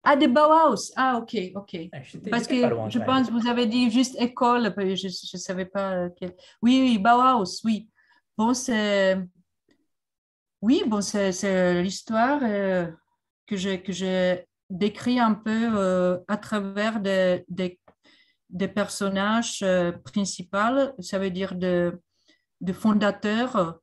Ah, 0.04 0.16
de 0.16 0.28
Bauhaus. 0.28 0.92
Ah, 0.96 1.18
ok, 1.18 1.36
ok. 1.56 1.76
Ah, 1.92 1.98
Parce 2.32 2.48
que 2.48 2.56
je 2.56 3.00
pense 3.00 3.28
que 3.28 3.34
vous 3.34 3.48
avez 3.48 3.66
dit 3.66 3.92
juste 3.92 4.20
école, 4.20 4.74
je 4.78 5.08
ne 5.08 5.40
savais 5.40 5.66
pas. 5.66 5.94
Euh, 5.94 6.10
quel... 6.16 6.34
Oui, 6.62 6.80
oui, 6.82 6.98
Bauhaus, 6.98 7.62
oui. 7.66 7.90
Bon, 8.38 8.54
c'est. 8.54 9.18
Oui, 10.62 10.84
bon, 10.88 11.02
c'est 11.02 11.82
l'histoire 11.82 12.40
euh, 12.44 12.88
que 13.46 13.56
j'ai 13.56 13.82
que 13.82 14.44
décrit 14.70 15.20
un 15.20 15.34
peu 15.34 15.70
euh, 15.78 16.18
à 16.28 16.38
travers 16.38 17.00
des, 17.00 17.44
des, 17.48 17.80
des 18.50 18.68
personnages 18.68 19.66
principaux, 20.04 20.94
ça 21.00 21.20
veut 21.20 21.30
dire 21.30 21.56
de, 21.56 22.02
de 22.62 22.74
fondateurs, 22.74 23.80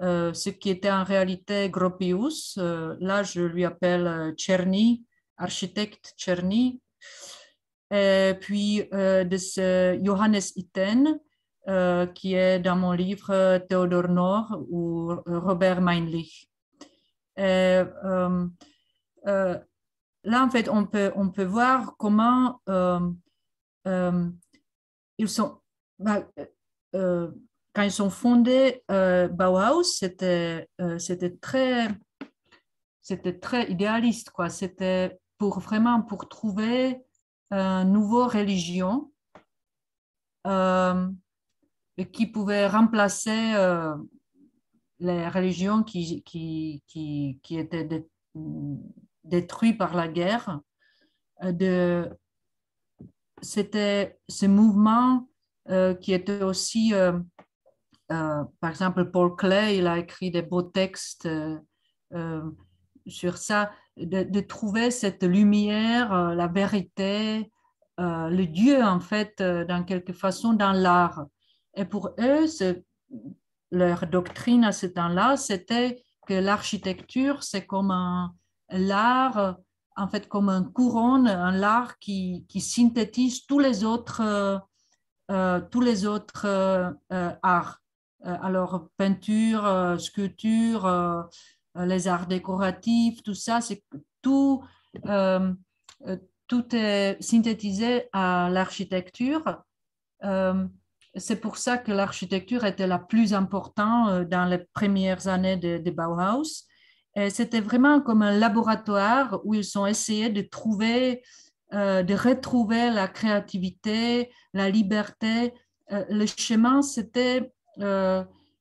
ce 0.00 0.48
qui 0.50 0.70
était 0.70 0.90
en 0.90 1.04
réalité 1.04 1.68
Gropius. 1.70 2.56
là, 2.56 3.22
je 3.22 3.42
lui 3.42 3.64
appelle 3.64 4.34
Tcherny 4.36 5.04
architecte 5.36 6.14
Tcherny, 6.16 6.80
et 7.90 8.34
puis 8.40 8.88
euh, 8.92 9.24
de 9.24 9.36
ce 9.36 9.98
Johannes 10.02 10.40
Itten, 10.56 11.18
euh, 11.68 12.06
qui 12.06 12.34
est 12.34 12.58
dans 12.58 12.76
mon 12.76 12.92
livre 12.92 13.58
Théodore 13.68 14.08
Nord 14.08 14.58
ou 14.70 15.14
Robert 15.26 15.80
Meinlich. 15.80 16.50
Euh, 17.38 17.84
là, 19.24 20.44
en 20.44 20.50
fait, 20.50 20.68
on 20.68 20.86
peut, 20.86 21.12
on 21.16 21.30
peut 21.30 21.44
voir 21.44 21.96
comment 21.98 22.60
sont, 25.26 25.60
bah, 25.98 26.26
quand 26.92 27.82
ils 27.82 27.92
sont 27.92 28.10
fondés, 28.10 28.82
Bauhaus, 28.88 29.82
c'était 29.84 30.68
très, 31.40 31.88
très 33.40 33.70
idéaliste. 33.70 34.30
C'était 34.48 35.18
pour 35.38 35.60
vraiment 35.60 36.02
pour 36.02 36.28
trouver 36.28 37.00
une 37.50 37.92
nouvelle 37.92 38.40
religion 38.40 39.12
euh, 40.46 41.10
qui 42.12 42.26
pouvait 42.26 42.66
remplacer 42.66 43.54
euh, 43.54 43.94
les 44.98 45.28
religions 45.28 45.82
qui, 45.82 46.22
qui, 46.22 46.82
qui, 46.86 47.38
qui 47.42 47.58
étaient 47.58 48.06
détruites 49.24 49.78
par 49.78 49.94
la 49.94 50.08
guerre. 50.08 50.60
Euh, 51.42 51.52
de, 51.52 52.10
c'était 53.42 54.18
ce 54.28 54.46
mouvement 54.46 55.28
qui 56.00 56.12
était 56.12 56.42
aussi, 56.42 56.92
par 58.08 58.70
exemple, 58.70 59.10
Paul 59.10 59.34
Clay, 59.34 59.78
il 59.78 59.86
a 59.86 59.98
écrit 59.98 60.30
des 60.30 60.42
beaux 60.42 60.62
textes 60.62 61.28
sur 63.06 63.36
ça 63.36 63.70
de, 63.96 64.40
trouver 64.40 64.90
cette 64.90 65.22
lumière, 65.22 66.12
euh, 66.12 66.34
la 66.34 66.48
vérité, 66.48 67.50
euh, 68.00 68.28
le 68.28 68.46
Dieu, 68.46 68.82
en 68.82 69.00
fait, 69.00 69.40
euh, 69.40 69.64
dans 69.64 69.84
quelque 69.84 70.12
façon, 70.12 70.52
dans 70.52 70.72
l'art. 70.72 71.26
Et 71.76 71.84
pour 71.84 72.10
eux, 72.18 72.46
leur 73.70 74.06
doctrine 74.06 74.64
à 74.64 74.72
ce 74.72 74.86
temps-là, 74.86 75.36
c'était 75.36 76.02
que 76.26 76.34
l'architecture, 76.34 77.42
c'est 77.42 77.66
comme 77.66 77.92
l'art, 78.70 79.56
en 79.96 80.08
fait, 80.08 80.28
comme 80.28 80.48
un 80.48 80.64
couronne, 80.64 81.28
un 81.28 81.62
art 81.62 81.98
qui, 81.98 82.44
synthétise 82.58 83.46
tous 83.46 83.58
les 83.58 83.84
autres, 83.84 84.22
euh, 85.30 85.60
tous 85.70 85.80
les 85.80 86.06
autres 86.06 86.46
euh, 86.46 86.90
arts. 87.42 87.80
alors, 88.22 88.88
peinture, 88.96 89.96
sculpture, 89.98 91.28
les 91.76 92.08
arts 92.08 92.26
décoratifs, 92.26 93.22
tout 93.22 93.34
ça, 93.34 93.60
c'est 93.60 93.84
tout, 94.22 94.64
tout 96.46 96.76
est 96.76 97.16
synthétisé 97.20 98.08
à 98.12 98.48
l'architecture. 98.50 99.62
c'est 101.16 101.40
pour 101.40 101.58
ça 101.58 101.78
que 101.78 101.92
l'architecture 101.92 102.64
était 102.64 102.86
la 102.86 102.98
plus 102.98 103.34
importante 103.34 104.28
dans 104.28 104.46
les 104.46 104.58
premières 104.72 105.28
années 105.28 105.58
de, 105.58 105.78
de 105.78 105.90
Bauhaus. 105.90 106.66
C'était 107.30 107.60
vraiment 107.60 108.00
comme 108.00 108.22
un 108.22 108.36
laboratoire 108.36 109.40
où 109.44 109.54
ils 109.54 109.78
ont 109.78 109.86
essayé 109.86 110.30
de 110.30 110.42
trouver, 110.42 111.22
de 111.72 112.14
retrouver 112.14 112.90
la 112.90 113.06
créativité, 113.06 114.32
la 114.52 114.68
liberté. 114.68 115.54
le 115.88 116.26
chemin, 116.26 116.82
c'était 116.82 117.52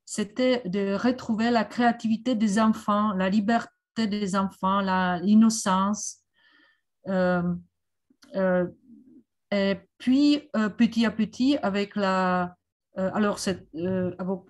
c'était 0.05 0.61
de 0.65 0.93
retrouver 0.95 1.49
la 1.49 1.63
créativité 1.63 2.35
des 2.35 2.59
enfants, 2.59 3.13
la 3.13 3.29
liberté 3.29 3.69
des 3.95 4.35
enfants, 4.35 4.81
l'innocence. 4.81 6.17
Euh, 7.07 7.41
euh, 8.35 8.67
et 9.51 9.77
puis, 9.97 10.49
euh, 10.55 10.69
petit 10.69 11.05
à 11.05 11.11
petit, 11.11 11.57
avec 11.57 11.95
la, 11.95 12.55
alors 12.95 13.39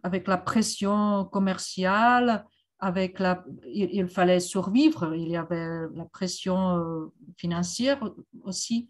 avec 0.03 0.27
la 0.27 0.37
pression 0.37 1.25
commerciale, 1.25 2.45
avec 2.83 3.19
la, 3.19 3.45
il, 3.65 4.07
fallait 4.07 4.39
survivre, 4.41 5.15
il 5.15 5.29
y 5.29 5.37
avait 5.37 5.87
la 5.95 6.05
pression 6.11 7.11
financière 7.37 8.03
aussi. 8.43 8.89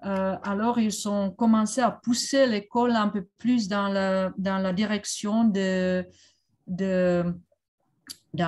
alors, 0.00 0.78
ils 0.78 1.08
ont 1.08 1.30
commencé 1.30 1.80
à 1.80 1.90
pousser 1.90 2.46
l'école 2.46 2.92
un 2.92 3.08
peu 3.08 3.26
plus 3.38 3.66
dans 3.68 3.88
la, 3.88 4.32
dans 4.38 4.58
la 4.58 4.72
direction 4.72 5.44
de, 5.44 6.06
de, 6.66 7.24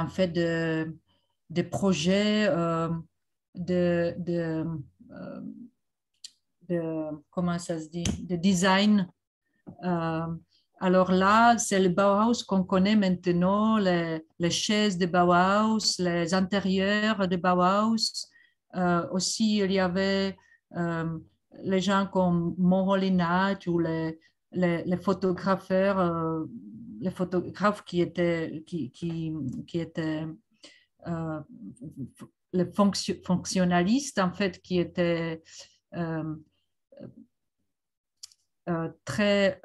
fait, 0.08 0.28
de, 0.28 1.62
projets 1.70 2.46
euh, 2.48 2.88
de, 3.54 4.14
de, 4.18 4.64
euh, 5.10 5.40
de, 6.68 7.22
comment 7.30 7.58
ça 7.58 7.80
se 7.80 7.88
dit, 7.88 8.04
de 8.20 8.36
design. 8.36 9.08
Euh, 9.84 10.26
alors 10.78 11.10
là, 11.10 11.56
c'est 11.58 11.80
le 11.80 11.88
Bauhaus 11.88 12.44
qu'on 12.46 12.64
connaît 12.64 12.96
maintenant, 12.96 13.78
les, 13.78 14.22
les, 14.38 14.50
chaises 14.50 14.98
de 14.98 15.06
Bauhaus, 15.06 15.98
les 15.98 16.34
intérieurs 16.34 17.26
de 17.28 17.36
Bauhaus. 17.36 18.28
aussi, 19.12 19.58
il 19.58 19.72
y 19.72 19.80
avait 19.80 20.36
les 21.62 21.80
gens 21.80 22.06
comme 22.06 22.54
Moholinat 22.58 23.58
ou 23.66 23.78
les, 23.78 24.18
les, 24.52 24.84
les 24.84 24.96
photographeurs, 24.96 26.46
les 27.00 27.10
photographes 27.10 27.84
qui 27.84 28.00
étaient, 28.00 28.62
qui, 28.66 28.90
qui, 28.90 29.78
étaient 29.78 30.26
euh, 31.06 31.40
le 32.52 32.72
fonctionnaliste, 32.72 34.18
en 34.18 34.32
fait, 34.32 34.60
qui 34.62 34.80
euh, 34.98 35.36
euh, 38.68 38.88
très 39.04 39.60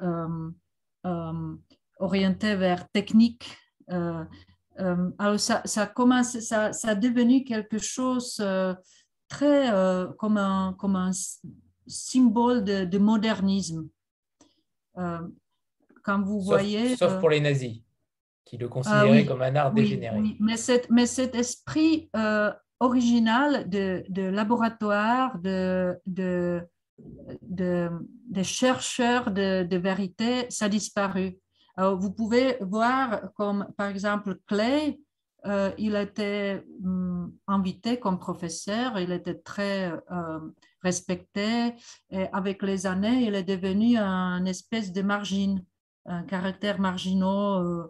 orienté 2.00 2.56
vers 2.56 2.90
technique. 2.90 3.56
alors, 3.88 5.40
ça, 5.40 5.62
ça, 5.66 5.88
commence, 5.88 6.40
ça, 6.40 6.74
ça 6.74 6.90
a 6.90 6.96
devenu 6.96 7.44
quelque 7.44 7.78
chose 7.78 8.44
très 9.28 9.72
comme, 10.18 10.38
un, 10.38 10.74
comme 10.78 10.96
un 10.96 11.12
symbole 11.88 12.64
de, 12.64 12.98
modernisme. 12.98 13.88
quand 14.96 16.22
vous 16.24 16.42
voyez. 16.42 16.96
Sauf 16.96 17.20
pour 17.20 17.30
les 17.30 17.42
nazis 17.42 17.82
qui 18.52 18.58
le 18.58 18.66
ah 18.66 18.70
considérait 18.70 19.26
comme 19.26 19.42
un 19.42 19.56
art 19.56 19.72
dégénéré. 19.72 20.20
Mais, 20.42 20.58
mais, 20.90 21.06
cet 21.06 21.36
esprit 21.36 22.10
euh, 22.18 22.52
original 22.82 23.70
de, 23.70 24.04
de, 24.10 24.24
laboratoire, 24.24 25.40
de, 25.40 25.98
de, 26.06 26.62
de, 27.42 27.90
chercheurs 28.44 29.32
de, 29.32 29.78
vérité, 29.78 30.46
ça 30.50 30.66
a 30.66 30.70
disparu. 30.70 31.38
Vous 31.78 32.12
pouvez 32.12 32.58
voir 32.62 33.34
comme, 33.34 33.68
par 33.78 33.88
exemple, 33.88 34.38
Clay, 34.46 35.00
euh, 35.46 35.72
il 35.78 35.96
était 35.96 36.64
hum, 36.84 37.34
invité 37.48 38.00
comme 38.00 38.20
professeur, 38.20 39.00
il 39.00 39.12
était 39.12 39.40
très 39.40 39.92
euh, 40.12 40.40
respecté, 40.84 41.74
et 42.12 42.28
avec 42.32 42.62
les 42.62 42.86
années, 42.86 43.26
il 43.26 43.34
est 43.34 43.44
devenu 43.44 43.98
un 43.98 44.46
espèce 44.46 44.92
de 44.92 45.02
margine, 45.02 45.66
un 46.06 46.24
caractère 46.24 46.80
marginal 46.80 47.88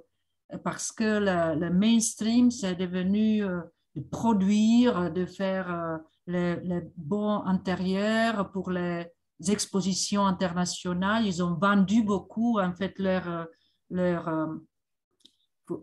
parce 0.64 0.92
que 0.92 1.56
le, 1.58 1.70
mainstream, 1.70 2.52
c'est 2.52 2.76
devenu 2.76 3.44
euh, 3.44 3.62
de 3.96 4.02
produire, 4.02 5.12
de 5.12 5.26
faire 5.26 6.00
euh, 6.30 6.60
les, 6.64 6.82
bons 6.98 7.42
intérieurs 7.44 8.52
pour 8.52 8.72
les 8.72 9.08
expositions 9.48 10.26
internationales. 10.26 11.26
Ils 11.26 11.44
ont 11.44 11.56
vendu 11.56 12.04
beaucoup, 12.04 12.60
en 12.60 12.74
fait, 12.74 12.98
leurs 13.00 13.48
leur, 13.90 14.28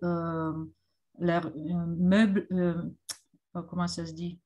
euh, 0.03 0.65
leur, 1.19 1.53
meubles, 1.57 2.47
comment 3.69 3.87
ça 3.87 4.07
se 4.07 4.13
dit 4.13 4.39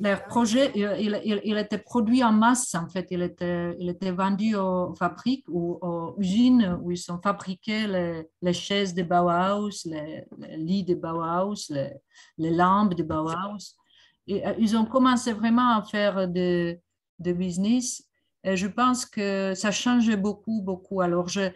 leur 0.00 0.24
projet, 0.26 0.72
il, 0.74 1.40
il, 1.44 1.58
était 1.58 1.78
produit 1.78 2.22
en 2.22 2.32
masse, 2.32 2.74
en 2.74 2.88
fait. 2.88 3.06
Il 3.10 3.22
était, 3.22 3.76
il 3.78 3.88
était 3.88 4.10
vendu 4.10 4.54
aux 4.54 4.94
fabriques 4.94 5.46
ou 5.48 5.78
aux 5.80 6.14
usines 6.18 6.78
où 6.82 6.90
ils 6.90 7.12
ont 7.12 7.20
fabriqué 7.20 7.86
les, 8.42 8.52
chaises 8.52 8.94
de 8.94 9.02
Bauhaus, 9.02 9.84
les, 9.86 10.24
lits 10.56 10.84
de 10.84 10.94
Bauhaus, 10.94 11.70
les, 11.70 12.50
lampes 12.50 12.94
de 12.94 13.02
Bauhaus. 13.02 13.76
Et, 14.26 14.46
euh, 14.46 14.54
ils 14.58 14.76
ont 14.76 14.84
commencé 14.84 15.32
vraiment 15.32 15.76
à 15.76 15.82
faire 15.82 16.28
de, 16.28 16.78
de 17.18 17.32
business. 17.32 18.02
Et 18.44 18.56
je 18.56 18.66
pense 18.66 19.06
que 19.06 19.54
ça 19.54 19.70
changeait 19.70 20.16
beaucoup, 20.16 20.62
beaucoup. 20.62 21.00
Alors, 21.00 21.28
je, 21.28 21.50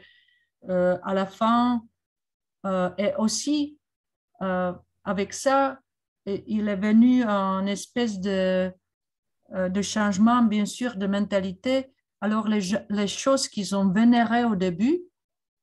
euh, 0.69 0.99
à 1.03 1.15
la 1.15 1.27
fin, 1.27 1.83
euh, 2.67 2.91
et 2.99 3.13
aussi, 3.19 3.79
avec 5.05 5.33
ça, 5.33 5.79
il 6.27 6.69
est 6.69 6.77
venu 6.77 7.25
une 7.25 7.69
espèce 7.69 8.19
de, 8.21 8.73
euh, 9.55 9.69
de 9.69 9.83
changement, 9.83 10.43
bien 10.43 10.67
sûr, 10.67 10.97
de 10.97 11.07
mentalité. 11.07 11.93
Alors, 12.21 12.49
les, 12.49 12.61
les 12.89 13.07
choses 13.07 13.49
qu'ils 13.49 13.77
ont 13.77 13.91
vénérées 13.91 14.45
au 14.45 14.57
début, 14.57 15.03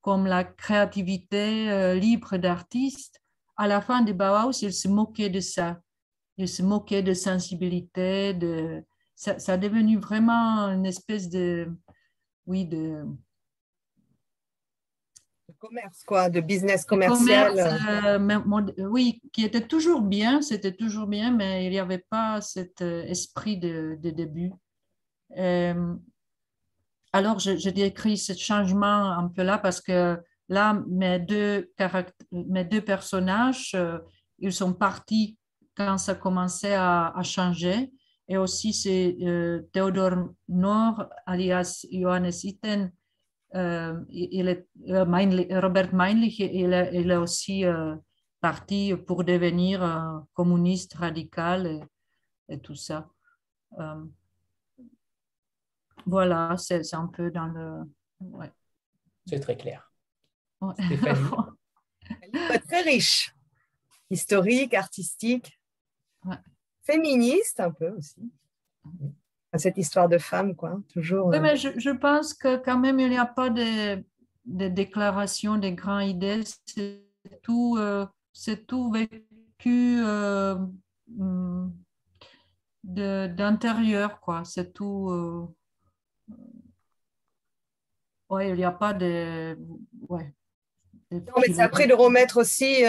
comme 0.01 0.25
la 0.25 0.43
créativité 0.43 1.69
euh, 1.69 1.95
libre 1.95 2.37
d'artistes, 2.37 3.21
à 3.57 3.67
la 3.67 3.81
fin 3.81 4.01
du 4.01 4.13
Bauhaus, 4.13 4.61
ils 4.61 4.73
se 4.73 4.87
moquaient 4.87 5.29
de 5.29 5.39
ça. 5.39 5.79
Ils 6.37 6.49
se 6.49 6.63
moquaient 6.63 7.03
de 7.03 7.13
sensibilité, 7.13 8.33
de... 8.33 8.83
Ça, 9.15 9.37
ça 9.37 9.53
a 9.53 9.57
devenu 9.57 9.97
vraiment 9.97 10.67
une 10.69 10.85
espèce 10.85 11.29
de, 11.29 11.71
oui, 12.47 12.65
de, 12.65 13.05
commerce, 15.59 16.03
quoi, 16.03 16.29
de 16.29 16.39
business 16.39 16.85
commercial. 16.85 17.53
Euh, 17.57 18.87
oui, 18.89 19.21
qui 19.33 19.43
était 19.43 19.67
toujours 19.67 20.01
bien, 20.01 20.41
c'était 20.41 20.73
toujours 20.73 21.07
bien, 21.07 21.31
mais 21.31 21.65
il 21.65 21.71
n'y 21.71 21.79
avait 21.79 22.05
pas 22.09 22.41
cet 22.41 22.81
euh, 22.81 23.03
esprit 23.03 23.57
de, 23.57 23.97
début. 24.01 24.51
Euh, 25.37 25.93
alors, 27.13 27.39
je, 27.39 27.69
décris 27.69 28.17
ce 28.17 28.33
changement 28.33 29.11
un 29.11 29.27
peu 29.27 29.43
là 29.43 29.57
parce 29.57 29.81
que 29.81 30.17
là, 30.49 30.81
mes 30.87 31.19
deux, 31.19 31.71
mes 32.31 32.65
deux 32.65 32.81
personnages, 32.81 33.77
ils 34.39 34.53
sont 34.53 34.73
partis 34.73 35.37
quand 35.75 35.97
ça 35.97 36.15
commençait 36.15 36.75
à, 36.75 37.07
à 37.15 37.23
changer. 37.23 37.91
Et 38.27 38.37
aussi, 38.37 38.73
c'est 38.73 39.17
Theodore 39.73 40.29
Nord, 40.47 41.05
alias 41.25 41.85
Johannes 41.91 42.31
Itten, 42.43 42.91
il 43.53 44.47
est, 44.47 44.67
euh, 44.89 45.61
Robert 45.61 45.93
Meinlich, 45.93 46.39
il 46.39 46.73
est, 46.73 46.91
il 46.93 47.11
est 47.11 47.17
aussi 47.17 47.65
euh, 47.65 47.95
parti 48.39 48.95
pour 48.95 49.23
devenir 49.23 49.83
un 49.83 50.27
communiste 50.33 50.93
radical 50.93 51.87
et, 52.47 52.59
tout 52.59 52.75
ça. 52.75 53.09
voilà, 56.05 56.55
c'est 56.57 56.93
un 56.93 57.07
peu 57.07 57.31
dans 57.31 57.47
le. 57.47 57.83
Ouais. 58.19 58.51
C'est 59.25 59.39
très 59.39 59.55
clair. 59.55 59.91
très 62.67 62.81
riche, 62.81 63.33
historique, 64.09 64.73
artistique, 64.73 65.59
féministe 66.83 67.59
un 67.59 67.71
peu 67.71 67.89
aussi. 67.91 68.31
Cette 69.57 69.77
histoire 69.77 70.07
de 70.07 70.17
femme, 70.17 70.55
quoi, 70.55 70.79
toujours. 70.93 71.27
Oui, 71.27 71.37
euh. 71.37 71.41
mais 71.41 71.57
je, 71.57 71.69
je, 71.77 71.89
pense 71.89 72.33
que 72.33 72.55
quand 72.57 72.77
même, 72.77 72.99
il 72.99 73.09
n'y 73.09 73.17
a 73.17 73.25
pas 73.25 73.49
de... 73.49 74.01
des 74.45 74.69
déclarations, 74.69 75.57
des 75.57 75.73
grandes 75.73 76.07
idées, 76.07 76.43
c'est 76.65 77.03
tout, 77.43 77.75
euh, 77.77 78.05
c'est 78.31 78.65
tout 78.65 78.91
vécu 78.91 80.01
euh, 80.05 80.55
mm, 81.09 81.69
d'intérieur, 82.83 84.21
quoi. 84.21 84.43
C'est 84.45 84.71
tout. 84.71 85.09
Euh, 85.11 85.47
ouais, 88.29 88.49
il 88.49 88.55
n'y 88.55 88.63
a 88.63 88.71
pas 88.71 88.93
de. 88.93 89.57
Ouais. 90.07 90.33
Non, 91.11 91.33
mais 91.41 91.53
c'est 91.53 91.61
après 91.61 91.87
de 91.87 91.93
remettre 91.93 92.39
aussi 92.39 92.83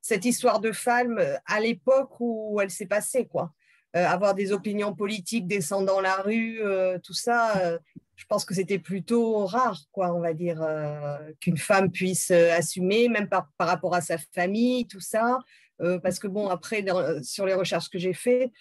cette 0.00 0.24
histoire 0.24 0.60
de 0.60 0.70
femme 0.70 1.20
à 1.44 1.58
l'époque 1.58 2.20
où 2.20 2.60
elle 2.60 2.70
s'est 2.70 2.86
passée, 2.86 3.26
quoi. 3.26 3.52
Avoir 3.94 4.34
des 4.34 4.52
opinions 4.52 4.92
politiques, 4.92 5.46
descendre 5.46 5.86
dans 5.86 6.00
la 6.00 6.16
rue, 6.16 6.60
tout 7.02 7.14
ça, 7.14 7.78
je 8.16 8.24
pense 8.26 8.44
que 8.44 8.54
c'était 8.54 8.78
plutôt 8.78 9.46
rare, 9.46 9.78
quoi, 9.92 10.14
on 10.14 10.20
va 10.20 10.34
dire, 10.34 10.62
euh, 10.62 11.16
qu'une 11.40 11.56
femme 11.56 11.90
puisse 11.90 12.30
euh, 12.30 12.52
assumer, 12.52 13.08
même 13.08 13.28
par, 13.28 13.48
par, 13.58 13.68
rapport 13.68 13.94
à 13.94 14.00
sa 14.00 14.18
famille, 14.18 14.86
tout 14.86 15.00
ça. 15.00 15.38
Euh, 15.82 15.98
parce 15.98 16.20
que 16.20 16.28
bon, 16.28 16.48
après, 16.48 16.84
sur 17.24 17.46
les 17.46 17.54
recherches 17.54 17.90
que 17.90 17.98
j'ai 17.98 18.12
faites, 18.12 18.52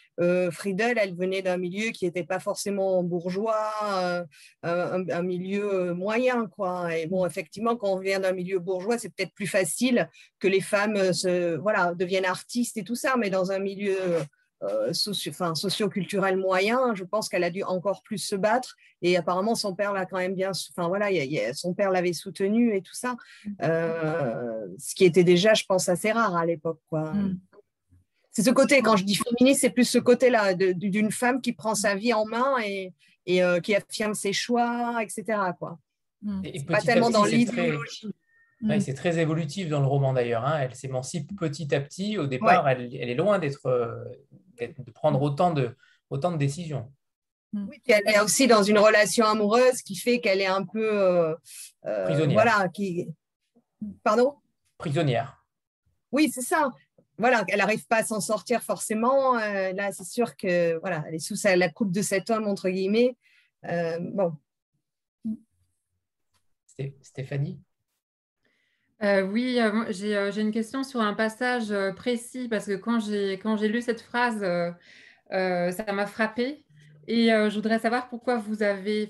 Friedel, 0.52 0.98
elle 0.98 1.16
venait 1.16 1.44
d'un 1.44 1.58
milieu 1.58 1.92
qui 1.92 2.06
n'était 2.06 2.24
pas 2.24 2.40
forcément 2.40 3.04
bourgeois, 3.04 4.26
un, 4.64 5.22
milieu 5.22 5.94
moyen, 5.94 6.48
quoi. 6.48 6.98
Et 6.98 7.06
bon, 7.06 7.24
effectivement, 7.28 7.76
quand 7.76 7.94
on 7.94 8.00
vient 8.00 8.20
d'un 8.20 8.32
milieu 8.32 8.58
bourgeois, 8.58 8.98
c'est 8.98 9.10
peut-être 9.10 9.34
plus 9.36 9.46
facile 9.46 10.10
que 10.40 10.48
les 10.48 10.62
femmes 10.62 11.14
se, 11.14 11.56
voilà, 11.58 11.94
deviennent 11.94 12.26
artistes 12.26 12.78
et 12.78 12.84
tout 12.84 12.96
ça, 12.96 13.16
mais 13.16 13.30
dans 13.30 13.52
un 13.52 13.60
milieu 13.60 13.96
euh, 14.64 14.94
socio, 14.94 15.32
enfin, 15.32 15.54
culturel 15.90 16.38
moyen, 16.38 16.96
je 16.96 17.04
pense 17.04 17.28
qu'elle 17.28 17.44
a 17.44 17.50
dû 17.50 17.64
encore 17.64 18.02
plus 18.04 18.18
se 18.18 18.36
battre. 18.36 18.76
Et 19.02 19.18
apparemment, 19.18 19.56
son 19.56 19.76
père 19.76 19.92
l'a 19.92 20.06
quand 20.06 20.18
même 20.18 20.36
bien. 20.36 20.52
Enfin 20.52 20.88
voilà, 20.88 21.08
son 21.54 21.74
père 21.74 21.92
l'avait 21.92 22.14
soutenue 22.14 22.76
et 22.76 22.82
tout 22.82 22.94
ça. 22.94 23.18
Euh, 23.62 24.66
ce 24.78 24.96
qui 24.96 25.04
était 25.04 25.26
déjà, 25.26 25.54
je 25.54 25.66
pense, 25.66 25.90
assez 25.90 26.12
rare 26.12 26.36
à 26.36 26.46
l'époque. 26.46 26.80
Quoi. 26.90 27.14
Mm. 27.14 27.40
C'est 28.32 28.44
ce 28.44 28.52
côté, 28.52 28.82
quand 28.82 28.96
je 28.96 29.04
dis 29.04 29.16
féministe, 29.16 29.62
c'est 29.62 29.70
plus 29.70 29.88
ce 29.88 30.00
côté-là 30.00 30.54
d'une 30.54 31.12
femme 31.12 31.42
qui 31.42 31.54
prend 31.54 31.76
sa 31.76 31.96
vie 31.96 32.14
en 32.14 32.26
main 32.26 32.56
et, 32.66 32.94
et 33.26 33.44
euh, 33.44 33.60
qui 33.60 33.76
affirme 33.76 34.14
ses 34.14 34.34
choix, 34.34 35.00
etc. 35.02 35.40
Quoi. 35.60 35.78
Mm. 36.22 36.42
pas 36.68 36.82
tellement 36.82 37.10
dans 37.10 37.26
l'idéologie. 37.26 38.08
Mm. 38.62 38.80
c'est 38.80 38.94
très 38.94 39.20
évolutif 39.20 39.68
dans 39.68 39.82
le 39.82 39.88
roman 39.88 40.14
d'ailleurs. 40.14 40.46
Hein. 40.46 40.60
Elle 40.62 40.76
s'émancipe 40.76 41.38
petit 41.38 41.76
à 41.76 41.82
petit. 41.82 42.18
Au 42.18 42.28
départ, 42.28 42.70
elle, 42.70 42.96
est 42.96 43.16
loin 43.16 43.38
d'être 43.38 43.68
de 44.60 44.92
prendre 44.92 45.22
autant 45.22 45.52
de, 45.52 45.76
autant 46.10 46.32
de 46.32 46.38
décisions. 46.38 46.92
Mm. 47.54 47.68
Oui, 47.70 47.82
elle 47.88 48.08
est 48.08 48.20
aussi 48.20 48.48
dans 48.48 48.64
une 48.64 48.80
relation 48.80 49.26
amoureuse 49.26 49.82
qui 49.82 49.96
fait 49.96 50.20
qu'elle 50.20 50.42
est 50.42 50.48
un 50.48 50.66
peu. 50.66 50.92
Euh, 50.92 51.36
euh, 51.86 52.06
Prisonnière. 52.06 52.34
Voilà, 52.34 52.70
qui. 52.70 53.08
Pardon? 54.04 54.36
Prisonnière. 54.78 55.44
Oui, 56.12 56.32
c'est 56.34 56.42
ça. 56.42 56.72
Voilà, 57.18 57.44
elle 57.48 57.60
n'arrive 57.60 57.86
pas 57.86 57.98
à 57.98 58.04
s'en 58.04 58.20
sortir 58.20 58.64
forcément. 58.64 59.38
Euh, 59.38 59.72
là, 59.74 59.92
c'est 59.92 60.04
sûr 60.04 60.36
que 60.36 60.80
voilà, 60.80 61.04
elle 61.08 61.16
est 61.16 61.20
sous 61.20 61.36
la 61.44 61.70
coupe 61.70 61.92
de 61.92 62.02
cet 62.02 62.30
homme 62.30 62.48
entre 62.48 62.70
guillemets. 62.70 63.16
bon. 64.00 64.34
Stéphanie? 67.02 67.60
Euh, 69.04 69.22
oui, 69.24 69.60
euh, 69.60 69.84
euh, 69.90 70.32
j'ai 70.32 70.42
une 70.42 70.52
question 70.52 70.84
sur 70.84 71.02
un 71.02 71.14
passage 71.14 71.74
précis 71.96 72.48
parce 72.48 72.68
que 72.68 72.74
quand 72.76 73.00
j'ai 73.00 73.68
lu 73.68 73.82
cette 73.82 74.02
phrase, 74.02 74.46
ça 75.30 75.94
m'a 75.94 76.06
frappée. 76.06 76.64
Et 77.08 77.28
je 77.28 77.56
voudrais 77.56 77.80
savoir 77.80 78.10
pourquoi 78.10 78.38
vous 78.38 78.64
avez, 78.64 79.10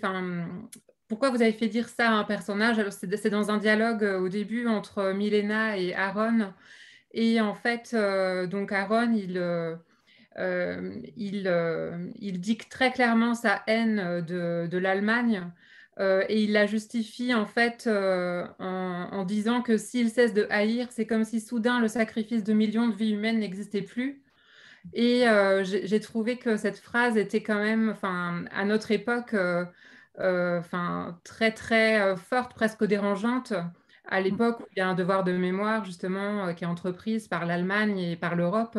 pourquoi 1.08 1.30
vous 1.30 1.42
avez 1.42 1.54
fait 1.54 1.68
dire 1.68 1.90
ça 1.90 2.10
à 2.10 2.14
un 2.14 2.24
personnage. 2.24 2.84
c'est 2.90 3.30
dans 3.30 3.52
un 3.52 3.58
dialogue 3.58 4.04
au 4.04 4.30
début 4.30 4.68
entre 4.68 5.12
Milena 5.14 5.78
et 5.78 5.94
Aaron. 5.94 6.54
Et 7.12 7.40
en 7.42 7.54
fait, 7.54 7.96
donc 8.50 8.72
Aaron, 8.72 9.12
il 9.14 9.40
il, 11.18 12.40
dit 12.40 12.58
très 12.58 12.92
clairement 12.92 13.36
sa 13.36 13.62
haine 13.68 14.26
de, 14.26 14.68
de 14.68 14.78
l'Allemagne 14.80 15.52
euh, 16.00 16.24
et 16.28 16.44
il 16.44 16.54
la 16.54 16.66
justifie 16.66 17.34
en 17.34 17.46
fait 17.46 17.86
euh, 17.86 18.48
en, 18.60 19.24
disant 19.26 19.62
que 19.62 19.78
s'il 19.78 20.10
cesse 20.10 20.34
de 20.34 20.48
haïr, 20.50 20.88
c'est 20.92 21.06
comme 21.06 21.24
si 21.24 21.40
soudain 21.40 21.80
le 21.80 21.88
sacrifice 21.88 22.44
de 22.44 22.54
millions 22.54 22.88
de 22.88 22.96
vies 22.96 23.12
humaines 23.12 23.40
n'existait 23.40 23.82
plus. 23.82 24.24
Et 24.94 25.28
euh, 25.28 25.64
j'ai 25.64 26.00
trouvé 26.00 26.38
que 26.38 26.58
cette 26.58 26.78
phrase 26.78 27.18
était 27.18 27.42
quand 27.44 27.60
même, 27.60 27.96
à 28.04 28.66
notre 28.66 28.92
époque, 28.92 29.36
très 31.24 31.52
très 31.52 32.18
forte, 32.18 32.54
presque 32.54 32.84
dérangeante. 32.86 33.54
À 34.06 34.20
l'époque 34.20 34.60
où 34.60 34.66
il 34.76 34.80
y 34.80 34.82
a 34.82 34.88
un 34.90 34.96
devoir 34.96 35.24
de 35.24 35.32
mémoire 35.32 35.86
justement 35.86 36.54
qui 36.54 36.66
est 36.66 36.68
entreprise 36.68 37.30
par 37.30 37.46
l'Allemagne 37.46 37.98
et 38.00 38.16
par 38.18 38.36
l'Europe. 38.36 38.78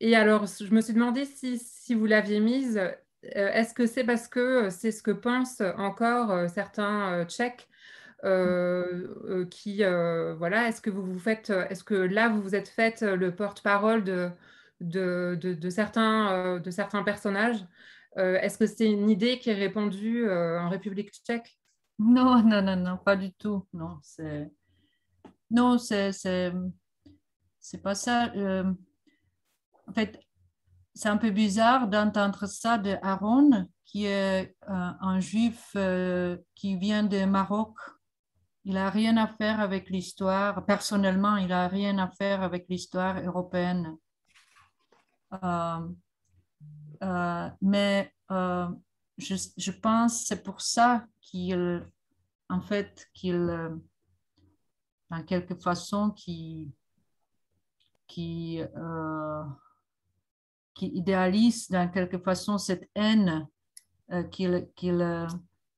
Et 0.00 0.14
alors, 0.16 0.46
je 0.46 0.72
me 0.74 0.80
suis 0.82 0.92
demandé 0.92 1.24
si, 1.24 1.58
si 1.58 1.94
vous 1.94 2.06
l'aviez 2.06 2.40
mise, 2.40 2.80
est-ce 3.22 3.74
que 3.74 3.86
c'est 3.86 4.04
parce 4.04 4.28
que 4.28 4.40
euh, 4.40 4.70
c'est 4.70 4.92
ce 4.92 5.02
que 5.02 5.10
pensent 5.10 5.62
encore 5.76 6.30
euh, 6.30 6.48
certains 6.48 7.24
Tchèques 7.26 7.68
qui, 9.50 9.82
voilà, 9.82 10.68
est-ce 10.68 10.82
que 10.82 10.90
vous 10.90 11.02
vous 11.02 11.18
faites, 11.18 11.48
est-ce 11.70 11.82
que 11.82 11.94
là 11.94 12.28
vous 12.28 12.42
vous 12.42 12.54
êtes 12.54 12.68
fait 12.68 13.00
le 13.00 13.34
porte-parole 13.34 14.04
de, 14.04 14.30
de, 14.80 15.70
certains, 15.70 16.58
de 16.58 16.70
certains 16.70 17.02
personnages? 17.02 17.64
Est-ce 18.16 18.58
que 18.58 18.66
c'est 18.66 18.90
une 18.90 19.08
idée 19.08 19.38
qui 19.38 19.48
est 19.48 19.54
répandue 19.54 20.30
en 20.30 20.68
République 20.68 21.14
tchèque? 21.14 21.58
Non, 21.98 22.42
non, 22.42 22.60
non, 22.60 22.76
non, 22.76 22.98
pas 22.98 23.16
du 23.16 23.32
tout. 23.32 23.66
Non, 23.72 23.98
c'est 24.02 24.50
non, 25.50 25.78
c'est 25.78 26.12
c'est 26.12 27.82
pas 27.82 27.94
ça. 27.94 28.34
en 29.86 29.92
fait, 29.94 30.20
c'est 30.94 31.08
un 31.08 31.16
peu 31.16 31.30
bizarre 31.30 31.88
d'entendre 31.88 32.46
ça 32.46 32.78
de 32.78 32.96
Aaron, 33.02 33.66
qui 33.84 34.06
est 34.06 34.56
euh, 34.68 34.92
un 35.00 35.20
juif 35.20 35.70
euh, 35.76 36.36
qui 36.54 36.76
vient 36.76 37.02
de 37.02 37.24
Maroc. 37.24 37.76
Il 38.64 38.74
n'a 38.74 38.90
rien 38.90 39.16
à 39.16 39.26
faire 39.26 39.60
avec 39.60 39.90
l'histoire. 39.90 40.64
Personnellement, 40.66 41.36
il 41.36 41.48
n'a 41.48 41.66
rien 41.68 41.98
à 41.98 42.08
faire 42.08 42.42
avec 42.42 42.66
l'histoire 42.68 43.20
européenne. 43.20 43.96
Euh, 45.42 45.88
mais 47.62 48.12
je, 49.18 49.70
pense 49.70 50.24
c'est 50.26 50.42
pour 50.42 50.60
ça 50.60 51.06
qu'il, 51.20 51.84
en 52.48 52.60
fait, 52.60 53.08
qu'il, 53.14 53.80
en 55.10 55.22
quelque 55.24 55.54
façon, 55.54 56.10
qui, 56.10 56.70
qui 58.06 58.60
qui 60.80 60.86
idéalise 60.86 61.68
dans 61.68 61.90
quelque 61.90 62.16
façon 62.16 62.56
cette 62.56 62.88
haine, 62.94 63.46
euh, 64.12 64.22
qu'il, 64.22 64.66
qu'il, 64.74 65.02
euh, 65.02 65.26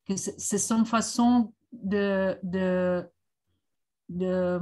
que 0.07 0.15
c'est 0.15 0.59
son 0.59 0.85
façon 0.85 1.53
de, 1.73 2.39
de, 2.45 3.05
de, 4.09 4.61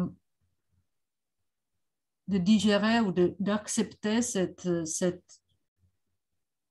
digérer 2.27 3.01
ou 3.01 3.13
d'accepter 3.39 4.23
cette, 4.23 4.87
cette, 4.87 5.43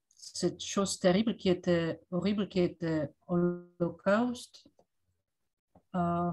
cette 0.08 0.60
chose 0.60 0.98
terrible 0.98 1.36
qui 1.36 1.48
était 1.48 2.00
horrible, 2.10 2.48
qui 2.48 2.58
était 2.58 3.08
l'Holocauste. 3.28 4.66
Euh, 5.94 6.32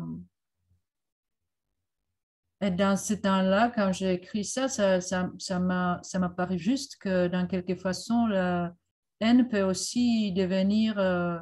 et 2.60 2.72
dans 2.72 2.98
ce 2.98 3.14
temps-là, 3.14 3.70
quand 3.70 3.94
j'ai 3.94 4.14
écrit 4.14 4.44
ça, 4.44 4.68
ça, 4.68 5.00
ça, 5.00 5.32
ça 5.38 5.60
m'a, 5.60 6.02
paru 6.36 6.58
juste 6.58 6.98
que 6.98 7.28
dans 7.28 7.46
quelque 7.46 7.76
façon, 7.76 8.26
la 8.26 8.74
haine 9.20 9.48
peut 9.48 9.62
aussi 9.62 10.32
devenir 10.32 10.98
euh, 10.98 11.38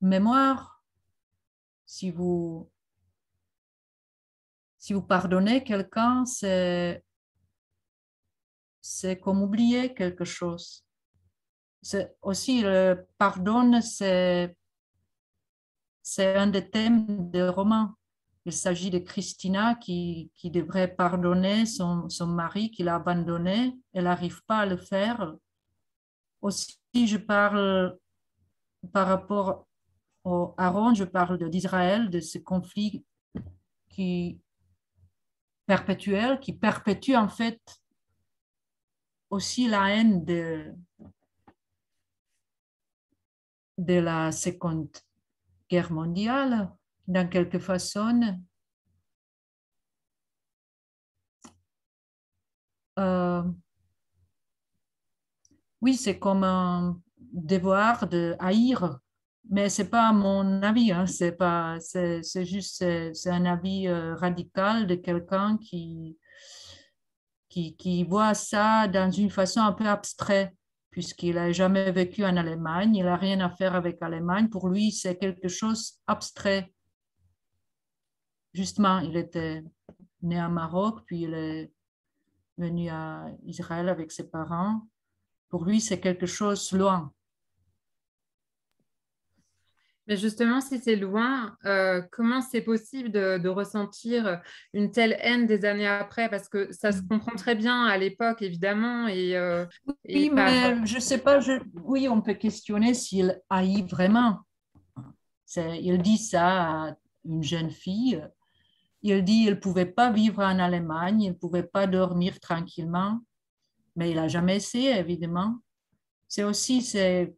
mémoire. 0.00 0.82
Si 1.86 2.10
vous, 2.10 2.68
si 4.78 4.92
vous 4.92 5.02
pardonnez 5.02 5.62
quelqu'un, 5.62 6.24
c'est, 6.24 7.04
comme 9.22 9.42
oublier 9.42 9.94
quelque 9.94 10.24
chose. 10.24 10.84
Aussi 12.22 12.62
le 12.62 13.06
pardon, 13.18 13.80
c'est, 13.80 14.56
c'est 16.02 16.34
un 16.34 16.48
des 16.48 16.68
thèmes 16.68 17.30
des 17.30 17.48
romans 17.48 17.94
il 18.48 18.52
s'agit 18.52 18.88
de 18.88 18.98
Christina 18.98 19.74
qui, 19.74 20.30
qui 20.34 20.50
devrait 20.50 20.88
pardonner 20.88 21.66
son, 21.66 22.08
son 22.08 22.26
mari 22.26 22.70
qui 22.70 22.82
l'a 22.82 22.94
abandonné. 22.94 23.78
Elle 23.92 24.04
n'arrive 24.04 24.42
pas 24.46 24.60
à 24.60 24.66
le 24.66 24.78
faire. 24.78 25.34
Aussi, 26.40 26.78
je 26.94 27.18
parle 27.18 27.98
par 28.90 29.06
rapport 29.06 29.66
au 30.24 30.54
Aaron, 30.56 30.94
je 30.94 31.04
parle 31.04 31.50
d'Israël, 31.50 32.08
de 32.08 32.20
ce 32.20 32.38
conflit 32.38 33.04
qui 33.90 34.40
perpétuel, 35.66 36.40
qui 36.40 36.54
perpétue 36.54 37.16
en 37.16 37.28
fait 37.28 37.60
aussi 39.28 39.68
la 39.68 39.90
haine 39.90 40.24
de, 40.24 40.72
de 43.76 43.94
la 44.00 44.32
Seconde 44.32 44.96
Guerre 45.68 45.92
mondiale 45.92 46.72
dans 47.08 47.28
quelque 47.28 47.58
façon, 47.58 48.38
euh, 52.98 53.42
oui, 55.80 55.94
c'est 55.96 56.18
comme 56.18 56.44
un 56.44 57.00
devoir 57.18 58.06
de 58.08 58.36
haïr, 58.38 58.98
mais 59.50 59.70
c'est 59.70 59.88
pas 59.88 60.12
mon 60.12 60.62
avis, 60.62 60.92
hein, 60.92 61.06
c'est 61.06 61.32
pas, 61.32 61.78
c'est, 61.80 62.22
juste, 62.44 62.84
c'est, 63.14 63.30
un 63.30 63.46
avis 63.46 63.88
euh, 63.88 64.14
radical 64.14 64.86
de 64.86 64.94
quelqu'un 64.94 65.56
qui, 65.58 66.18
qui, 67.48 67.74
qui, 67.76 68.04
voit 68.04 68.34
ça 68.34 68.86
dans 68.86 69.10
une 69.10 69.30
façon 69.30 69.60
un 69.60 69.72
peu 69.72 69.86
abstraite, 69.86 70.52
puisqu'il 70.90 71.36
n'a 71.36 71.52
jamais 71.52 71.90
vécu 71.90 72.24
en 72.24 72.36
Allemagne, 72.36 72.96
il 72.96 73.04
n'a 73.04 73.16
rien 73.16 73.40
à 73.40 73.48
faire 73.48 73.74
avec 73.74 73.98
l'Allemagne. 74.00 74.48
Pour 74.48 74.68
lui, 74.68 74.92
c'est 74.92 75.16
quelque 75.16 75.48
chose 75.48 75.98
abstrait. 76.06 76.70
Justement, 78.54 78.98
il 79.00 79.16
était 79.16 79.62
né 80.22 80.38
à 80.38 80.48
Maroc, 80.48 81.00
puis 81.06 81.22
il 81.22 81.34
est 81.34 81.72
venu 82.56 82.88
à 82.88 83.26
Israël 83.44 83.88
avec 83.88 84.10
ses 84.10 84.28
parents. 84.28 84.82
Pour 85.48 85.64
lui, 85.64 85.80
c'est 85.80 86.00
quelque 86.00 86.26
chose 86.26 86.72
loin. 86.72 87.12
Mais 90.08 90.16
justement, 90.16 90.62
si 90.62 90.78
c'est 90.78 90.96
loin, 90.96 91.54
euh, 91.66 92.00
comment 92.10 92.40
c'est 92.40 92.62
possible 92.62 93.10
de, 93.10 93.48
ressentir 93.48 94.40
une 94.72 94.90
telle 94.90 95.14
haine 95.20 95.46
des 95.46 95.66
années 95.66 95.86
après? 95.86 96.30
Parce 96.30 96.48
que 96.48 96.72
ça 96.72 96.92
se 96.92 97.02
comprend 97.02 97.36
très 97.36 97.54
bien 97.54 97.84
à 97.84 97.98
l'époque, 97.98 98.40
évidemment. 98.40 99.06
Et, 99.06 99.36
euh, 99.36 99.66
oui, 100.08 100.30
mais 100.32 100.86
je 100.86 100.94
ne 100.94 101.00
sais 101.00 101.18
pas. 101.18 101.40
Oui, 101.84 102.08
on 102.08 102.22
peut 102.22 102.34
questionner 102.34 102.94
s'il 102.94 103.38
haït 103.50 103.82
vraiment. 103.82 104.40
Il 105.56 106.00
dit 106.00 106.18
ça 106.18 106.86
à 106.86 106.96
une 107.26 107.42
jeune 107.42 107.70
fille. 107.70 108.22
Il 109.02 109.22
dit 109.22 109.44
qu'il 109.44 109.50
ne 109.50 109.60
pouvait 109.60 109.86
pas 109.86 110.10
vivre 110.10 110.42
en 110.42 110.58
Allemagne, 110.58 111.22
il 111.22 111.28
ne 111.30 111.34
pouvait 111.34 111.62
pas 111.62 111.86
dormir 111.86 112.40
tranquillement 112.40 113.20
mais 113.98 114.10
il 114.12 114.16
n'a 114.16 114.28
jamais 114.28 114.56
essayé, 114.56 114.96
évidemment. 114.96 115.58
C'est 116.28 116.44
aussi 116.44 116.88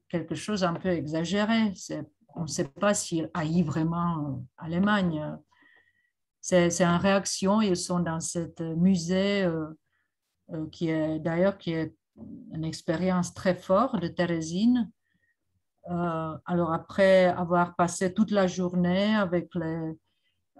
quelque 0.09 0.35
chose 0.35 0.63
un 0.63 0.75
peu 0.75 0.91
exagéré. 0.91 1.73
On 2.37 2.43
ne 2.43 2.47
sait 2.47 2.69
pas 2.69 2.93
s'il 2.93 3.31
haït 3.33 3.63
vraiment 3.63 4.45
euh, 4.63 4.69
l'Allemagne. 4.69 5.39
C'est 6.43 6.83
une 6.83 7.01
réaction. 7.01 7.63
Ils 7.63 7.79
sont 7.79 8.01
dans 8.01 8.21
ce 8.21 8.75
musée 8.75 9.45
euh, 9.45 9.69
euh, 10.53 10.69
qui 10.71 10.91
est 10.91 11.19
d'ailleurs 11.19 11.57
une 11.67 12.65
expérience 12.65 13.33
très 13.33 13.55
forte 13.55 13.99
de 13.99 14.09
Thérésine. 14.09 14.91
alors 15.87 16.73
après 16.75 17.25
avoir 17.25 17.75
passé 17.75 18.13
toute 18.13 18.33
la 18.33 18.47
journée 18.47 19.17
avec 19.17 19.55
les, 19.55 19.97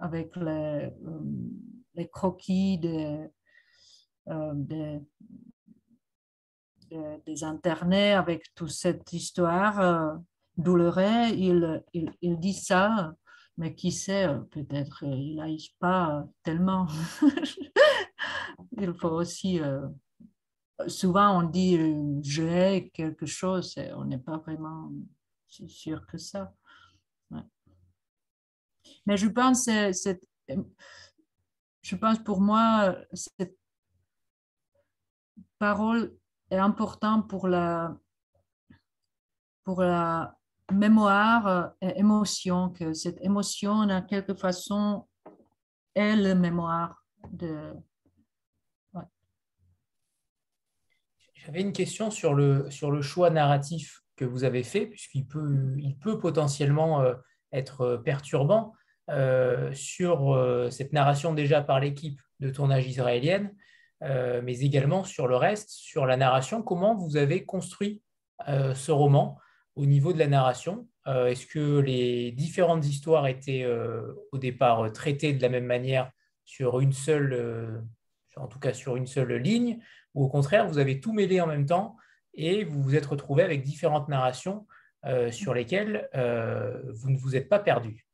avec 0.01 0.35
les, 0.35 0.89
les 1.95 2.09
croquis 2.09 2.77
des, 2.77 3.27
des, 4.27 4.99
des 7.25 7.43
internets 7.43 8.13
avec 8.13 8.53
toute 8.55 8.71
cette 8.71 9.11
histoire 9.13 9.79
euh, 9.79 10.17
douloureuse, 10.57 11.31
il, 11.31 11.83
il, 12.21 12.39
dit 12.39 12.53
ça, 12.53 13.13
mais 13.57 13.73
qui 13.73 13.91
sait, 13.91 14.27
euh, 14.27 14.39
peut-être 14.51 15.05
euh, 15.05 15.15
il 15.15 15.35
n'aille 15.37 15.69
pas 15.79 16.27
tellement. 16.43 16.87
il 18.77 18.93
faut 18.93 19.09
aussi. 19.09 19.59
souvent, 20.87 21.39
on 21.39 21.43
dit 21.43 21.79
j'ai 22.21 22.91
quelque 22.93 23.25
chose, 23.25 23.75
on 23.95 24.05
n'est 24.05 24.17
pas 24.17 24.37
vraiment 24.37 24.91
sûr 25.47 26.05
que 26.05 26.17
ça. 26.17 26.53
Mais 29.05 29.17
je 29.17 29.27
pense, 29.27 29.63
c'est, 29.63 30.19
je 31.81 31.95
pense 31.95 32.19
pour 32.19 32.41
moi, 32.41 32.95
cette 33.13 33.57
parole 35.57 36.15
est 36.49 36.57
important 36.57 37.21
pour 37.21 37.47
la, 37.47 37.97
pour 39.63 39.81
la 39.81 40.37
mémoire 40.71 41.73
et 41.81 41.99
émotion, 41.99 42.69
que 42.69 42.93
cette 42.93 43.21
émotion, 43.21 43.71
en 43.71 44.01
quelque 44.01 44.33
façon, 44.33 45.07
est 45.95 46.15
la 46.15 46.35
mémoire 46.35 47.03
de. 47.31 47.73
J'avais 51.33 51.61
une 51.61 51.73
question 51.73 52.11
sur 52.11 52.35
le, 52.35 52.69
sur 52.69 52.91
le 52.91 53.01
choix 53.01 53.31
narratif 53.31 54.03
que 54.15 54.25
vous 54.25 54.43
avez 54.43 54.61
fait, 54.61 54.85
puisqu'il 54.85 55.25
peut, 55.25 55.75
il 55.79 55.97
peut 55.97 56.19
potentiellement 56.19 57.01
euh, 57.01 57.15
être 57.51 57.97
perturbant 58.05 58.73
euh, 59.11 59.73
sur 59.73 60.33
euh, 60.33 60.69
cette 60.69 60.93
narration 60.93 61.33
déjà 61.33 61.61
par 61.61 61.81
l'équipe 61.81 62.21
de 62.39 62.49
tournage 62.49 62.87
israélienne. 62.87 63.53
Euh, 64.03 64.41
mais 64.43 64.61
également 64.61 65.03
sur 65.03 65.27
le 65.27 65.35
reste, 65.35 65.69
sur 65.69 66.05
la 66.05 66.15
narration. 66.17 66.63
Comment 66.63 66.95
vous 66.95 67.17
avez 67.17 67.45
construit 67.45 68.01
ce 68.47 68.91
roman 68.91 69.37
au 69.75 69.85
niveau 69.85 70.13
de 70.13 70.17
la 70.17 70.25
narration? 70.25 70.87
Est-ce 71.05 71.45
que 71.45 71.77
les 71.77 72.31
différentes 72.31 72.83
histoires 72.87 73.27
étaient 73.27 73.67
au 74.31 74.39
départ 74.39 74.91
traitées 74.91 75.33
de 75.33 75.41
la 75.43 75.49
même 75.49 75.65
manière 75.65 76.09
sur 76.43 76.79
une 76.79 76.91
seule, 76.91 77.83
en 78.35 78.47
tout 78.47 78.57
cas 78.57 78.73
sur 78.73 78.95
une 78.95 79.05
seule 79.05 79.33
ligne, 79.33 79.77
ou 80.15 80.23
au 80.23 80.27
contraire, 80.27 80.67
vous 80.67 80.79
avez 80.79 80.99
tout 80.99 81.13
mêlé 81.13 81.39
en 81.39 81.45
même 81.45 81.67
temps 81.67 81.97
et 82.33 82.63
vous 82.63 82.81
vous 82.81 82.95
êtes 82.95 83.05
retrouvé 83.05 83.43
avec 83.43 83.61
différentes 83.61 84.07
narrations 84.07 84.65
sur 85.29 85.53
lesquelles 85.53 86.09
vous 86.15 87.11
ne 87.11 87.17
vous 87.17 87.35
êtes 87.35 87.47
pas 87.47 87.59
perdu. 87.59 88.07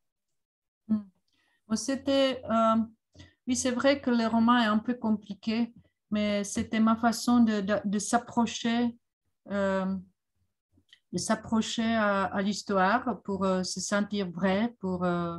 C'était 1.76 2.42
oui, 3.48 3.56
c'est 3.56 3.72
vrai 3.72 4.02
que 4.02 4.12
le 4.12 4.28
roman 4.28 4.60
est 4.60 4.66
un 4.66 4.78
peu 4.78 4.94
compliqué, 4.94 5.74
mais 6.12 6.44
c'était 6.44 6.82
ma 6.82 6.98
façon 6.98 7.40
de, 7.40 7.64
de, 7.86 8.00
s'approcher 8.00 8.98
euh, 9.52 9.86
de 11.14 11.18
s'approcher 11.18 11.96
à, 11.96 12.42
l'histoire 12.42 13.22
pour 13.24 13.46
euh, 13.46 13.64
se 13.64 13.80
sentir 13.80 14.30
vrai, 14.30 14.76
pour, 14.82 15.06
euh, 15.06 15.38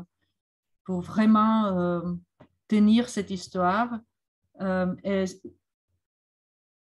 pour 0.85 1.03
vraiment 1.03 2.03
tenir 2.69 3.11
cette 3.11 3.31
histoire. 3.31 4.01
et 5.05 5.25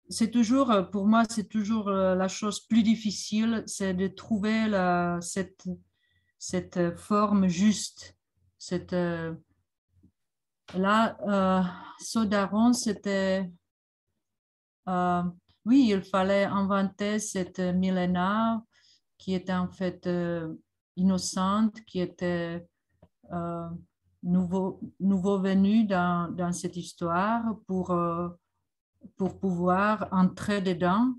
c'est 0.10 0.30
toujours, 0.30 0.90
pour 0.92 1.08
moi, 1.08 1.24
c'est 1.30 1.48
toujours 1.48 1.90
la 1.90 2.28
chose 2.28 2.60
plus 2.60 2.84
difficile, 2.84 3.64
c'est 3.66 3.94
de 3.94 4.08
trouver 4.08 4.68
la, 4.68 5.20
cette, 5.22 5.66
cette 6.38 6.98
forme 6.98 7.48
juste, 7.48 8.18
cette, 8.66 8.96
Là, 10.76 11.18
euh, 11.28 11.64
Sodaron, 12.00 12.74
c'était... 12.74 13.52
Euh, 14.88 15.24
oui, 15.66 15.90
il 15.92 16.02
fallait 16.04 16.46
inventer 16.46 17.20
cette 17.20 17.60
millénaire 17.60 18.60
qui 19.18 19.34
était 19.34 19.54
en 19.54 19.70
fait 19.70 20.08
euh, 20.08 20.56
innocente, 20.98 21.80
qui 21.86 22.02
était 22.02 22.68
euh, 23.32 23.70
nouveau, 24.24 24.82
nouveau 25.00 25.40
venu 25.40 25.86
dans, 25.86 26.30
dans, 26.34 26.52
cette 26.52 26.76
histoire 26.76 27.44
pour, 27.68 27.96
pour 29.16 29.40
pouvoir 29.40 30.10
entrer 30.12 30.60
dedans. 30.62 31.14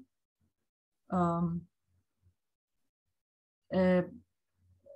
Et 3.71 4.03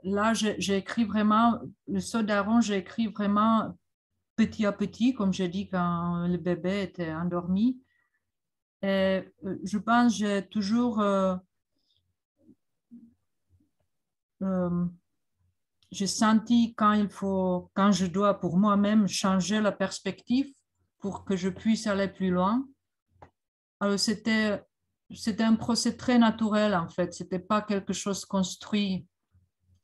là, 0.08 0.32
j'ai 0.34 0.76
écrit 0.76 1.04
vraiment, 1.04 1.58
le 1.86 2.00
Sodaron, 2.00 2.60
j'ai 2.60 2.76
écrit 2.76 3.06
vraiment 3.06 3.76
petit 4.36 4.66
à 4.66 4.72
petit, 4.72 5.14
comme 5.14 5.32
j'ai 5.32 5.48
dit 5.48 5.68
quand 5.68 6.26
le 6.26 6.36
bébé 6.36 6.82
était 6.82 7.12
endormi. 7.12 7.80
Et 8.82 8.86
euh, 9.44 9.58
je 9.64 9.78
pense 9.78 10.12
que 10.12 10.18
j'ai 10.18 10.46
toujours 10.46 11.00
euh, 11.00 11.34
euh, 14.42 14.86
j'ai 15.90 16.06
senti 16.06 16.74
quand 16.74 16.92
il 16.92 17.08
faut, 17.08 17.70
quand 17.74 17.90
je 17.90 18.06
dois 18.06 18.38
pour 18.38 18.56
moi-même 18.56 19.08
changer 19.08 19.60
la 19.60 19.72
perspective 19.72 20.52
pour 20.98 21.24
que 21.24 21.36
je 21.36 21.48
puisse 21.48 21.86
aller 21.86 22.08
plus 22.08 22.30
loin. 22.30 22.64
Alors 23.80 23.98
c'était 23.98 24.62
c'était 25.10 25.44
un 25.44 25.56
procès 25.56 25.96
très 25.96 26.18
naturel 26.18 26.74
en 26.74 26.88
fait. 26.88 27.14
C'était 27.14 27.38
pas 27.38 27.62
quelque 27.62 27.92
chose 27.92 28.24
construit. 28.24 29.06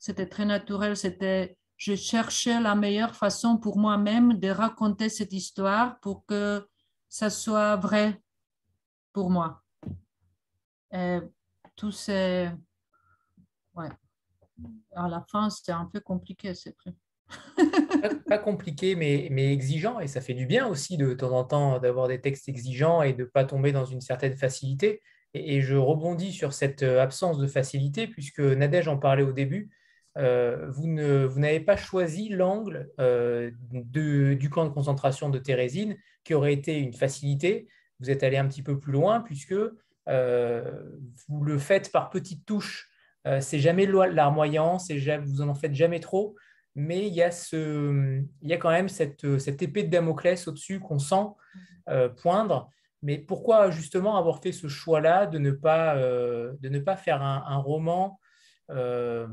C'était 0.04 0.28
très 0.28 0.44
naturel. 0.44 0.98
C'était 0.98 1.56
je 1.78 1.94
cherchais 1.94 2.60
la 2.60 2.74
meilleure 2.74 3.16
façon 3.16 3.56
pour 3.56 3.78
moi-même 3.78 4.38
de 4.38 4.50
raconter 4.50 5.08
cette 5.08 5.32
histoire 5.32 5.98
pour 6.00 6.26
que 6.26 6.68
ça 7.08 7.30
soit 7.30 7.76
vrai 7.76 8.20
pour 9.14 9.30
moi. 9.30 9.62
Et 10.92 11.20
tout 11.74 11.90
c'est... 11.90 12.52
Ouais. 13.74 13.88
À 14.94 15.08
la 15.08 15.24
fin, 15.32 15.48
c'était 15.48 15.72
un 15.72 15.86
peu 15.86 16.00
compliqué, 16.00 16.54
c'est 16.54 16.76
vrai. 16.84 18.14
pas, 18.28 18.36
compliqué, 18.36 18.96
mais, 18.96 19.28
mais 19.30 19.54
exigeant. 19.54 20.00
Et 20.00 20.06
ça 20.06 20.20
fait 20.20 20.34
du 20.34 20.44
bien 20.44 20.66
aussi 20.66 20.98
de, 20.98 21.14
temps 21.14 21.32
en 21.32 21.44
temps 21.44 21.78
d'avoir 21.78 22.08
des 22.08 22.20
textes 22.20 22.46
exigeants 22.46 23.00
et 23.00 23.14
de 23.14 23.22
ne 23.22 23.28
pas 23.28 23.46
tomber 23.46 23.72
dans 23.72 23.86
une 23.86 24.02
certaine 24.02 24.36
facilité. 24.36 25.00
Et, 25.32 25.56
et, 25.56 25.60
je 25.62 25.76
rebondis 25.76 26.30
sur 26.30 26.52
cette 26.52 26.82
absence 26.82 27.38
de 27.38 27.46
facilité, 27.46 28.06
puisque 28.06 28.40
Nadège 28.40 28.88
en 28.88 28.98
parlait 28.98 29.22
au 29.22 29.32
début. 29.32 29.70
Vous 30.16 30.86
n'avez 30.86 31.60
pas 31.60 31.76
choisi 31.76 32.28
l'angle 32.28 32.90
du 33.72 34.50
camp 34.50 34.64
de 34.64 34.70
concentration 34.70 35.30
de 35.30 35.38
Thérésine, 35.38 35.96
qui 36.22 36.34
aurait 36.34 36.54
été 36.54 36.78
une 36.78 36.92
facilité. 36.92 37.68
Vous 38.00 38.10
êtes 38.10 38.22
allé 38.22 38.36
un 38.36 38.46
petit 38.46 38.62
peu 38.62 38.78
plus 38.78 38.92
loin, 38.92 39.20
puisque 39.20 39.54
vous 39.54 41.44
le 41.44 41.58
faites 41.58 41.90
par 41.92 42.10
petites 42.10 42.44
touches. 42.46 42.90
c'est 43.40 43.58
jamais 43.58 43.86
larmoyant, 43.86 44.78
vous 45.22 45.40
en 45.40 45.54
faites 45.54 45.74
jamais 45.74 46.00
trop, 46.00 46.36
mais 46.74 47.06
il 47.06 47.14
y 47.14 47.22
a, 47.22 48.56
quand 48.56 48.70
même 48.70 48.88
cette, 48.88 49.24
épée 49.62 49.84
de 49.84 49.90
Damoclès 49.90 50.46
au-dessus 50.48 50.80
qu'on 50.80 50.98
sent 50.98 51.26
poindre. 52.16 52.70
Mais 53.04 53.18
pourquoi 53.18 53.70
justement 53.70 54.16
avoir 54.16 54.40
fait 54.40 54.50
ce 54.50 54.66
choix-là 54.66 55.26
de, 55.26 55.38
ne 55.38 55.50
pas, 55.50 55.94
euh, 55.96 56.54
faire 56.96 57.22
un, 57.22 57.58
roman 57.58 58.18
euh, 58.70 59.26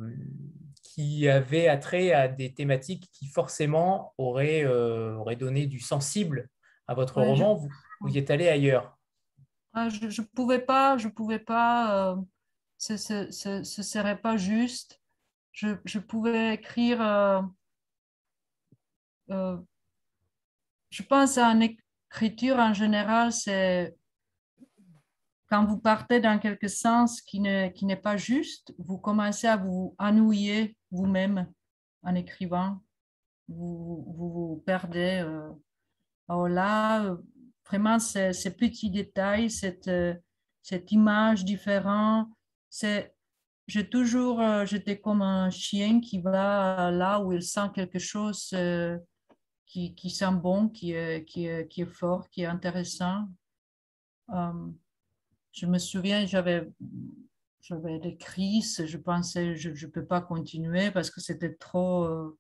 qui 0.94 1.28
avait 1.28 1.68
attrait 1.68 2.14
à 2.14 2.28
des 2.28 2.54
thématiques 2.54 3.10
qui 3.14 3.28
forcément 3.28 4.14
auraient, 4.18 4.64
euh, 4.66 5.36
donné 5.36 5.68
du 5.68 5.80
sensible 5.80 6.50
à 6.88 6.94
votre 6.94 7.22
roman. 7.22 7.56
vous, 7.56 7.70
vous, 8.02 8.10
y 8.10 8.18
êtes 8.18 8.32
allé 8.32 8.48
ailleurs. 8.48 8.98
Ah, 9.74 9.90
Je 9.90 10.06
ne 10.06 10.28
pouvais 10.28 10.60
pas, 10.60 10.98
je 10.98 11.08
pouvais 11.08 11.40
pas 11.40 12.18
ce 12.78 13.58
ne 13.60 13.64
serait 13.64 14.20
pas 14.20 14.38
juste. 14.38 15.00
Je, 15.54 15.76
je 15.86 16.00
pouvais 16.00 16.56
écrire, 16.56 17.00
je 19.30 21.04
pense 21.08 21.38
à 21.38 21.48
un, 21.48 21.60
L'écriture 22.12 22.58
en 22.58 22.74
général, 22.74 23.32
c'est 23.32 23.96
quand 25.52 25.66
vous 25.66 25.78
partez 25.78 26.22
dans 26.22 26.40
quelque 26.40 26.70
sens 26.70 27.22
qui 27.22 27.42
n'est 27.42 27.74
qui 27.74 27.86
pas 27.98 28.16
juste, 28.16 28.74
vous 28.78 28.98
commencez 28.98 29.48
à 29.48 29.58
vous 29.58 29.94
ennuyer 30.00 30.78
vous-même 30.92 31.52
en 32.04 32.16
écrivant. 32.16 32.80
Vous 33.50 34.06
vous, 34.16 34.64
perdez. 34.66 35.22
Euh. 35.26 35.52
Alors 36.30 36.48
là, 36.48 37.18
vraiment, 37.68 38.00
ces, 38.00 38.32
petits 38.58 38.90
détails, 38.90 39.52
cette, 39.52 39.92
cette 40.62 40.90
image 40.94 41.44
différente, 41.44 42.30
j'ai 43.68 43.90
toujours, 43.90 44.40
euh, 44.40 44.66
j'étais 44.66 45.02
comme 45.02 45.22
un 45.22 45.50
chien 45.50 46.00
qui 46.00 46.22
va 46.22 46.92
là 46.92 47.20
où 47.20 47.34
il 47.34 47.44
sent 47.44 47.72
quelque 47.76 48.00
chose 48.00 48.52
euh, 48.54 48.98
qui, 49.66 49.96
qui 49.96 50.12
sent 50.12 50.32
bon, 50.32 50.70
qui 50.70 50.94
est, 50.94 51.26
qui, 51.26 51.48
est, 51.48 51.68
qui 51.68 51.82
est 51.82 51.94
fort, 51.94 52.30
qui 52.30 52.44
est 52.44 52.46
intéressant. 52.46 53.28
Euh, 54.30 54.72
je 55.52 55.66
me 55.66 55.78
souviens, 55.78 56.26
j'avais 56.26 56.70
des 58.00 58.18
crises, 58.18 58.86
je 58.86 58.98
pensais 58.98 59.56
je 59.56 59.70
ne 59.70 59.92
peux 59.92 60.06
pas 60.06 60.22
continuer 60.22 60.92
parce 60.92 61.10
que 61.10 61.22
c'était 61.22 61.54
trop, 61.54 62.04
euh, 62.06 62.38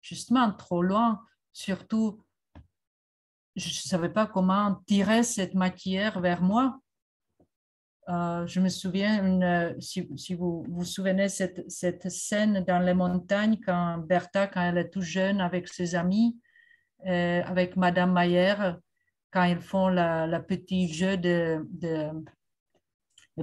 justement, 0.00 0.52
trop 0.52 0.82
loin. 0.82 1.20
Surtout, 1.52 2.22
je 3.56 3.68
ne 3.68 3.72
savais 3.72 4.08
pas 4.08 4.26
comment 4.26 4.82
tirer 4.86 5.22
cette 5.22 5.54
matière 5.54 6.20
vers 6.20 6.42
moi. 6.42 6.78
Euh, 8.08 8.46
je 8.46 8.58
me 8.60 8.68
souviens, 8.68 9.74
si, 9.78 10.08
si, 10.16 10.34
vous 10.34 10.64
vous 10.68 10.84
souvenez, 10.84 11.28
cette, 11.28 11.70
cette, 11.70 12.10
scène 12.10 12.64
dans 12.64 12.80
les 12.80 12.94
montagnes, 12.94 13.60
quand 13.64 13.98
Bertha, 13.98 14.48
quand 14.48 14.62
elle 14.62 14.78
est 14.78 14.90
tout 14.90 15.02
jeune 15.02 15.40
avec 15.40 15.68
ses 15.68 15.94
amis, 15.94 16.36
euh, 17.06 17.42
avec 17.44 17.76
Madame 17.76 18.12
Mayer, 18.12 18.54
quand 19.32 19.44
ils 19.44 19.60
font 19.60 19.88
la 19.88 20.40
petit 20.40 20.92
jeu 20.92 21.16
de, 21.16 21.66
de, 21.70 22.10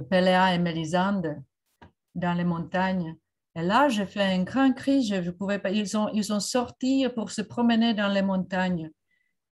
Péléa 0.08 0.54
et 0.54 0.58
Mélisande 0.58 1.42
dans 2.14 2.32
les 2.34 2.44
montagnes. 2.44 3.16
Et 3.56 3.62
là, 3.62 3.88
j'ai 3.88 4.06
fait 4.06 4.22
un 4.22 4.44
grand 4.44 4.72
cri, 4.72 5.02
je, 5.04 5.22
je 5.22 5.30
pouvais 5.30 5.58
pas, 5.58 5.70
ils 5.70 5.96
ont, 5.96 6.08
ils 6.10 6.32
ont 6.32 6.40
sorti 6.40 7.06
pour 7.14 7.32
se 7.32 7.42
promener 7.42 7.94
dans 7.94 8.08
les 8.08 8.22
montagnes. 8.22 8.90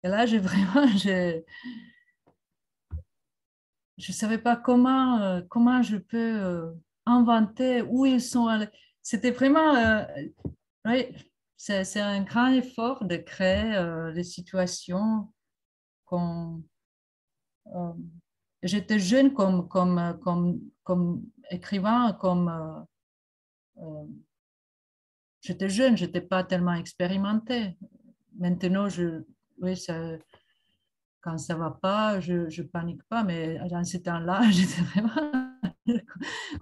Et 0.04 0.10
là, 0.10 0.26
j'ai 0.26 0.40
vraiment, 0.50 0.86
je 0.98 1.42
ne 3.98 4.14
savais 4.14 4.38
pas 4.38 4.58
comment, 4.58 5.20
euh, 5.22 5.42
comment 5.50 5.82
je 5.82 5.98
peux 5.98 6.18
euh, 6.18 6.72
inventer 7.06 7.82
où 7.82 8.06
ils 8.06 8.22
sont 8.22 8.48
allés. 8.48 8.68
C'était 9.02 9.32
vraiment, 9.32 10.06
oui, 10.86 11.08
c'est 11.58 12.02
un 12.02 12.22
grand 12.24 12.48
effort 12.48 13.06
de 13.06 13.18
créer 13.18 13.76
euh, 13.76 14.12
des 14.12 14.24
situations 14.24 15.32
Euh, 16.16 17.94
j'étais 18.64 19.00
jeune 19.00 19.34
comme, 19.34 19.68
comme, 19.68 20.20
comme, 20.22 20.62
comme 20.84 21.26
écrivain, 21.50 22.14
comme. 22.14 22.86
Euh, 23.78 24.06
j'étais 25.42 25.70
jeune, 25.70 25.98
je 25.98 26.06
n'étais 26.06 26.22
pas 26.22 26.44
tellement 26.44 26.74
expérimentée. 26.74 27.78
Maintenant, 28.38 28.90
je, 28.90 29.24
oui, 29.60 29.78
ça, 29.78 30.18
quand 31.22 31.38
ça 31.38 31.56
va 31.56 31.72
pas, 31.72 32.20
je 32.20 32.34
ne 32.34 32.68
panique 32.68 33.04
pas, 33.04 33.24
mais 33.24 33.58
dans 33.70 33.84
ce 33.84 33.98
temps-là, 33.98 34.42
j'étais 34.52 34.82
vraiment. 34.82 35.52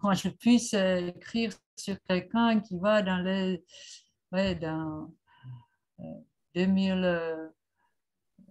Comment 0.01 0.13
je 0.13 0.29
puisse 0.29 0.73
écrire 0.73 1.53
sur 1.77 1.95
quelqu'un 2.03 2.59
qui 2.59 2.77
va 2.77 3.01
dans 3.01 3.19
les 3.19 3.63
ouais, 4.33 4.55
dans 4.55 5.13
2016, 6.55 7.53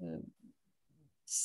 euh, 0.03 0.19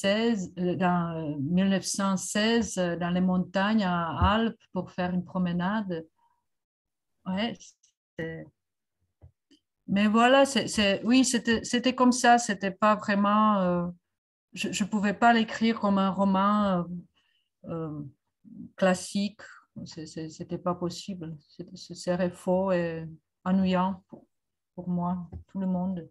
euh, 0.05 0.75
dans 0.75 1.37
1916, 1.39 2.75
dans 2.99 3.09
les 3.09 3.21
montagnes 3.21 3.83
à 3.83 4.33
Alpes 4.33 4.59
pour 4.73 4.91
faire 4.91 5.13
une 5.13 5.23
promenade. 5.23 6.05
Ouais, 7.25 7.57
mais 9.87 10.07
voilà, 10.07 10.45
c'est, 10.45 11.01
oui, 11.05 11.23
c'était 11.23 11.95
comme 11.95 12.11
ça, 12.11 12.37
c'était 12.37 12.71
pas 12.71 12.95
vraiment. 12.95 13.59
Euh, 13.61 13.87
je 14.53 14.83
ne 14.83 14.89
pouvais 14.89 15.13
pas 15.13 15.33
l'écrire 15.33 15.79
comme 15.79 15.97
un 15.97 16.09
roman 16.09 16.85
classique, 18.75 19.41
c'était 19.85 20.57
pas 20.57 20.75
possible, 20.75 21.37
ce 21.73 21.93
serait 21.93 22.31
faux 22.31 22.71
et 22.71 23.07
ennuyant 23.45 24.03
pour, 24.75 24.89
moi, 24.89 25.29
tout 25.47 25.59
le 25.59 25.67
monde. 25.67 26.09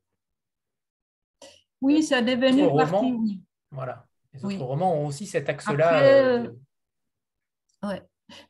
Oui, 1.81 2.03
ça 2.03 2.19
a 2.19 2.23
devenu 2.23 2.69
partie. 2.77 3.43
Voilà. 3.71 4.07
Les 4.33 4.45
autres 4.45 4.65
romans 4.65 4.95
ont 4.95 5.07
aussi 5.07 5.27
cet 5.27 5.49
axe-là. 5.49 6.03
Euh, 6.03 6.51
ouais. 7.83 8.03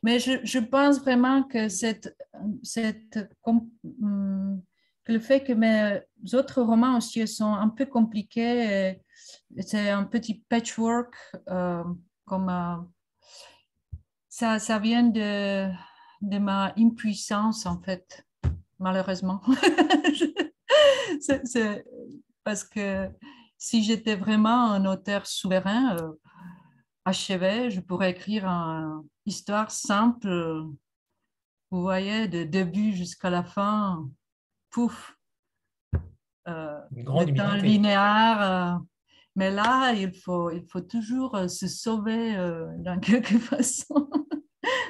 Mais 0.03 0.19
je, 0.19 0.39
je, 0.43 0.59
pense 0.59 0.99
vraiment 0.99 1.43
que, 1.43 1.69
cette, 1.69 2.15
cette, 2.63 3.19
hum, 3.45 4.61
que 5.03 5.13
le 5.13 5.19
fait 5.19 5.43
que 5.43 5.53
mes 5.53 6.01
autres 6.33 6.61
romans 6.61 6.97
aussi 6.97 7.25
sont 7.27 7.53
un 7.53 7.69
peu 7.69 7.85
compliqués, 7.85 8.99
c'est 9.59 9.89
un 9.89 10.03
petit 10.03 10.43
patchwork, 10.49 11.15
euh, 11.49 11.83
comme 12.25 12.49
euh, 12.49 12.75
ça, 14.27 14.59
ça 14.59 14.79
vient 14.79 15.03
de, 15.03 15.69
de 16.21 16.37
ma 16.39 16.73
impuissance 16.77 17.65
en 17.65 17.79
fait 17.81 18.27
malheureusement. 18.79 19.41
c'est 21.19 21.85
parce 22.43 22.63
que 22.63 23.09
si 23.57 23.83
j'étais 23.83 24.15
vraiment 24.15 24.71
un 24.71 24.85
auteur 24.85 25.25
souverain, 25.25 25.97
euh, 25.97 26.11
achevé, 27.05 27.69
je 27.71 27.79
pourrais 27.79 28.11
écrire 28.11 28.45
une 28.45 29.03
histoire 29.25 29.71
simple, 29.71 30.29
vous 31.71 31.81
voyez, 31.81 32.27
de 32.27 32.43
début 32.43 32.93
jusqu'à 32.93 33.29
la 33.29 33.43
fin, 33.43 34.09
pouf, 34.69 35.17
euh, 36.47 36.79
Grande 36.91 37.29
linéaire. 37.61 38.41
Euh, 38.41 38.79
mais 39.35 39.51
là, 39.51 39.93
il 39.93 40.13
faut, 40.13 40.49
il 40.49 40.65
faut 40.65 40.81
toujours 40.81 41.35
euh, 41.35 41.47
se 41.47 41.67
sauver 41.67 42.35
dans 42.79 42.99
quelque 43.01 43.37
façon. 43.37 44.09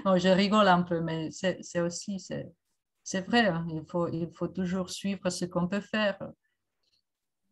je 0.06 0.30
rigole 0.30 0.68
un 0.68 0.84
peu, 0.84 1.02
mais 1.02 1.30
c'est 1.32 1.82
aussi, 1.82 2.20
c'est 3.04 3.22
vrai, 3.28 3.48
hein, 3.48 3.66
il, 3.70 3.84
faut, 3.90 4.08
il 4.08 4.30
faut 4.34 4.48
toujours 4.48 4.90
suivre 4.90 5.30
ce 5.30 5.46
qu'on 5.46 5.68
peut 5.68 5.82
faire, 5.82 6.18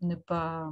ne 0.02 0.16
pas 0.16 0.72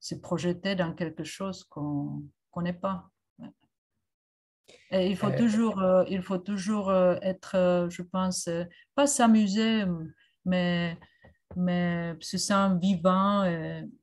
se 0.00 0.14
projeter 0.14 0.74
dans 0.74 0.94
quelque 0.94 1.24
chose 1.24 1.64
qu'on 1.64 2.20
ne 2.20 2.28
connaît 2.50 2.72
pas. 2.72 3.10
Et 4.90 5.10
il 5.10 5.16
faut 5.16 5.28
euh, 5.28 5.36
toujours, 5.36 5.80
euh, 5.80 6.04
il 6.08 6.22
faut 6.22 6.38
toujours 6.38 6.90
euh, 6.90 7.16
être, 7.22 7.88
je 7.90 8.02
pense, 8.02 8.48
pas 8.94 9.06
s'amuser, 9.06 9.84
mais, 10.44 10.98
mais 11.56 12.14
se 12.20 12.38
sentir 12.38 12.78
vivant, 12.78 13.44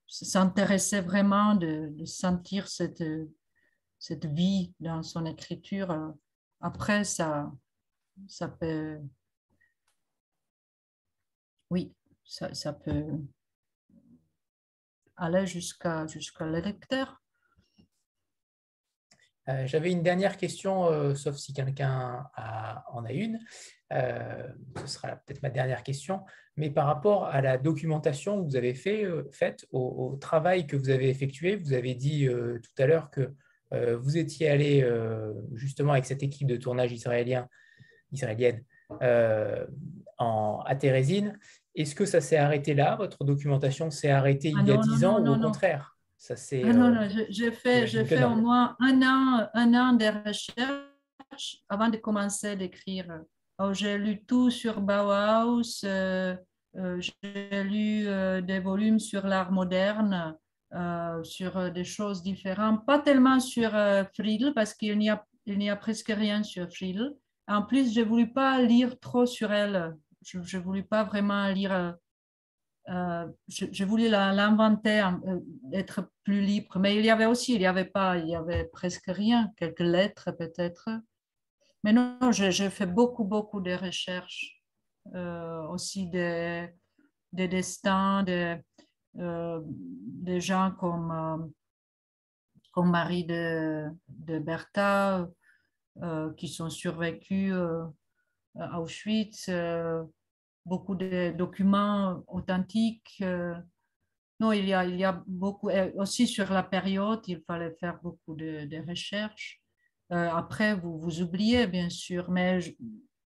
s'intéresser 0.08 1.02
vraiment, 1.02 1.56
de, 1.56 1.90
de, 1.92 2.06
sentir 2.06 2.68
cette, 2.68 3.04
cette 4.00 4.26
vie 4.26 4.74
dans 4.80 5.04
son 5.04 5.26
écriture. 5.26 6.14
Après, 6.62 7.04
ça, 7.04 7.52
ça 8.28 8.48
peut 8.48 9.00
oui, 11.70 11.94
ça, 12.24 12.74
peut 12.74 13.06
aller 15.18 15.46
jusqu'à 15.46 16.06
l'électeur. 16.42 17.22
J'avais 19.66 19.92
une 19.92 20.02
dernière 20.02 20.38
question, 20.38 21.16
sauf 21.16 21.36
si 21.36 21.54
quelqu'un 21.54 22.26
en 22.92 23.06
a 23.06 23.12
une. 23.12 23.40
ce 23.92 24.88
sera 24.88 25.18
peut-être 25.18 25.44
ma 25.44 25.52
dernière 25.52 25.84
question. 25.84 26.22
Mais 26.58 26.72
par 26.72 26.88
rapport 26.88 27.26
à 27.26 27.42
la 27.42 27.60
documentation 27.60 28.42
que 28.42 28.50
vous 28.50 28.56
avez 28.56 28.74
fait, 28.74 29.06
faite, 29.32 29.68
au, 29.72 30.18
travail 30.20 30.66
que 30.66 30.76
vous 30.76 30.90
avez 30.90 31.10
effectué, 31.10 31.58
vous 31.58 31.74
avez 31.74 31.94
dit 31.94 32.28
tout 32.28 32.82
à 32.82 32.88
l'heure 32.88 33.12
que 33.12 33.36
vous 33.72 34.18
étiez 34.18 34.50
allé 34.50 34.90
justement 35.54 35.92
avec 35.92 36.06
cette 36.06 36.24
équipe 36.24 36.48
de 36.48 36.58
tournage 36.58 36.92
israélien, 36.92 37.48
israélienne 38.12 38.64
en, 40.18 40.64
à 40.66 40.76
Thérésine. 40.76 41.38
Est-ce 41.76 41.94
que 41.94 42.06
ça 42.06 42.22
s'est 42.22 42.38
arrêté 42.38 42.74
là 42.74 42.96
Votre 42.96 43.24
documentation 43.24 43.92
s'est 43.92 44.12
arrêtée 44.12 44.50
il 44.50 44.68
y 44.68 44.72
a 44.72 44.76
ah 44.80 44.82
dix 44.82 45.04
ans 45.04 45.22
ou 45.22 45.28
au 45.28 45.40
contraire? 45.40 45.96
Ça, 46.18 46.34
ah 46.52 46.74
non, 46.74 46.92
non, 46.92 47.08
j'ai 47.30 47.52
fait, 47.52 47.86
fait 47.86 48.24
au 48.24 48.36
moins 48.36 48.76
un 48.80 49.02
an, 49.04 49.48
un 49.54 49.74
an 49.74 49.94
de 49.94 50.28
recherche 50.28 51.64
avant 51.70 51.90
de 51.90 51.98
commencer 51.98 52.56
d'écrire. 52.56 53.22
J'ai 53.72 53.98
lu 53.98 54.26
tout 54.26 54.50
sur 54.50 54.82
Bauhaus, 54.82 55.84
euh, 55.84 56.36
euh, 56.78 57.00
j'ai 57.00 57.64
lu 57.64 58.08
euh, 58.08 58.42
des 58.42 58.60
volumes 58.60 59.00
sur 59.00 59.28
l'art 59.28 59.52
moderne, 59.52 60.36
sur 61.24 61.72
des 61.72 61.86
choses 61.86 62.22
différentes, 62.22 62.86
pas 62.86 63.00
tellement 63.00 63.40
sur 63.40 63.72
Friedel, 64.14 64.54
parce 64.54 64.74
qu'il 64.74 64.98
n'y 64.98 65.10
a, 65.10 65.24
il 65.46 65.58
n'y 65.58 65.70
a 65.70 65.76
presque 65.78 66.10
rien 66.10 66.44
sur 66.44 66.70
Friedel. 66.70 67.14
En 67.48 67.62
plus, 67.62 67.94
je 67.94 68.02
ne 68.02 68.06
voulais 68.06 68.28
pas 68.28 68.62
lire 68.62 69.00
trop 69.00 69.26
sur 69.26 69.54
elle 69.54 69.96
je 70.26 70.58
ne 70.58 70.64
voulais 70.64 70.84
pas 70.84 71.04
vraiment 71.04 71.48
lire, 71.50 71.72
euh, 71.72 71.92
euh, 72.90 73.28
je, 73.48 73.84
voulais 73.84 74.10
l'inventer, 74.10 75.02
euh, 75.02 75.40
être 75.72 76.12
plus 76.24 76.42
libre. 76.42 76.80
Mais 76.80 76.96
il 76.96 77.06
y 77.06 77.10
avait 77.10 77.26
aussi, 77.26 77.54
il 77.54 77.60
n'y 77.60 77.68
avait 77.68 77.86
pas, 77.86 78.18
il 78.18 78.30
y 78.30 78.36
avait 78.36 78.66
presque 78.66 79.08
rien, 79.08 79.52
quelques 79.58 79.80
lettres 79.80 80.32
peut-être. 80.32 80.90
Mais 81.84 81.94
non, 81.94 82.32
j'ai 82.32 82.70
fait 82.70 82.88
beaucoup, 82.88 83.24
beaucoup 83.24 83.62
de 83.62 83.74
recherches, 83.74 84.60
aussi 85.70 86.08
des, 86.08 86.68
des 87.32 87.48
destins, 87.48 88.24
des, 88.24 88.58
des 89.14 90.42
gens 90.42 90.72
comme, 90.72 91.54
comme 92.72 92.90
Marie 92.90 93.26
de, 93.26 93.86
de 94.08 94.40
Bertha, 94.40 95.28
qui 96.38 96.48
sont 96.48 96.72
survécus 96.72 97.54
à 98.60 98.82
Auschwitz, 98.82 99.50
euh, 99.50 100.04
beaucoup 100.66 100.96
de 100.96 101.32
documents 101.32 102.24
authentiques. 102.28 103.18
Euh. 103.22 103.56
non, 104.40 104.52
il 104.52 104.66
y, 104.66 104.74
a, 104.74 104.86
il 104.86 104.98
y 104.98 105.04
a 105.04 105.24
beaucoup, 105.28 105.70
aussi 105.96 106.28
sur 106.28 106.52
la 106.52 106.64
période, 106.64 107.22
il 107.28 107.42
fallait 107.42 107.76
faire 107.80 108.00
beaucoup 108.02 108.36
de, 108.36 108.88
recherches. 108.88 109.62
Euh, 110.12 110.30
après, 110.32 110.76
vous, 110.76 111.00
vous 111.00 111.22
oubliez, 111.22 111.68
bien 111.68 111.90
sûr, 111.90 112.30
mais 112.30 112.60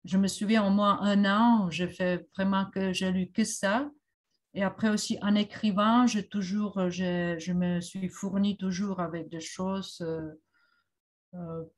je, 0.05 0.19
me 0.19 0.28
souviens 0.28 0.66
au 0.66 0.70
moins 0.70 1.01
un 1.02 1.24
an, 1.24 1.70
j'ai 1.70 1.89
fait 1.89 2.27
vraiment 2.36 2.66
que 2.66 2.93
j'ai 2.93 3.10
lu 3.10 3.31
que 3.31 3.44
ça. 3.44 3.90
Et 4.55 4.62
après 4.62 4.89
aussi, 4.89 5.19
en 5.23 5.35
écrivant, 5.35 6.06
j'ai 6.06 6.27
toujours, 6.27 6.89
je 6.89 7.52
me 7.52 7.81
suis 7.81 8.09
fourni 8.09 8.56
toujours 8.56 9.01
avec 9.01 9.28
des 9.28 9.40
choses 9.40 10.05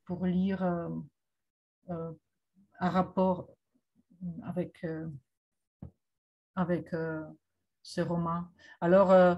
pour 0.05 0.27
lire 0.27 0.63
un 1.89 2.89
rapport 2.89 3.49
avec, 4.45 4.85
euh, 4.85 5.07
avec 6.57 6.93
euh, 6.95 7.23
ce 7.83 8.01
roman. 8.01 8.45
Alors, 8.81 9.11
euh, 9.11 9.35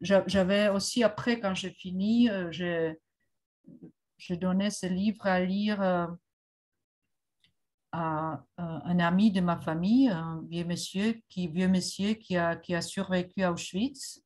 j'avais 0.00 0.68
aussi, 0.68 1.04
après, 1.04 1.38
quand 1.38 1.54
j'ai 1.54 1.70
fini, 1.70 2.28
j'ai 2.50 2.96
donné 4.36 4.70
ce 4.70 4.86
livre 4.86 5.26
à 5.26 5.40
lire 5.40 5.80
à 7.92 8.44
un 8.56 8.98
ami 8.98 9.30
de 9.30 9.40
ma 9.40 9.60
famille, 9.60 10.08
un 10.08 10.42
vieux 10.48 10.64
monsieur 10.64 11.20
qui, 11.28 11.46
vieux 11.46 11.68
monsieur 11.68 12.14
qui, 12.14 12.36
a, 12.36 12.56
qui 12.56 12.74
a 12.74 12.82
survécu 12.82 13.42
à 13.44 13.52
Auschwitz 13.52 14.24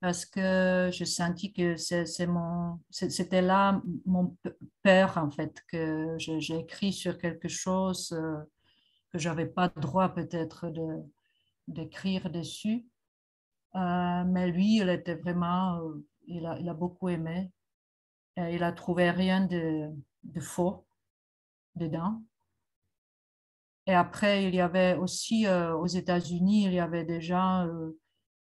parce 0.00 0.24
que 0.24 0.90
je 0.92 1.04
sentis 1.04 1.52
que 1.52 1.76
c'était 1.76 3.42
là 3.42 3.82
mon 4.06 4.36
peur, 4.82 5.18
en 5.18 5.30
fait, 5.30 5.60
que 5.68 6.14
j'ai 6.18 6.58
écrit 6.58 6.92
sur 6.92 7.18
quelque 7.18 7.48
chose 7.48 8.12
euh, 8.12 8.36
que 9.12 9.18
je 9.18 9.28
n'avais 9.28 9.46
pas 9.46 9.68
droit 9.68 10.10
peut-être 10.10 10.72
d'écrire 11.66 12.30
dessus. 12.30 12.86
Euh, 13.74 14.24
mais 14.24 14.50
lui, 14.50 14.78
il 14.78 14.88
était 14.88 15.14
vraiment, 15.14 15.80
euh, 15.80 16.06
il, 16.26 16.46
a, 16.46 16.58
il, 16.58 16.68
a, 16.68 16.74
beaucoup 16.74 17.08
aimé. 17.08 17.50
Et 18.36 18.54
il 18.54 18.62
a 18.62 18.72
trouvé 18.72 19.10
rien 19.10 19.46
de, 19.46 19.90
de 20.24 20.40
faux 20.40 20.86
dedans. 21.74 22.22
Et 23.86 23.94
après, 23.94 24.44
il 24.44 24.54
y 24.54 24.60
avait 24.60 24.94
aussi 24.96 25.46
aux 25.48 25.86
États-Unis, 25.86 26.66
il 26.66 26.74
y 26.74 26.78
avait 26.78 27.04
des 27.04 27.22
gens 27.22 27.66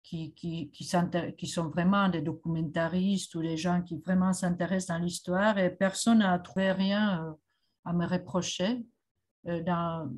qui, 0.04 0.34
qui, 0.34 0.72
qui, 0.72 1.48
sont 1.48 1.70
vraiment 1.70 2.10
des 2.10 2.22
documentaristes 2.22 3.36
ou 3.36 3.42
des 3.42 3.58
gens 3.58 3.82
qui 3.82 3.98
vraiment 4.00 4.34
s'intéressent 4.34 4.98
dans 4.98 5.04
l'histoire 5.04 5.58
et 5.58 5.70
personne 5.70 6.20
n'a 6.20 6.40
trouvé 6.40 6.72
rien 6.72 7.24
euh, 7.24 7.34
à 7.86 7.94
me 7.94 8.06
reprocher 8.06 8.68
euh, 8.68 8.82
dans, 9.44 10.12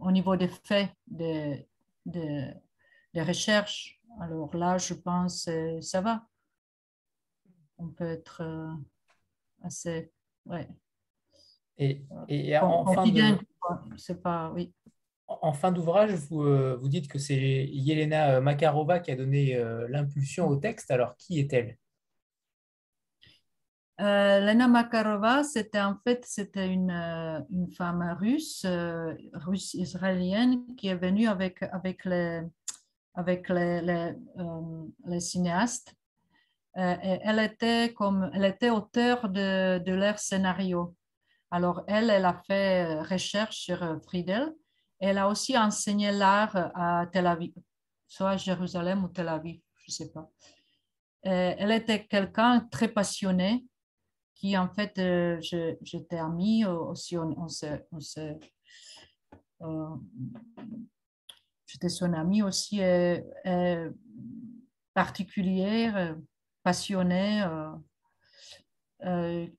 au 0.00 0.10
niveau 0.10 0.36
des 0.36 0.48
faits, 0.48 0.90
des, 1.06 1.66
des, 2.06 2.52
recherches. 3.14 4.00
Alors 4.20 4.54
là, 4.56 4.78
je 4.78 4.94
pense 4.94 5.46
que 5.46 5.80
ça 5.80 6.00
va. 6.00 6.24
On 7.78 7.88
peut 7.88 8.06
être 8.06 8.42
euh, 8.42 8.72
assez... 9.62 10.12
Ouais. 10.46 10.68
Et, 11.76 12.04
et 12.28 12.58
en, 12.58 12.86
fin 12.92 13.06
de... 13.06 13.38
C'est 13.96 14.22
pas... 14.22 14.50
Oui 14.50 14.72
en 15.28 15.52
fin 15.52 15.72
d'ouvrage, 15.72 16.12
vous, 16.14 16.42
euh, 16.42 16.78
vous, 16.80 16.88
dites 16.88 17.08
que 17.08 17.18
c'est 17.18 17.36
Yelena 17.36 18.36
euh, 18.36 18.40
Makarova 18.40 18.98
qui 18.98 19.10
a 19.10 19.16
donné 19.16 19.54
euh, 19.56 19.86
l'impulsion 19.88 20.48
au 20.48 20.56
texte. 20.56 20.90
Alors, 20.90 21.16
qui 21.16 21.38
est-elle? 21.38 21.76
Lena 23.98 24.68
Makarova, 24.68 25.42
c'était 25.42 25.80
en 25.80 25.96
fait 26.04 26.24
c'était 26.24 26.68
une, 26.68 27.46
femme 27.76 28.16
russe, 28.20 28.64
russe 29.32 29.74
israélienne, 29.74 30.64
qui 30.76 30.88
est 30.88 30.94
venue 30.94 31.26
avec, 31.26 31.64
avec 31.72 32.04
les, 32.04 32.44
cinéastes. 35.18 35.94
Elle 36.74 37.40
était 37.40 37.92
comme 37.92 38.30
elle 38.34 38.44
était 38.44 38.70
auteure 38.70 39.28
de, 39.28 39.78
de 39.78 39.92
leur 39.92 40.18
scénario. 40.20 40.94
Alors 41.50 41.82
elle, 41.88 42.10
elle 42.10 42.24
a 42.24 42.40
fait 42.46 43.00
recherche 43.00 43.56
sur 43.56 44.00
Friedel 44.04 44.54
elle 45.00 45.18
a 45.18 45.28
aussi 45.28 45.56
enseigné 45.56 46.10
l'art 46.12 46.56
à 46.74 47.06
Tel 47.12 47.26
Aviv, 47.26 47.54
soit 48.06 48.30
à 48.30 48.36
Jérusalem 48.36 49.04
ou 49.04 49.08
Tel 49.08 49.28
Aviv, 49.28 49.60
je 49.76 49.90
ne 49.90 49.92
sais 49.92 50.12
pas. 50.12 50.28
Euh, 51.26 51.54
elle 51.58 51.72
était 51.72 52.06
quelqu'un 52.06 52.60
très 52.70 52.88
passionné 52.88 53.64
qui, 54.38 54.56
en 54.56 54.68
fait, 54.68 54.98
euh, 54.98 55.38
j'étais 55.82 56.18
amie 56.18 56.64
aussi, 56.64 57.18
on, 57.18 57.46
euh, 59.60 59.96
j'étais 61.66 61.88
son 61.88 62.12
amie 62.12 62.42
aussi, 62.42 62.80
particulière, 64.94 66.16
passionnée, 66.62 67.44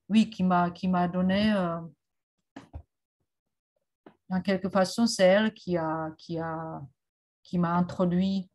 oui, 0.08 0.30
qui 0.30 0.42
m'a 0.44 1.08
donné 1.08 1.54
en 4.30 4.40
quelque 4.40 4.68
façon, 4.68 5.06
c'est 5.06 5.24
elle 5.24 5.52
qui 5.52 5.76
a, 5.76 6.12
qui 6.16 6.38
a, 6.38 6.80
qui 7.42 7.58
m'a 7.58 7.74
introduit 7.74 8.48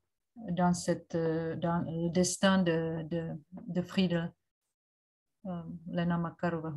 dans, 0.52 0.74
cette, 0.74 1.16
dans 1.16 1.86
le 1.86 2.10
destin 2.10 2.64
de, 2.64 3.04
de, 3.10 3.30
de 3.68 3.82
euh, 4.14 4.28
Lena 5.88 6.18
Makarova. 6.18 6.74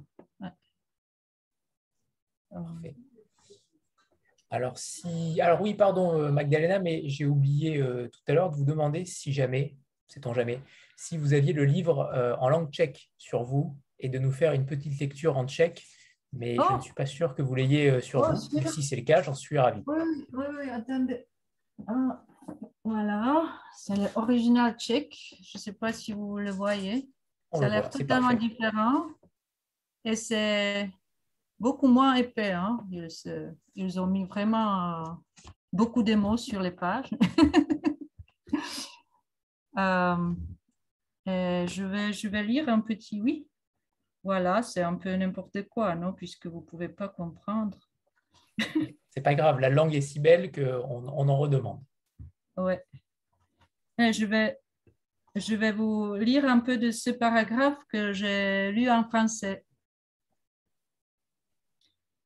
Alors, 4.50 4.78
si... 4.78 5.40
Alors 5.40 5.60
oui, 5.60 5.74
pardon 5.74 6.18
euh, 6.18 6.30
Magdalena, 6.30 6.78
mais 6.78 7.02
j'ai 7.08 7.26
oublié 7.26 7.78
euh, 7.78 8.08
tout 8.08 8.20
à 8.28 8.32
l'heure 8.32 8.50
de 8.50 8.56
vous 8.56 8.64
demander 8.64 9.04
si 9.04 9.32
jamais, 9.32 9.76
sait-on 10.06 10.32
jamais, 10.32 10.62
si 10.96 11.18
vous 11.18 11.34
aviez 11.34 11.52
le 11.52 11.64
livre 11.64 12.10
en 12.40 12.48
langue 12.48 12.70
tchèque 12.70 13.10
sur 13.18 13.44
vous 13.44 13.76
et 14.00 14.08
de 14.08 14.18
nous 14.18 14.32
faire 14.32 14.52
une 14.52 14.66
petite 14.66 14.98
lecture 14.98 15.36
en 15.36 15.46
tchèque 15.46 15.84
mais 16.32 16.56
je 16.56 16.60
ne 16.60 16.78
oh! 16.78 16.80
suis 16.80 16.92
pas 16.92 17.06
sûr 17.06 17.34
que 17.34 17.42
vous 17.42 17.54
l'ayez 17.54 17.90
euh, 17.90 18.00
sur 18.00 18.20
oh, 18.20 18.32
vous. 18.32 18.68
si 18.68 18.82
c'est 18.82 18.96
le 18.96 19.02
cas, 19.02 19.22
j'en 19.22 19.34
suis 19.34 19.58
ravi. 19.58 19.82
Oui, 19.86 19.98
oui, 20.32 20.44
oui, 20.58 20.70
attendez. 20.70 21.26
Ah, 21.86 22.24
voilà, 22.84 23.60
c'est 23.76 23.96
l'original 23.96 24.74
tchèque. 24.76 25.16
Je 25.42 25.56
ne 25.56 25.60
sais 25.60 25.72
pas 25.72 25.92
si 25.92 26.12
vous 26.12 26.38
le 26.38 26.50
voyez. 26.50 27.08
Ça 27.52 27.66
a 27.66 27.68
l'air 27.68 27.88
totalement 27.88 28.34
différent. 28.34 29.06
Et 30.04 30.16
c'est 30.16 30.90
beaucoup 31.58 31.88
moins 31.88 32.14
épais. 32.14 32.52
Hein. 32.52 32.86
Ils, 33.74 34.00
ont 34.00 34.06
mis 34.06 34.24
vraiment 34.24 35.00
euh, 35.00 35.04
beaucoup 35.72 36.02
de 36.02 36.14
mots 36.14 36.36
sur 36.36 36.60
les 36.60 36.72
pages. 36.72 37.10
Euh, 41.28 41.66
je, 41.66 41.84
vais, 41.84 42.12
je 42.12 42.26
vais 42.26 42.42
lire 42.42 42.68
un 42.68 42.80
petit 42.80 43.20
oui. 43.20 43.46
voilà, 44.24 44.62
c'est 44.62 44.82
un 44.82 44.94
peu 44.94 45.14
n'importe 45.14 45.68
quoi, 45.68 45.94
non 45.94 46.12
Puisque 46.14 46.46
vous 46.46 46.60
ne 46.60 46.64
pouvez 46.64 46.88
pas 46.88 47.08
comprendre. 47.08 47.78
c'est 49.10 49.20
pas 49.20 49.34
grave, 49.34 49.60
la 49.60 49.68
langue 49.68 49.94
est 49.94 50.00
si 50.00 50.18
belle 50.18 50.50
qu'on 50.50 51.06
on 51.06 51.28
en 51.28 51.38
redemande. 51.38 51.80
Ouais. 52.56 52.82
Je 53.98 54.24
vais, 54.24 54.58
je 55.38 55.56
vais 55.56 55.72
vous 55.72 56.14
lire 56.14 56.44
un 56.44 56.60
peu 56.60 56.78
de 56.78 56.90
ce 56.90 57.10
paragraphe 57.10 57.78
que 57.88 58.12
j'ai 58.12 58.72
lu 58.72 58.90
en 58.90 59.04
français. 59.04 59.62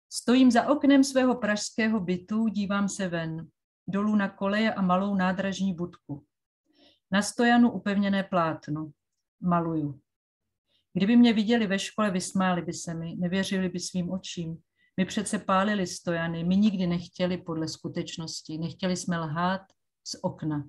Stojím 0.08 0.50
za 0.50 0.68
oknem 0.68 1.04
svého 1.04 1.34
pražského 1.34 2.00
bytu, 2.00 2.48
dívám 2.48 2.88
se 2.88 3.08
ven, 3.08 3.48
dolů 3.86 4.16
na 4.16 4.28
koleje 4.28 4.74
a 4.74 4.82
malou 4.82 5.14
nádražní 5.14 5.74
budku. 5.74 6.24
Na 7.10 7.22
stojanu 7.22 7.70
upevněné 7.70 8.22
plátno. 8.22 8.90
Maluju. 9.40 10.00
Kdyby 10.92 11.16
mě 11.16 11.32
viděli 11.32 11.66
ve 11.66 11.78
škole, 11.78 12.10
vysmáli 12.10 12.62
by 12.62 12.72
se 12.72 12.94
mi, 12.94 13.16
nevěřili 13.16 13.68
by 13.68 13.80
svým 13.80 14.10
očím. 14.10 14.62
My 14.96 15.04
přece 15.04 15.38
pálili 15.38 15.86
stojany, 15.86 16.44
my 16.44 16.56
nikdy 16.56 16.86
nechtěli 16.86 17.38
podle 17.38 17.68
skutečnosti, 17.68 18.58
nechtěli 18.58 18.96
jsme 18.96 19.18
lhát 19.18 19.62
z 20.06 20.16
okna. 20.22 20.64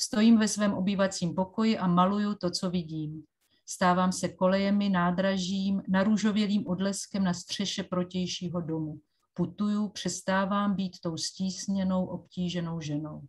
Stojím 0.00 0.38
ve 0.38 0.48
svém 0.48 0.74
obývacím 0.74 1.34
pokoji 1.34 1.78
a 1.78 1.86
maluju 1.86 2.34
to, 2.34 2.50
co 2.50 2.70
vidím. 2.70 3.24
Stávám 3.66 4.12
se 4.12 4.28
kolejemi, 4.28 4.88
nádražím, 4.88 5.82
narůžovělým 5.88 6.66
odleskem 6.66 7.24
na 7.24 7.34
střeše 7.34 7.82
protějšího 7.82 8.60
domu. 8.60 9.00
Putuju, 9.34 9.88
přestávám 9.88 10.74
být 10.74 11.00
tou 11.00 11.16
stísněnou, 11.16 12.06
obtíženou 12.06 12.80
ženou. 12.80 13.22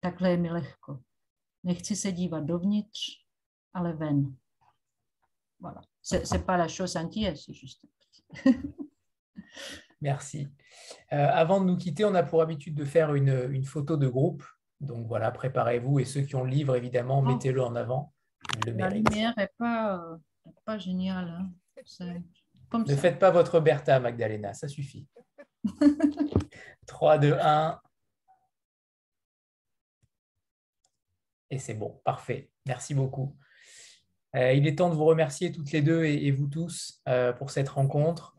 Takhle 0.00 0.30
je 0.30 0.36
mi 0.36 0.50
lehko. 0.50 1.00
Nechci 1.64 1.96
se 1.96 2.12
dívat 2.12 2.44
dovnitř, 2.44 3.00
ale 3.74 3.92
ven. 3.92 4.36
Voilà. 5.60 5.80
C'est 6.02 6.44
pas 6.44 6.56
la 6.56 6.68
chose 6.68 6.96
entière, 6.96 7.36
c'est 7.36 7.54
juste. 7.54 7.86
Merci. 10.00 10.48
Euh, 11.12 11.28
avant 11.32 11.60
de 11.60 11.66
nous 11.66 11.76
quitter, 11.76 12.04
on 12.04 12.14
a 12.14 12.22
pour 12.22 12.42
habitude 12.42 12.74
de 12.74 12.84
faire 12.84 13.14
une, 13.14 13.48
une 13.52 13.64
photo 13.64 13.96
de 13.96 14.08
groupe. 14.08 14.42
Donc 14.82 15.06
voilà, 15.06 15.30
préparez-vous 15.30 16.00
et 16.00 16.04
ceux 16.04 16.22
qui 16.22 16.34
ont 16.34 16.42
le 16.42 16.50
livre, 16.50 16.74
évidemment, 16.74 17.20
oh. 17.20 17.22
mettez-le 17.22 17.62
en 17.62 17.76
avant. 17.76 18.12
Le 18.66 18.72
la 18.72 18.90
lumière 18.90 19.32
n'est 19.36 19.50
pas, 19.56 20.18
pas 20.64 20.76
géniale. 20.76 21.28
Hein. 21.28 21.50
Comme 22.68 22.82
ne 22.82 22.88
ça. 22.88 22.96
faites 22.96 23.18
pas 23.18 23.30
votre 23.30 23.60
Bertha, 23.60 24.00
Magdalena, 24.00 24.52
ça 24.54 24.66
suffit. 24.66 25.06
3, 26.86 27.18
2, 27.18 27.36
1. 27.40 27.80
Et 31.50 31.58
c'est 31.58 31.74
bon, 31.74 32.00
parfait. 32.04 32.50
Merci 32.66 32.94
beaucoup. 32.94 33.36
Euh, 34.34 34.52
il 34.52 34.66
est 34.66 34.78
temps 34.78 34.90
de 34.90 34.94
vous 34.94 35.04
remercier 35.04 35.52
toutes 35.52 35.70
les 35.70 35.82
deux 35.82 36.04
et, 36.04 36.26
et 36.26 36.30
vous 36.32 36.48
tous 36.48 37.00
euh, 37.08 37.32
pour 37.32 37.50
cette 37.50 37.68
rencontre. 37.68 38.34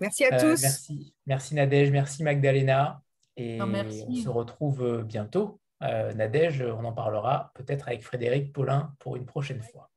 Merci 0.00 0.24
à 0.24 0.40
tous. 0.40 0.62
Merci, 0.62 1.14
merci 1.26 1.54
Nadège, 1.54 1.90
merci 1.90 2.22
Magdalena. 2.24 3.02
Et 3.36 3.60
on 3.60 4.14
se 4.14 4.28
retrouve 4.28 5.04
bientôt. 5.04 5.60
Euh, 5.82 6.12
Nadège, 6.14 6.62
on 6.62 6.84
en 6.84 6.92
parlera 6.92 7.52
peut-être 7.54 7.88
avec 7.88 8.02
Frédéric 8.02 8.52
Paulin 8.52 8.94
pour 8.98 9.16
une 9.16 9.26
prochaine 9.26 9.62
fois. 9.62 9.90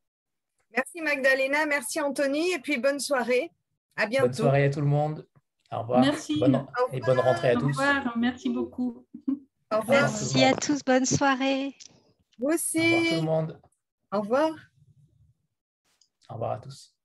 Merci 0.76 1.02
Magdalena, 1.02 1.66
merci 1.66 2.00
Anthony, 2.00 2.54
et 2.54 2.60
puis 2.60 2.78
bonne 2.78 3.00
soirée. 3.00 3.52
À 3.96 4.06
bientôt. 4.06 4.28
Bonne 4.28 4.34
soirée 4.34 4.66
à 4.66 4.70
tout 4.70 4.82
le 4.82 4.88
monde. 4.88 5.28
Au 5.72 5.80
revoir. 5.80 6.02
Merci. 6.02 6.40
Bonne, 6.40 6.66
et 6.92 7.00
bonne 7.00 7.20
rentrée 7.20 7.50
à 7.50 7.56
tous. 7.56 7.64
Au 7.64 7.68
revoir, 7.68 8.18
merci 8.18 8.50
beaucoup. 8.50 9.06
Au 9.74 9.80
revoir. 9.80 10.02
Merci 10.02 10.44
à 10.44 10.54
tous, 10.54 10.84
bonne 10.86 11.06
soirée. 11.06 11.76
Vous 12.40 12.50
aussi. 12.50 12.80
Au 12.80 12.84
revoir 12.84 13.10
tout 13.10 13.16
le 13.16 13.22
monde. 13.22 13.62
Au 14.12 14.22
revoir. 14.22 14.52
Au 16.30 16.34
revoir 16.34 16.52
à 16.52 16.58
tous. 16.60 16.96